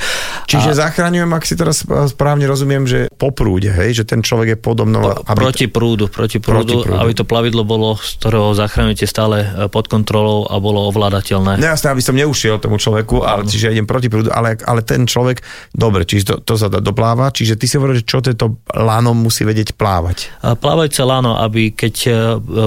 Čiže 0.51 0.71
a... 0.71 0.77
zachraňujem, 0.87 1.27
ak 1.29 1.43
si 1.43 1.53
teraz 1.53 1.83
správne 2.05 2.45
rozumiem, 2.45 2.85
že 2.85 3.09
po 3.17 3.33
prúde, 3.33 3.73
hej, 3.73 3.97
že 3.97 4.03
ten 4.05 4.21
človek 4.21 4.47
je 4.53 4.57
podobno... 4.59 5.01
aby 5.25 5.49
proti 5.49 5.65
prúdu, 5.65 6.05
proti 6.05 6.37
prúdu, 6.37 6.61
Proti 6.61 6.75
prúdu. 6.85 7.01
aby 7.01 7.11
to 7.17 7.25
plavidlo 7.25 7.65
bolo, 7.65 7.97
z 7.97 8.21
ktorého 8.21 8.53
zachraňujete 8.53 9.09
stále 9.09 9.41
e, 9.41 9.47
pod 9.65 9.89
kontrolou 9.89 10.45
a 10.45 10.61
bolo 10.61 10.85
ovládateľné. 10.85 11.57
No 11.57 11.65
jasné, 11.65 11.89
aby 11.89 12.05
som 12.05 12.13
neušiel 12.13 12.61
tomu 12.61 12.77
človeku, 12.77 13.25
ale 13.25 13.49
čiže 13.49 13.69
ja 13.69 13.73
idem 13.73 13.89
proti 13.89 14.05
prúdu, 14.05 14.29
ale, 14.29 14.53
ale 14.61 14.85
ten 14.85 15.09
človek, 15.09 15.41
dobre, 15.73 16.05
čiže 16.05 16.23
to, 16.29 16.33
to 16.43 16.53
sa 16.53 16.69
dá 16.69 16.77
dopláva, 16.77 17.33
čiže 17.33 17.57
ty 17.57 17.65
si 17.65 17.79
hovoril, 17.79 17.97
že 17.97 18.05
čo 18.05 18.21
tento 18.21 18.61
lánom 18.69 19.17
musí 19.17 19.41
vedieť 19.41 19.73
plávať. 19.73 20.29
A 20.43 20.53
Plávajúce 20.53 21.01
lano, 21.01 21.39
aby 21.39 21.71
keď 21.71 21.95
e, 22.03 22.11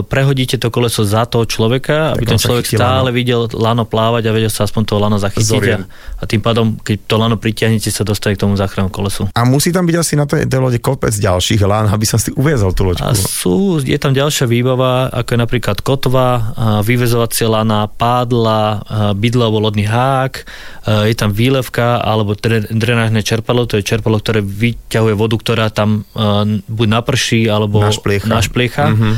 prehodíte 0.03 0.57
to 0.57 0.73
koleso 0.73 1.05
za 1.05 1.29
toho 1.29 1.45
človeka, 1.45 2.17
aby 2.17 2.25
Tak 2.25 2.33
on 2.33 2.33
ten 2.33 2.41
človek 2.41 2.65
stále 2.65 3.13
lano. 3.13 3.15
videl 3.15 3.41
lano 3.53 3.85
plávať 3.85 4.25
a 4.27 4.35
vedel 4.35 4.49
sa 4.49 4.65
aspoň 4.65 4.83
toho 4.89 4.99
lano 4.99 5.21
zachytiť. 5.21 5.63
A, 5.69 5.85
a 6.17 6.25
tým 6.25 6.41
pádom, 6.41 6.81
keď 6.81 6.97
to 7.05 7.15
lano 7.21 7.37
pritiahnete, 7.37 7.93
sa 7.93 8.01
dostane 8.01 8.33
k 8.33 8.41
tomu 8.41 8.57
záchrannému 8.57 8.89
kolesu. 8.89 9.20
A 9.35 9.45
musí 9.45 9.75
tam 9.75 9.85
byť 9.85 9.97
asi 9.97 10.15
na 10.17 10.25
tej, 10.25 10.49
tej 10.49 10.61
lode 10.61 10.79
kopec 10.81 11.13
ďalších 11.13 11.61
lán, 11.67 11.91
aby 11.91 12.07
som 12.09 12.17
si 12.17 12.33
uviezol 12.33 12.73
tú 12.73 12.89
loďku. 12.89 13.05
A 13.05 13.13
sú, 13.13 13.83
je 13.83 13.99
tam 14.01 14.17
ďalšia 14.17 14.49
výbava, 14.49 15.13
ako 15.13 15.29
je 15.35 15.39
napríklad 15.39 15.77
kotva, 15.85 16.55
vyvezovacie 16.81 17.45
lana, 17.51 17.91
pádla, 17.91 18.63
a 18.81 18.99
bydlo 19.13 19.43
alebo 19.45 19.59
lodný 19.69 19.85
hák, 19.85 20.33
je 21.11 21.15
tam 21.17 21.31
výlevka 21.35 22.01
alebo 22.01 22.33
dre- 22.37 22.69
drenážne 22.71 23.21
čerpalo, 23.21 23.67
to 23.69 23.77
je 23.77 23.85
čerpalo, 23.85 24.21
ktoré 24.21 24.41
vyťahuje 24.41 25.15
vodu, 25.17 25.37
ktorá 25.37 25.67
tam 25.69 26.07
buď 26.65 26.89
naprší 26.89 27.51
alebo 27.51 27.81
Našpliecha. 27.83 28.29
našpliecha. 28.29 28.85
Mhm. 28.93 29.11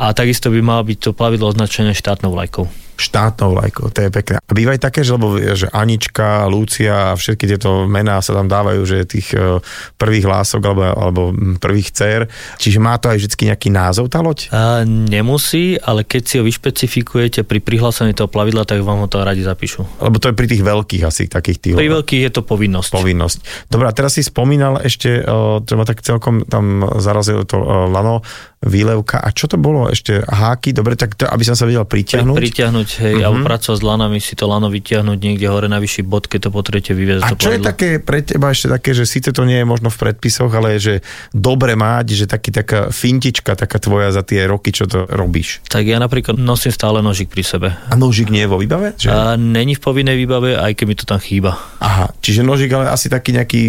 A 0.00 0.16
takisto 0.16 0.48
by 0.48 0.60
malo 0.64 0.82
byť 0.86 0.98
to 0.98 1.10
plavidlo 1.12 1.52
označené 1.52 1.92
štátnou 1.92 2.32
vlajkou. 2.32 2.64
Štátnou 3.00 3.56
vlajkou, 3.56 3.88
to 3.88 4.04
je 4.04 4.10
pekné. 4.12 4.36
A 4.44 4.52
býva 4.52 4.76
aj 4.76 4.82
také, 4.84 5.00
že, 5.00 5.16
lebo, 5.16 5.40
že 5.40 5.66
Anička, 5.72 6.44
Lúcia 6.46 7.12
a 7.12 7.16
všetky 7.16 7.48
tieto 7.48 7.88
mená 7.88 8.20
sa 8.20 8.36
tam 8.36 8.46
dávajú, 8.46 8.82
že 8.84 9.08
tých 9.08 9.32
e, 9.32 9.58
prvých 9.96 10.26
lások 10.28 10.60
alebo, 10.68 10.82
alebo 10.92 11.20
prvých 11.56 11.88
dcer. 11.96 12.20
Čiže 12.60 12.78
má 12.78 13.00
to 13.00 13.08
aj 13.08 13.16
vždy 13.24 13.50
nejaký 13.50 13.68
názov 13.72 14.12
tá 14.12 14.20
loď? 14.20 14.52
A 14.52 14.84
nemusí, 14.84 15.80
ale 15.80 16.04
keď 16.04 16.22
si 16.28 16.34
ho 16.36 16.44
vyšpecifikujete 16.44 17.42
pri 17.42 17.58
prihlásení 17.64 18.12
toho 18.12 18.28
plavidla, 18.28 18.68
tak 18.68 18.84
vám 18.84 19.02
ho 19.02 19.08
to 19.08 19.24
radi 19.24 19.40
zapíšu. 19.40 19.86
Lebo 20.04 20.20
to 20.20 20.28
je 20.30 20.36
pri 20.36 20.46
tých 20.50 20.62
veľkých 20.62 21.02
asi, 21.06 21.24
takých 21.26 21.58
tých 21.58 21.74
Pri 21.80 21.88
veľkých 21.88 22.22
je 22.28 22.32
to 22.36 22.42
povinnosť. 22.44 22.90
povinnosť. 22.92 23.38
Dobre, 23.72 23.88
a 23.88 23.92
teraz 23.96 24.18
si 24.18 24.22
spomínal 24.26 24.82
ešte, 24.84 25.24
e, 25.24 25.74
ma 25.74 25.84
tak 25.88 26.04
celkom 26.04 26.44
tam 26.44 26.84
zarazilo 27.00 27.48
to 27.48 27.56
e, 27.56 27.66
lano, 27.88 28.20
výlevka. 28.62 29.18
A 29.18 29.32
čo 29.32 29.46
to 29.46 29.56
bolo 29.56 29.88
ešte? 29.88 30.20
Háky? 30.20 30.70
Dobre, 30.70 30.92
tak 30.92 31.16
to, 31.16 31.24
aby 31.24 31.40
som 31.42 31.56
sa 31.56 31.64
vedel 31.64 31.80
Pri, 31.82 32.04
pritiahnuť. 32.04 32.36
pritiahnuť, 32.36 32.88
hej, 33.00 33.14
Mhm. 33.16 33.24
alebo 33.24 33.38
pracovať 33.42 33.72
s 33.74 33.84
lanami, 33.86 34.18
si 34.18 34.34
to 34.34 34.44
lano 34.44 34.68
vytiahnuť 34.68 35.16
niekde 35.18 35.46
hore 35.46 35.64
na 35.64 35.80
vyšší 35.80 36.02
bod, 36.02 36.28
keď 36.28 36.40
to 36.42 36.50
potrebujete 36.50 36.92
vyviezť 36.92 37.22
A 37.22 37.28
to 37.30 37.36
čo 37.38 37.48
je 37.48 37.56
plavidlo. 37.56 37.68
také 37.72 37.88
pre 37.98 38.20
teba 38.20 38.46
ešte 38.48 38.68
také, 38.68 38.92
že 38.92 39.04
síce 39.04 39.32
to 39.32 39.42
nie 39.42 39.56
je 39.56 39.64
možno 39.64 39.88
v 39.88 39.96
predpisoch, 39.98 40.50
ale 40.50 40.76
že 40.76 41.00
dobre 41.30 41.72
mať, 41.72 42.06
že 42.14 42.24
taký 42.26 42.52
taká 42.52 42.80
fintička 42.90 43.56
taká 43.56 43.80
tvoja 43.80 44.12
za 44.12 44.20
tie 44.20 44.44
roky, 44.44 44.70
čo 44.70 44.84
to 44.84 45.08
robíš. 45.08 45.64
Tak 45.66 45.82
ja 45.82 45.96
napríklad 45.96 46.36
nosím 46.36 46.70
stále 46.70 47.00
nožik 47.00 47.26
pri 47.26 47.40
sebe. 47.40 47.68
A 47.72 47.96
nožik 47.96 48.28
nie 48.28 48.44
je 48.44 48.50
vo 48.50 48.60
výbave? 48.60 48.92
Že? 48.94 49.08
A 49.08 49.16
není 49.34 49.72
v 49.72 49.80
povinnej 49.80 50.14
výbave, 50.14 50.52
aj 50.54 50.72
keď 50.74 50.84
mi 50.84 50.94
to 50.94 51.04
tam 51.06 51.16
chýba. 51.18 51.56
Aha, 51.80 52.12
čiže 52.20 52.42
nožik 52.42 52.68
ale 52.70 52.86
asi 52.86 53.08
taký 53.08 53.32
nejaký, 53.32 53.62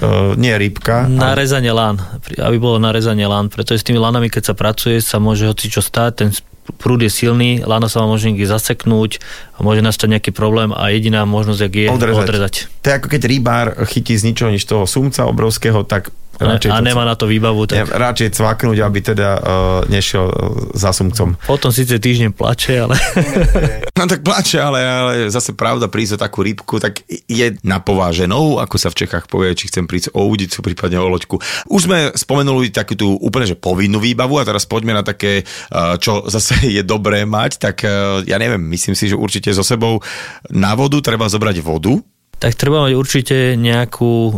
uh, 0.00 0.32
nie 0.38 0.54
rybka. 0.54 1.10
Narezanie 1.10 1.74
lán, 1.74 2.00
aby 2.38 2.56
bolo 2.56 2.80
narezanie 2.80 3.28
lán, 3.28 3.52
pretože 3.52 3.82
s 3.82 3.86
tými 3.86 4.00
lánami, 4.00 4.32
keď 4.32 4.52
sa 4.52 4.54
pracuje, 4.56 5.02
sa 5.04 5.20
môže 5.20 5.44
hoci 5.44 5.68
čo 5.68 5.84
stáť, 5.84 6.12
ten 6.16 6.30
prúd 6.78 7.02
je 7.02 7.10
silný, 7.10 7.66
láno 7.66 7.90
sa 7.90 8.00
vám 8.00 8.14
môže 8.14 8.30
niekde 8.30 8.46
zaseknúť 8.46 9.18
a 9.58 9.66
môže 9.66 9.82
nastať 9.82 10.08
nejaký 10.18 10.30
problém 10.30 10.70
a 10.70 10.94
jediná 10.94 11.26
možnosť, 11.26 11.60
jak 11.66 11.74
je 11.74 11.86
Odrezať. 11.90 12.22
odrezať. 12.22 12.54
To 12.82 12.86
je 12.86 12.94
ako 13.02 13.08
keď 13.10 13.22
rybár 13.26 13.66
chytí 13.90 14.14
z 14.14 14.30
ničoho 14.30 14.50
nič 14.54 14.62
toho 14.62 14.86
sumca 14.86 15.26
obrovského, 15.26 15.82
tak 15.82 16.14
radšej, 16.40 16.70
a 16.72 16.78
nemá 16.80 17.04
na 17.04 17.18
to 17.18 17.28
výbavu, 17.28 17.68
ne, 17.68 17.84
tak 17.84 17.92
radšej 17.92 18.28
cvaknúť, 18.38 18.78
aby 18.80 18.98
teda 19.04 19.28
uh, 19.36 19.42
nešiel 19.88 20.26
uh, 20.28 20.34
za 20.72 20.94
sumcom. 20.94 21.36
potom 21.44 21.68
síce 21.68 21.98
týždeň 21.98 22.32
plače, 22.32 22.74
ale 22.88 22.96
No 23.92 24.08
tak 24.08 24.24
plače, 24.24 24.56
ale, 24.56 24.80
ale 24.82 25.12
zase 25.28 25.52
pravda 25.52 25.86
prísť 25.86 26.16
o 26.16 26.22
takú 26.24 26.40
rybku, 26.42 26.80
tak 26.80 27.04
je 27.06 27.54
napováženou, 27.60 28.58
ako 28.58 28.74
sa 28.80 28.88
v 28.88 29.04
Čechách 29.04 29.28
povie, 29.28 29.52
či 29.52 29.68
chcem 29.68 29.84
prísť 29.84 30.16
o 30.16 30.26
udicu, 30.26 30.58
prípadne 30.64 30.96
o 30.96 31.12
loďku. 31.12 31.36
Už 31.68 31.86
sme 31.86 32.10
spomenuli 32.16 32.72
takú 32.74 32.96
tú 32.96 33.14
úplne 33.20 33.46
že 33.46 33.54
povinnú 33.54 34.00
výbavu 34.00 34.40
a 34.40 34.48
teraz 34.48 34.64
poďme 34.64 34.96
na 34.96 35.04
také, 35.04 35.44
eh, 35.44 35.94
čo 36.00 36.26
zase 36.26 36.66
je 36.76 36.82
dobré 36.82 37.28
mať, 37.28 37.60
tak 37.60 37.84
eh, 37.84 38.24
ja 38.26 38.40
neviem, 38.40 38.64
myslím 38.72 38.96
si, 38.96 39.12
že 39.12 39.14
určite 39.14 39.52
so 39.52 39.62
sebou 39.62 40.00
na 40.48 40.72
vodu 40.72 40.98
treba 41.04 41.28
zobrať 41.28 41.62
vodu, 41.62 42.00
tak 42.42 42.58
treba 42.58 42.82
mať 42.82 42.98
určite 42.98 43.54
nejakú 43.54 44.12
uh, 44.26 44.34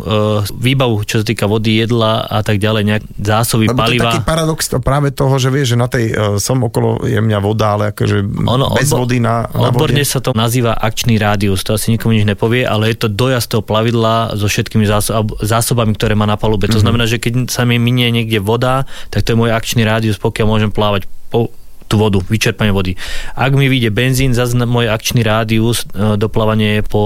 výbavu, 0.52 1.08
čo 1.08 1.20
sa 1.20 1.24
týka 1.24 1.48
vody, 1.48 1.80
jedla 1.80 2.20
a 2.20 2.44
tak 2.44 2.60
ďalej, 2.60 2.82
nejak 2.84 3.04
zásoby 3.16 3.72
Lebo 3.72 3.80
paliva. 3.80 3.96
to 3.96 4.04
je 4.04 4.12
taký 4.12 4.22
paradox 4.28 4.60
to 4.68 4.76
práve 4.76 5.08
toho, 5.16 5.32
že 5.40 5.48
vieš, 5.48 5.72
že 5.72 5.78
na 5.80 5.88
tej, 5.88 6.04
uh, 6.12 6.36
som 6.36 6.60
okolo 6.60 7.08
je 7.08 7.16
mňa 7.16 7.38
voda, 7.40 7.80
ale 7.80 7.96
akože 7.96 8.20
Ono, 8.44 8.76
bez 8.76 8.92
odbo- 8.92 9.08
vody 9.08 9.24
na, 9.24 9.48
na 9.48 9.72
Odborne 9.72 10.04
vode. 10.04 10.12
sa 10.12 10.20
to 10.20 10.36
nazýva 10.36 10.76
akčný 10.76 11.16
rádius, 11.16 11.64
to 11.64 11.72
asi 11.72 11.96
nikomu 11.96 12.12
nič 12.12 12.28
nepovie, 12.28 12.68
ale 12.68 12.92
je 12.92 13.00
to 13.00 13.08
dojazd 13.08 13.48
toho 13.48 13.64
plavidla 13.64 14.36
so 14.36 14.44
všetkými 14.44 14.84
zásob- 14.84 15.40
zásobami, 15.40 15.96
ktoré 15.96 16.12
má 16.12 16.28
na 16.28 16.36
palube. 16.36 16.68
Mhm. 16.68 16.76
To 16.76 16.82
znamená, 16.84 17.08
že 17.08 17.16
keď 17.16 17.48
sa 17.48 17.64
mi 17.64 17.80
minie 17.80 18.12
niekde 18.12 18.36
voda, 18.36 18.84
tak 19.08 19.24
to 19.24 19.32
je 19.32 19.40
môj 19.40 19.48
akčný 19.48 19.80
rádius, 19.80 20.20
pokiaľ 20.20 20.44
môžem 20.44 20.68
plávať 20.68 21.08
po 21.32 21.48
tú 21.94 22.02
vodu, 22.02 22.18
vyčerpanie 22.18 22.74
vody. 22.74 22.98
Ak 23.38 23.54
mi 23.54 23.70
vyjde 23.70 23.94
benzín, 23.94 24.34
zase 24.34 24.58
môj 24.58 24.90
akčný 24.90 25.22
rádius 25.22 25.86
e, 25.94 26.18
doplávanie 26.18 26.82
je 26.82 26.82
po 26.82 27.02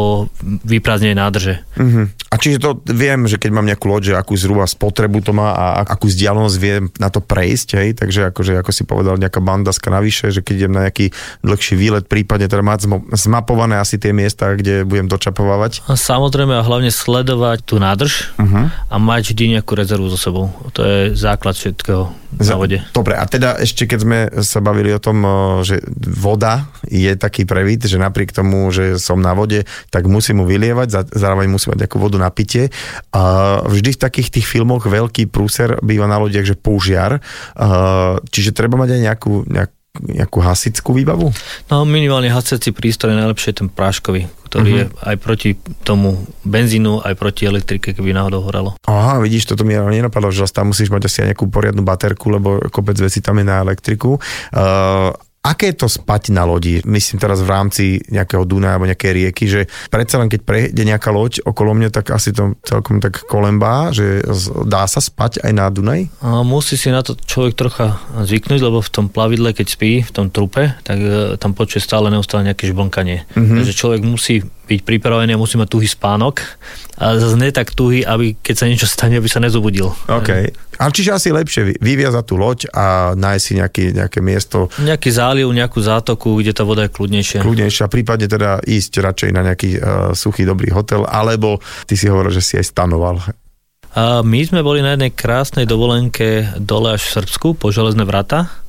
vyprázdnenej 0.65 1.17
nádrže. 1.21 1.55
Uh-huh. 1.77 2.09
A 2.33 2.35
čiže 2.41 2.65
to 2.65 2.81
viem, 2.89 3.29
že 3.29 3.37
keď 3.37 3.51
mám 3.53 3.69
nejakú 3.69 3.85
loď, 3.85 4.17
akú 4.17 4.33
zhruba 4.33 4.65
spotrebu 4.65 5.21
to 5.21 5.37
má 5.37 5.53
a 5.53 5.85
ak- 5.85 6.01
akú 6.01 6.09
vzdialenosť 6.09 6.57
viem 6.57 6.89
na 6.97 7.13
to 7.13 7.21
prejsť, 7.21 7.69
hej, 7.77 7.89
takže 8.01 8.33
akože, 8.33 8.65
ako 8.65 8.71
si 8.73 8.89
povedal, 8.89 9.21
nejaká 9.21 9.45
bandaska 9.45 9.93
navyše, 9.93 10.33
že 10.33 10.41
keď 10.41 10.55
idem 10.65 10.73
na 10.73 10.83
nejaký 10.89 11.13
dlhší 11.45 11.75
výlet, 11.75 12.09
prípadne 12.09 12.49
teda 12.49 12.63
mať 12.65 12.89
zmapované 13.13 13.77
asi 13.77 14.01
tie 14.01 14.17
miesta, 14.17 14.57
kde 14.57 14.87
budem 14.89 15.11
dočapovávať. 15.11 15.85
A 15.91 15.99
samozrejme 15.99 16.57
a 16.57 16.63
hlavne 16.63 16.89
sledovať 16.89 17.69
tú 17.69 17.77
nádrž 17.77 18.31
Uh-huh. 18.39 18.71
a 18.71 18.97
mať 19.03 19.35
vždy 19.35 19.59
nejakú 19.59 19.75
rezervu 19.75 20.07
so 20.07 20.15
sebou. 20.15 20.55
To 20.71 20.87
je 20.87 21.11
základ 21.19 21.59
všetkého 21.59 22.07
na 22.39 22.55
vode. 22.55 22.79
Dobre, 22.95 23.19
a 23.19 23.27
teda 23.27 23.59
ešte 23.59 23.89
keď 23.89 23.99
sme 23.99 24.19
sa 24.47 24.63
bavili 24.63 24.78
o 24.95 25.01
tom, 25.03 25.19
o, 25.23 25.35
že 25.67 25.83
voda 25.99 26.71
je 26.87 27.15
taký 27.19 27.49
previd, 27.49 27.87
že 27.87 27.99
napriek 27.99 28.31
tomu, 28.35 28.71
že 28.71 28.99
som 29.03 29.19
na 29.19 29.35
vode, 29.35 29.67
tak 29.91 30.07
musím 30.07 30.43
mu 30.43 30.45
vylievať, 30.47 31.15
zároveň 31.15 31.49
musím 31.51 31.75
mať 31.75 31.87
nejakú 31.87 31.99
vodu 31.99 32.19
na 32.19 32.31
pitie. 32.31 32.71
A 33.15 33.59
vždy 33.67 33.95
v 33.95 34.03
takých 34.03 34.29
tých 34.35 34.47
filmoch 34.47 34.87
veľký 34.87 35.31
prúser 35.31 35.79
býva 35.83 36.07
na 36.07 36.19
lodiach, 36.21 36.47
že 36.47 36.59
požiar. 36.59 37.19
A, 37.59 38.23
čiže 38.31 38.55
treba 38.55 38.79
mať 38.79 38.95
aj 38.95 39.01
nejakú, 39.01 39.33
nejak, 39.47 39.73
nejakú 40.01 40.39
hasickú 40.41 40.95
výbavu? 40.95 41.31
No 41.69 41.83
minimálne 41.83 42.31
hasiaci 42.31 42.71
prístroj 42.71 43.13
je 43.15 43.21
najlepšie 43.21 43.53
ten 43.55 43.69
práškový, 43.69 44.27
ktorý 44.47 44.71
Mhm. 44.71 44.79
je 44.79 44.85
aj 45.05 45.17
proti 45.19 45.51
tomu 45.83 46.17
benzínu, 46.43 47.05
aj 47.05 47.15
proti 47.15 47.45
elektrike, 47.45 47.93
keby 47.93 48.15
náhodou 48.15 48.43
horelo. 48.43 48.75
Aha, 48.87 49.21
vidíš, 49.21 49.51
toto 49.51 49.63
mi 49.63 49.75
nenapadlo, 49.75 50.33
že 50.33 50.49
tam 50.49 50.73
musíš 50.73 50.89
mať 50.89 51.07
asi 51.07 51.19
aj 51.23 51.35
nejakú 51.35 51.47
poriadnu 51.49 51.83
baterku, 51.85 52.33
lebo 52.33 52.59
kopec 52.71 52.97
vecí 52.97 53.21
tam 53.21 53.39
je 53.39 53.47
na 53.47 53.61
elektriku. 53.61 54.17
Uh, 54.51 55.13
aké 55.43 55.71
je 55.73 55.81
to 55.81 55.89
spať 55.89 56.35
na 56.35 56.43
lodi? 56.45 56.83
Myslím 56.85 57.23
teraz 57.23 57.41
v 57.41 57.51
rámci 57.51 57.85
nejakého 58.11 58.43
Dunaja 58.45 58.77
alebo 58.77 58.91
nejakej 58.91 59.13
rieky, 59.15 59.45
že 59.47 59.61
predsa 59.89 60.19
len 60.19 60.29
keď 60.29 60.41
prejde 60.45 60.83
nejaká 60.83 61.09
loď 61.15 61.41
okolo 61.47 61.73
mňa, 61.79 61.89
tak 61.95 62.11
asi 62.13 62.35
to 62.35 62.59
celkom 62.67 62.99
tak 62.99 63.25
kolembá, 63.25 63.95
že 63.95 64.21
dá 64.67 64.85
sa 64.85 64.99
spať 64.99 65.41
aj 65.47 65.53
na 65.55 65.67
Dunaj? 65.71 66.11
A 66.21 66.43
musí 66.43 66.75
si 66.75 66.91
na 66.91 67.01
to 67.01 67.15
človek 67.17 67.55
trocha 67.55 68.03
zvyknúť, 68.19 68.61
lebo 68.61 68.83
v 68.83 68.91
tom 68.93 69.07
plavidle, 69.09 69.55
keď 69.55 69.67
spí, 69.67 70.03
v 70.03 70.13
tom 70.13 70.29
trupe, 70.29 70.75
tak 70.83 70.99
e, 70.99 71.39
tam 71.41 71.55
počuje 71.55 71.81
stále 71.81 72.11
neustále 72.11 72.45
nejaké 72.45 72.69
žblnkanie. 72.69 73.25
Mhm. 73.33 73.39
Mm-hmm. 73.39 73.57
Takže 73.63 73.75
človek 73.79 74.01
musí 74.05 74.45
byť 74.69 74.81
pripravený 74.85 75.33
a 75.33 75.41
musí 75.41 75.57
mať 75.57 75.73
tuhý 75.73 75.89
spánok, 75.89 76.45
ale 77.01 77.17
zase 77.17 77.41
nie 77.41 77.49
tak 77.49 77.73
tuhý, 77.73 78.05
aby 78.05 78.37
keď 78.37 78.55
sa 78.55 78.69
niečo 78.69 78.85
stane, 78.85 79.17
aby 79.17 79.27
sa 79.27 79.41
nezobudil. 79.41 79.89
OK. 80.07 80.31
Ale 80.79 80.91
čiže 80.93 81.11
asi 81.17 81.29
lepšie 81.33 81.63
vy- 81.65 81.79
vyviazať 81.81 82.25
tú 82.29 82.37
loď 82.37 82.69
a 82.71 83.17
nájsť 83.17 83.43
si 83.43 83.53
nejaký, 83.59 83.85
nejaké 83.97 84.21
miesto 84.21 84.71
Nejaký 84.79 85.11
záliv, 85.11 85.51
nejakú 85.51 85.81
zátoku, 85.81 86.39
kde 86.39 86.53
tá 86.53 86.63
voda 86.63 86.85
je 86.87 86.93
kľudnejšia. 86.93 87.43
kľudnejšie 87.43 87.83
a 87.83 87.91
prípadne 87.91 88.29
teda 88.29 88.61
ísť 88.63 88.93
radšej 89.01 89.31
na 89.33 89.43
nejaký 89.43 89.71
uh, 89.75 89.81
suchý 90.13 90.45
dobrý 90.45 90.71
hotel, 90.71 91.09
alebo 91.09 91.59
ty 91.89 91.99
si 91.99 92.07
hovoril, 92.07 92.31
že 92.31 92.45
si 92.45 92.55
aj 92.61 92.71
stanoval. 92.71 93.19
A 93.99 94.21
my 94.23 94.41
sme 94.45 94.61
boli 94.63 94.85
na 94.85 94.95
jednej 94.95 95.11
krásnej 95.11 95.65
dovolenke 95.65 96.47
dole 96.61 96.95
až 96.95 97.09
v 97.09 97.15
Srbsku, 97.19 97.59
po 97.59 97.73
železné 97.73 98.05
vrata 98.05 98.68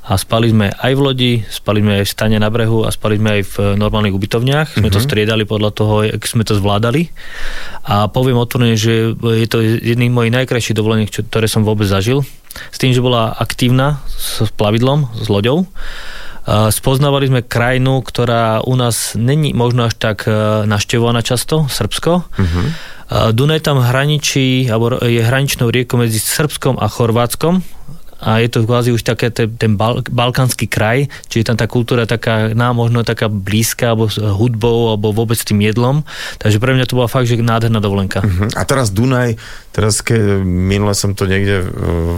a 0.00 0.16
spali 0.16 0.48
sme 0.48 0.72
aj 0.72 0.92
v 0.96 1.00
lodi, 1.00 1.32
spali 1.44 1.84
sme 1.84 2.00
aj 2.00 2.04
v 2.08 2.12
stane 2.12 2.36
na 2.40 2.48
brehu 2.48 2.88
a 2.88 2.90
spali 2.90 3.20
sme 3.20 3.30
aj 3.36 3.42
v 3.44 3.56
normálnych 3.76 4.16
ubytovniach. 4.16 4.80
Sme 4.80 4.88
to 4.88 4.96
striedali 4.96 5.44
podľa 5.44 5.70
toho, 5.76 5.94
jak 6.08 6.24
sme 6.24 6.40
to 6.42 6.56
zvládali. 6.56 7.12
A 7.84 8.08
poviem 8.08 8.40
otvorene, 8.40 8.80
že 8.80 9.12
je 9.12 9.48
to 9.48 9.60
jedný 9.60 10.08
z 10.08 10.16
mojich 10.16 10.34
najkrajších 10.34 10.76
dovoleniek, 10.76 11.12
ktoré 11.12 11.44
som 11.44 11.68
vôbec 11.68 11.84
zažil. 11.84 12.24
S 12.72 12.80
tým, 12.80 12.96
že 12.96 13.04
bola 13.04 13.36
aktívna 13.36 14.00
s 14.08 14.40
plavidlom, 14.56 15.12
s 15.20 15.28
loďou. 15.28 15.68
Spoznávali 16.50 17.28
sme 17.28 17.46
krajinu, 17.46 18.00
ktorá 18.00 18.64
u 18.64 18.74
nás 18.74 19.14
není 19.14 19.52
možno 19.52 19.86
až 19.86 19.94
tak 20.00 20.24
e, 20.26 20.32
naštevovaná 20.66 21.20
často, 21.22 21.68
Srbsko. 21.68 22.12
Uh-huh. 22.26 22.66
Dunaj 23.30 23.62
tam 23.62 23.78
hraničí, 23.78 24.66
alebo 24.66 24.98
je 25.04 25.20
hraničnou 25.20 25.70
riekou 25.70 26.00
medzi 26.00 26.18
Srbskom 26.18 26.80
a 26.80 26.90
Chorvátskom 26.90 27.62
a 28.22 28.38
je 28.38 28.48
to 28.48 28.62
kvázi 28.62 28.94
už 28.94 29.02
také 29.02 29.34
ten, 29.34 29.50
ten 29.58 29.74
bal, 29.74 30.06
balkánsky 30.06 30.70
kraj, 30.70 31.10
čiže 31.26 31.52
tam 31.52 31.56
tá 31.58 31.66
kultúra 31.66 32.06
taká 32.06 32.54
nám 32.54 32.78
možno 32.78 33.02
taká 33.02 33.26
blízka, 33.26 33.92
alebo 33.92 34.06
hudbou, 34.12 34.94
alebo 34.94 35.10
vôbec 35.10 35.40
tým 35.42 35.60
jedlom. 35.64 36.06
Takže 36.38 36.62
pre 36.62 36.76
mňa 36.76 36.86
to 36.86 36.96
bola 37.00 37.10
fakt, 37.10 37.26
že 37.26 37.40
nádherná 37.40 37.82
dovolenka. 37.82 38.22
Mhm. 38.22 38.54
A 38.54 38.62
teraz 38.62 38.94
Dunaj, 38.94 39.40
teraz 39.74 40.04
ke, 40.04 40.14
minule 40.44 40.94
som 40.94 41.16
to 41.18 41.26
niekde 41.26 41.66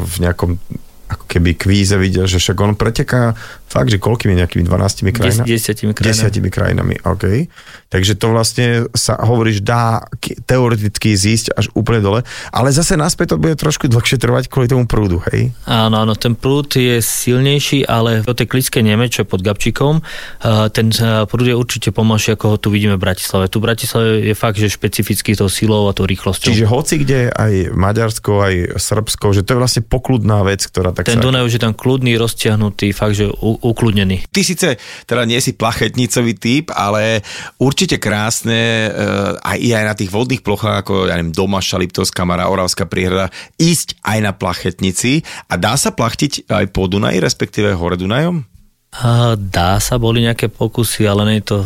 v, 0.03 0.14
nejakom 0.20 0.42
ako 0.42 0.91
keby 1.33 1.57
kvíze 1.57 1.97
videl, 1.97 2.28
že 2.28 2.37
však 2.37 2.57
on 2.61 2.76
preteká 2.76 3.33
fakt, 3.64 3.89
že 3.89 3.97
koľkými 3.97 4.37
nejakými 4.37 4.68
12 4.68 4.68
Des, 4.68 5.16
krajinami? 5.16 5.49
desiatimi 5.49 5.93
krajinami. 5.97 6.12
Desiatimi 6.12 6.49
krajinami, 6.53 6.95
OK. 7.09 7.49
Takže 7.89 8.12
to 8.20 8.37
vlastne 8.37 8.66
sa 8.93 9.16
hovoríš, 9.16 9.64
dá 9.64 10.05
teoreticky 10.45 11.16
zísť 11.16 11.57
až 11.57 11.72
úplne 11.72 12.05
dole, 12.05 12.20
ale 12.53 12.68
zase 12.68 13.01
naspäť 13.01 13.33
to 13.33 13.41
bude 13.41 13.57
trošku 13.57 13.89
dlhšie 13.89 14.20
trvať 14.20 14.53
kvôli 14.53 14.68
tomu 14.68 14.85
prúdu, 14.85 15.24
hej? 15.33 15.57
Áno, 15.64 16.05
áno, 16.05 16.12
ten 16.12 16.37
prúd 16.37 16.76
je 16.76 17.01
silnejší, 17.01 17.89
ale 17.89 18.20
do 18.20 18.37
tej 18.37 18.53
klické 18.53 18.85
Neme, 18.85 19.09
čo 19.09 19.24
je 19.24 19.26
pod 19.33 19.41
Gabčíkom, 19.41 20.05
eh, 20.05 20.68
ten 20.68 20.93
prúd 21.28 21.49
je 21.49 21.57
určite 21.57 21.89
pomalší, 21.97 22.37
ako 22.37 22.45
ho 22.53 22.57
tu 22.61 22.68
vidíme 22.68 23.01
v 23.01 23.03
Bratislave. 23.09 23.49
Tu 23.49 23.57
v 23.57 23.64
Bratislave 23.64 24.09
je 24.20 24.35
fakt, 24.37 24.61
že 24.61 24.68
špecifický 24.68 25.33
tou 25.33 25.49
silou 25.49 25.89
a 25.89 25.97
tou 25.97 26.05
rýchlosťou. 26.05 26.53
Čiže 26.53 26.68
hoci 26.68 27.01
kde 27.01 27.33
aj 27.33 27.72
Maďarsko, 27.72 28.33
aj 28.43 28.55
Srbsko, 28.76 29.33
že 29.33 29.41
to 29.47 29.57
je 29.57 29.59
vlastne 29.62 29.83
pokludná 29.87 30.45
vec, 30.45 30.61
ktorá 30.66 30.93
tak 30.93 31.09
ten. 31.09 31.21
Dunaj 31.22 31.46
už 31.46 31.54
je 31.56 31.62
tam 31.62 31.72
kľudný, 31.72 32.18
roztiahnutý, 32.18 32.90
fakt, 32.90 33.16
že 33.16 33.30
ukludnený. 33.40 34.28
Ty 34.28 34.40
síce 34.42 34.68
teda 35.06 35.22
nie 35.24 35.38
si 35.38 35.54
plachetnicový 35.54 36.34
typ, 36.36 36.74
ale 36.74 37.22
určite 37.62 38.02
krásne 38.02 38.90
uh, 38.90 39.38
aj, 39.38 39.58
aj 39.58 39.84
na 39.86 39.94
tých 39.94 40.10
vodných 40.10 40.42
plochách, 40.42 40.82
ako 40.82 41.06
ja 41.06 41.16
neviem, 41.16 41.32
Domaša, 41.32 41.80
Liptovská 41.80 42.26
Mara, 42.26 42.50
Oravská 42.50 42.90
priehrada, 42.90 43.30
ísť 43.56 44.02
aj 44.02 44.18
na 44.20 44.32
plachetnici 44.34 45.22
a 45.46 45.54
dá 45.54 45.78
sa 45.78 45.94
plachtiť 45.94 46.50
aj 46.50 46.64
po 46.74 46.90
Dunaji, 46.90 47.22
respektíve 47.22 47.72
hore 47.78 47.94
Dunajom? 47.94 48.44
A 48.92 49.40
dá 49.40 49.80
sa, 49.80 49.96
boli 49.96 50.20
nejaké 50.20 50.52
pokusy, 50.52 51.08
ale 51.08 51.24
nie 51.24 51.38
je 51.40 51.48
to 51.48 51.58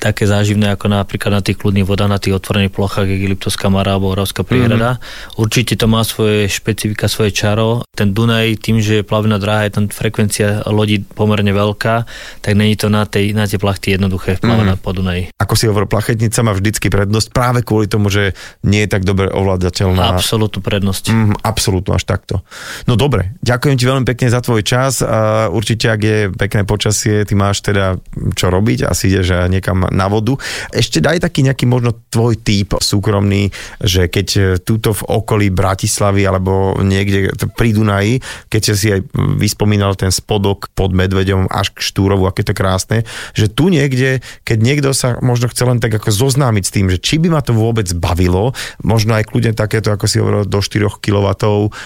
také 0.00 0.24
záživné 0.24 0.72
ako 0.72 0.88
napríklad 0.88 1.38
na 1.38 1.42
tých 1.44 1.60
kľudných 1.60 1.84
vodách, 1.84 2.08
na 2.08 2.16
tých 2.16 2.40
otvorených 2.40 2.72
plochách, 2.72 3.04
Liptovská 3.04 3.68
Mara 3.68 3.94
alebo 3.94 4.16
Oravská 4.16 4.40
priehrada. 4.40 4.96
Mm-hmm. 4.96 5.36
Určite 5.36 5.76
to 5.76 5.86
má 5.86 6.00
svoje 6.00 6.48
špecifika, 6.48 7.06
svoje 7.12 7.36
čaro. 7.36 7.84
Ten 7.92 8.16
Dunaj, 8.16 8.64
tým, 8.64 8.80
že 8.80 9.00
je 9.00 9.04
plavná 9.04 9.36
dráha, 9.36 9.68
je 9.68 9.76
tam 9.76 9.84
frekvencia 9.92 10.64
lodí 10.72 11.04
pomerne 11.04 11.52
veľká, 11.52 12.08
tak 12.40 12.52
není 12.56 12.80
to 12.80 12.88
na, 12.88 13.04
tej, 13.04 13.36
na 13.36 13.44
tie 13.44 13.60
plachty 13.60 13.92
jednoduché 13.92 14.40
plavať 14.40 14.64
mm-hmm. 14.64 14.80
po 14.80 14.90
Dunaji. 14.96 15.22
Ako 15.36 15.54
si 15.54 15.68
hovoril, 15.68 15.86
plachetnica 15.86 16.40
má 16.40 16.56
vždycky 16.56 16.88
prednosť 16.88 17.28
práve 17.36 17.60
kvôli 17.60 17.84
tomu, 17.84 18.08
že 18.08 18.32
nie 18.64 18.88
je 18.88 18.90
tak 18.90 19.04
dobre 19.04 19.28
ovládateľná. 19.28 20.16
Absolutnú 20.16 20.64
prednosť. 20.64 21.04
Mm, 21.12 21.34
absolútno, 21.44 21.92
až 21.92 22.08
takto. 22.08 22.40
No 22.88 22.96
dobre, 22.96 23.36
ďakujem 23.44 23.76
ti 23.76 23.84
veľmi 23.84 24.06
pekne 24.08 24.32
za 24.32 24.40
tvoj 24.40 24.64
čas. 24.64 25.04
A 25.04 25.52
určite, 25.52 25.92
ak 25.92 26.00
je 26.00 26.18
pekné 26.32 26.64
počasie, 26.64 27.26
ty 27.28 27.34
máš 27.36 27.60
teda 27.60 28.00
čo 28.38 28.48
robiť, 28.48 28.88
asi 28.88 29.10
ideš 29.10 29.50
niekam 29.50 29.89
na 29.90 30.06
vodu. 30.06 30.38
Ešte 30.70 31.02
daj 31.02 31.22
taký 31.22 31.44
nejaký 31.46 31.66
možno 31.66 31.94
tvoj 32.08 32.38
typ 32.40 32.78
súkromný, 32.80 33.50
že 33.82 34.06
keď 34.06 34.28
eh, 34.38 34.44
túto 34.62 34.94
v 34.94 35.02
okolí 35.06 35.46
Bratislavy 35.50 36.24
alebo 36.24 36.78
niekde 36.80 37.34
pri 37.54 37.74
Dunaji, 37.74 38.22
keď 38.48 38.60
si 38.74 38.88
aj 38.90 39.00
vyspomínal 39.38 39.94
ten 39.98 40.14
spodok 40.14 40.70
pod 40.72 40.94
Medveďom 40.94 41.50
až 41.50 41.74
k 41.74 41.82
Štúrovu, 41.82 42.26
aké 42.26 42.46
to 42.46 42.54
krásne, 42.54 43.02
že 43.34 43.50
tu 43.50 43.68
niekde, 43.68 44.22
keď 44.46 44.58
niekto 44.58 44.90
sa 44.94 45.18
možno 45.18 45.50
chce 45.50 45.62
len 45.66 45.78
tak 45.82 45.96
ako 45.98 46.10
zoznámiť 46.10 46.64
s 46.66 46.74
tým, 46.74 46.86
že 46.88 46.98
či 47.02 47.18
by 47.18 47.28
ma 47.32 47.40
to 47.42 47.56
vôbec 47.56 47.86
bavilo, 47.96 48.52
možno 48.82 49.16
aj 49.16 49.28
kľudne 49.28 49.52
takéto, 49.56 49.90
ako 49.90 50.06
si 50.06 50.20
hovoril, 50.20 50.46
do 50.46 50.60
4 50.60 51.00
kW, 51.00 51.26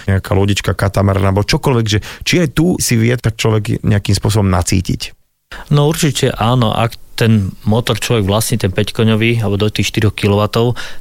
nejaká 0.07 0.31
lodička, 0.35 0.71
katamaran 0.77 1.25
alebo 1.31 1.47
čokoľvek, 1.47 1.85
že 1.87 1.99
či 2.27 2.43
aj 2.43 2.49
tu 2.53 2.75
si 2.77 2.99
vie 2.99 3.15
tak 3.15 3.39
človek 3.39 3.81
nejakým 3.81 4.15
spôsobom 4.15 4.47
nacítiť. 4.51 5.14
No 5.71 5.89
určite 5.89 6.31
áno, 6.31 6.73
ak 6.73 7.05
ten 7.15 7.55
motor 7.63 7.95
človek 7.95 8.27
vlastní, 8.27 8.59
ten 8.59 8.75
5-koňový, 8.75 9.39
alebo 9.39 9.55
do 9.55 9.71
tých 9.71 9.95
4 9.95 10.11
kW, 10.11 10.51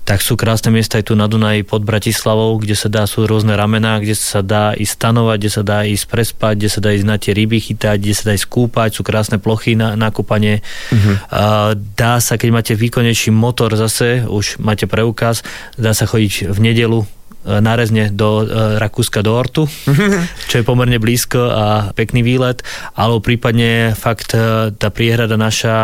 tak 0.07 0.23
sú 0.23 0.39
krásne 0.39 0.71
miesta 0.71 1.03
aj 1.03 1.11
tu 1.11 1.19
na 1.19 1.27
Dunaji 1.27 1.67
pod 1.67 1.83
Bratislavou, 1.83 2.55
kde 2.63 2.79
sa 2.79 2.87
dá, 2.87 3.03
sú 3.11 3.27
rôzne 3.27 3.59
ramená, 3.59 3.99
kde 3.99 4.15
sa 4.15 4.41
dá 4.41 4.79
ísť 4.79 4.95
stanovať, 4.95 5.37
kde 5.43 5.51
sa 5.51 5.63
dá 5.67 5.79
ísť 5.83 6.07
prespať, 6.07 6.55
kde 6.55 6.71
sa 6.71 6.81
dá 6.81 6.91
ísť 6.95 7.07
na 7.07 7.17
tie 7.19 7.35
ryby 7.35 7.59
chytať, 7.59 7.99
kde 7.99 8.15
sa 8.15 8.25
dá 8.31 8.33
ísť 8.39 8.47
skúpať, 8.47 8.89
sú 8.95 9.03
krásne 9.03 9.43
plochy 9.43 9.75
na, 9.75 9.99
na 9.99 10.15
kúpanie. 10.15 10.63
Uh-huh. 10.95 11.75
Dá 11.99 12.23
sa, 12.23 12.39
keď 12.39 12.49
máte 12.55 12.73
výkonnejší 12.79 13.35
motor 13.35 13.75
zase, 13.75 14.23
už 14.31 14.63
máte 14.63 14.87
preukaz, 14.87 15.43
dá 15.75 15.91
sa 15.99 16.07
chodiť 16.07 16.55
v 16.55 16.59
nedelu 16.63 17.03
E, 17.45 17.61
nárezne 17.61 18.09
do 18.09 18.41
e, 18.41 18.81
Rakúska, 18.81 19.21
do 19.21 19.37
Ortu, 19.37 19.69
čo 20.49 20.55
je 20.57 20.65
pomerne 20.65 20.97
blízko 20.97 21.53
a 21.53 21.65
pekný 21.93 22.25
výlet, 22.25 22.65
alebo 22.97 23.21
prípadne 23.21 23.93
fakt 23.93 24.33
e, 24.33 24.73
tá 24.73 24.89
priehrada 24.89 25.37
naša, 25.37 25.77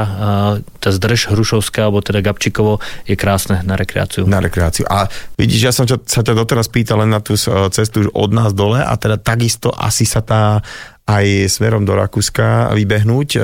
tá 0.80 0.88
zdrž 0.88 1.28
Hrušovská, 1.28 1.84
alebo 1.84 2.00
teda 2.00 2.24
Gabčikovo, 2.24 2.80
je 3.04 3.12
krásne 3.12 3.60
na 3.68 3.76
rekreáciu. 3.76 4.24
Na 4.24 4.40
rekreáciu. 4.40 4.88
A 4.88 5.12
vidíš, 5.36 5.60
ja 5.68 5.72
som 5.76 5.84
ťa, 5.84 6.00
sa 6.08 6.24
ťa 6.24 6.32
doteraz 6.32 6.72
pýtal 6.72 7.04
len 7.04 7.12
na 7.12 7.20
tú 7.20 7.36
cestu 7.68 8.08
od 8.08 8.30
nás 8.32 8.56
dole 8.56 8.80
a 8.80 8.96
teda 8.96 9.20
takisto 9.20 9.68
asi 9.76 10.08
sa 10.08 10.24
tá 10.24 10.64
aj 11.10 11.50
smerom 11.50 11.82
do 11.82 11.98
Rakúska 11.98 12.70
vybehnúť. 12.70 13.36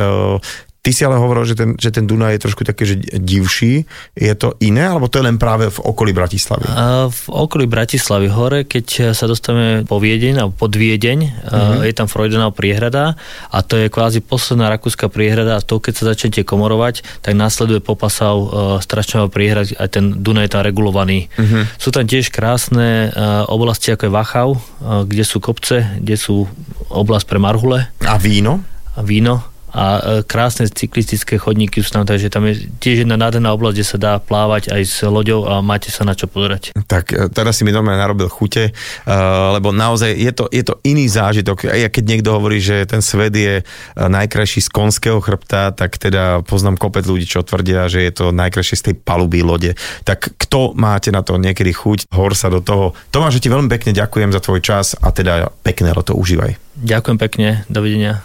Ty 0.87 0.95
si 0.95 1.03
ale 1.03 1.19
hovoril, 1.19 1.43
že 1.43 1.59
ten, 1.59 1.75
že 1.75 1.91
ten 1.91 2.07
Dunaj 2.07 2.39
je 2.39 2.45
trošku 2.47 2.63
také, 2.63 2.87
že 2.87 2.95
divší. 3.19 3.83
Je 4.15 4.31
to 4.39 4.55
iné, 4.63 4.87
alebo 4.87 5.11
to 5.11 5.19
je 5.19 5.27
len 5.27 5.35
práve 5.35 5.67
v 5.67 5.79
okolí 5.83 6.15
Bratislavy? 6.15 6.63
v 7.11 7.27
okolí 7.27 7.67
Bratislavy 7.67 8.31
hore, 8.31 8.63
keď 8.63 9.11
sa 9.11 9.27
dostaneme 9.27 9.83
po 9.83 9.99
Viedeň, 9.99 10.39
alebo 10.39 10.55
pod 10.55 10.71
Viedeň, 10.79 11.19
uh-huh. 11.27 11.83
je 11.83 11.91
tam 11.91 12.07
Freudenau 12.07 12.55
priehrada 12.55 13.19
a 13.51 13.59
to 13.67 13.83
je 13.83 13.91
kvázi 13.91 14.23
posledná 14.23 14.71
rakúska 14.71 15.11
priehrada 15.11 15.59
a 15.59 15.65
to, 15.65 15.83
keď 15.83 15.93
sa 15.99 16.05
začnete 16.15 16.47
komorovať, 16.47 17.03
tak 17.19 17.35
následuje 17.35 17.83
Popasov 17.83 18.37
uh, 18.47 18.49
strašného 18.79 19.27
priehrad 19.27 19.75
a 19.83 19.91
ten 19.91 20.23
Dunaj 20.23 20.47
je 20.47 20.53
tam 20.55 20.63
regulovaný. 20.63 21.27
Uh-huh. 21.35 21.67
Sú 21.83 21.91
tam 21.91 22.07
tiež 22.07 22.31
krásne 22.31 23.11
uh, 23.11 23.43
oblasti 23.51 23.91
ako 23.91 24.07
je 24.07 24.15
Wachau, 24.15 24.49
uh, 24.55 25.03
kde 25.03 25.27
sú 25.27 25.43
kopce, 25.43 25.99
kde 25.99 26.15
sú 26.15 26.47
oblasť 26.95 27.27
pre 27.27 27.43
marhule. 27.43 27.91
A 28.07 28.15
víno? 28.23 28.63
A 28.95 29.03
víno 29.03 29.56
a 29.77 29.85
e, 30.01 30.01
krásne 30.25 30.65
cyklistické 30.73 31.37
chodníky 31.37 31.85
sú 31.85 31.93
tam, 31.93 32.09
takže 32.09 32.33
tam 32.33 32.49
je 32.49 32.65
tiež 32.81 33.05
jedna 33.05 33.21
nádherná 33.21 33.53
oblasť, 33.53 33.75
kde 33.77 33.87
sa 33.87 33.99
dá 34.01 34.13
plávať 34.17 34.73
aj 34.73 34.83
s 34.89 34.97
loďou 35.05 35.45
a 35.45 35.61
máte 35.61 35.93
sa 35.93 36.09
na 36.09 36.17
čo 36.17 36.25
pozerať. 36.25 36.73
Tak 36.89 37.05
e, 37.13 37.29
teraz 37.29 37.61
si 37.61 37.69
mi 37.69 37.77
normálne 37.77 38.01
narobil 38.01 38.33
chute, 38.33 38.73
uh, 38.73 39.53
lebo 39.53 39.77
naozaj 39.77 40.17
je 40.17 40.33
to, 40.33 40.49
je 40.49 40.65
to 40.65 40.81
iný 40.81 41.05
zážitok. 41.13 41.69
Ja 41.69 41.93
keď 41.93 42.05
niekto 42.09 42.33
hovorí, 42.33 42.57
že 42.57 42.89
ten 42.89 43.05
svet 43.05 43.37
je 43.37 43.61
najkrajší 43.97 44.65
z 44.65 44.73
konského 44.73 45.21
chrbta, 45.21 45.77
tak 45.77 46.01
teda 46.01 46.41
poznám 46.41 46.81
kopec 46.81 47.05
ľudí, 47.05 47.29
čo 47.29 47.45
tvrdia, 47.45 47.93
že 47.93 48.01
je 48.01 48.13
to 48.17 48.25
najkrajšie 48.33 48.81
z 48.81 48.85
tej 48.91 48.95
paluby 48.97 49.45
lode. 49.45 49.77
Tak 50.09 50.41
kto 50.41 50.73
máte 50.73 51.13
na 51.13 51.21
to 51.21 51.37
niekedy 51.37 51.77
chuť, 51.77 52.09
hor 52.17 52.33
sa 52.33 52.49
do 52.49 52.65
toho. 52.65 52.97
Tomáš, 53.13 53.43
ti 53.43 53.53
veľmi 53.53 53.69
pekne 53.69 53.93
ďakujem 53.93 54.33
za 54.33 54.41
tvoj 54.41 54.61
čas 54.65 54.97
a 54.97 55.13
teda 55.13 55.53
pekné 55.61 55.93
leto 55.93 56.17
užívaj. 56.17 56.57
Ďakujem 56.77 57.19
pekne, 57.21 57.49
dovidenia. 57.69 58.25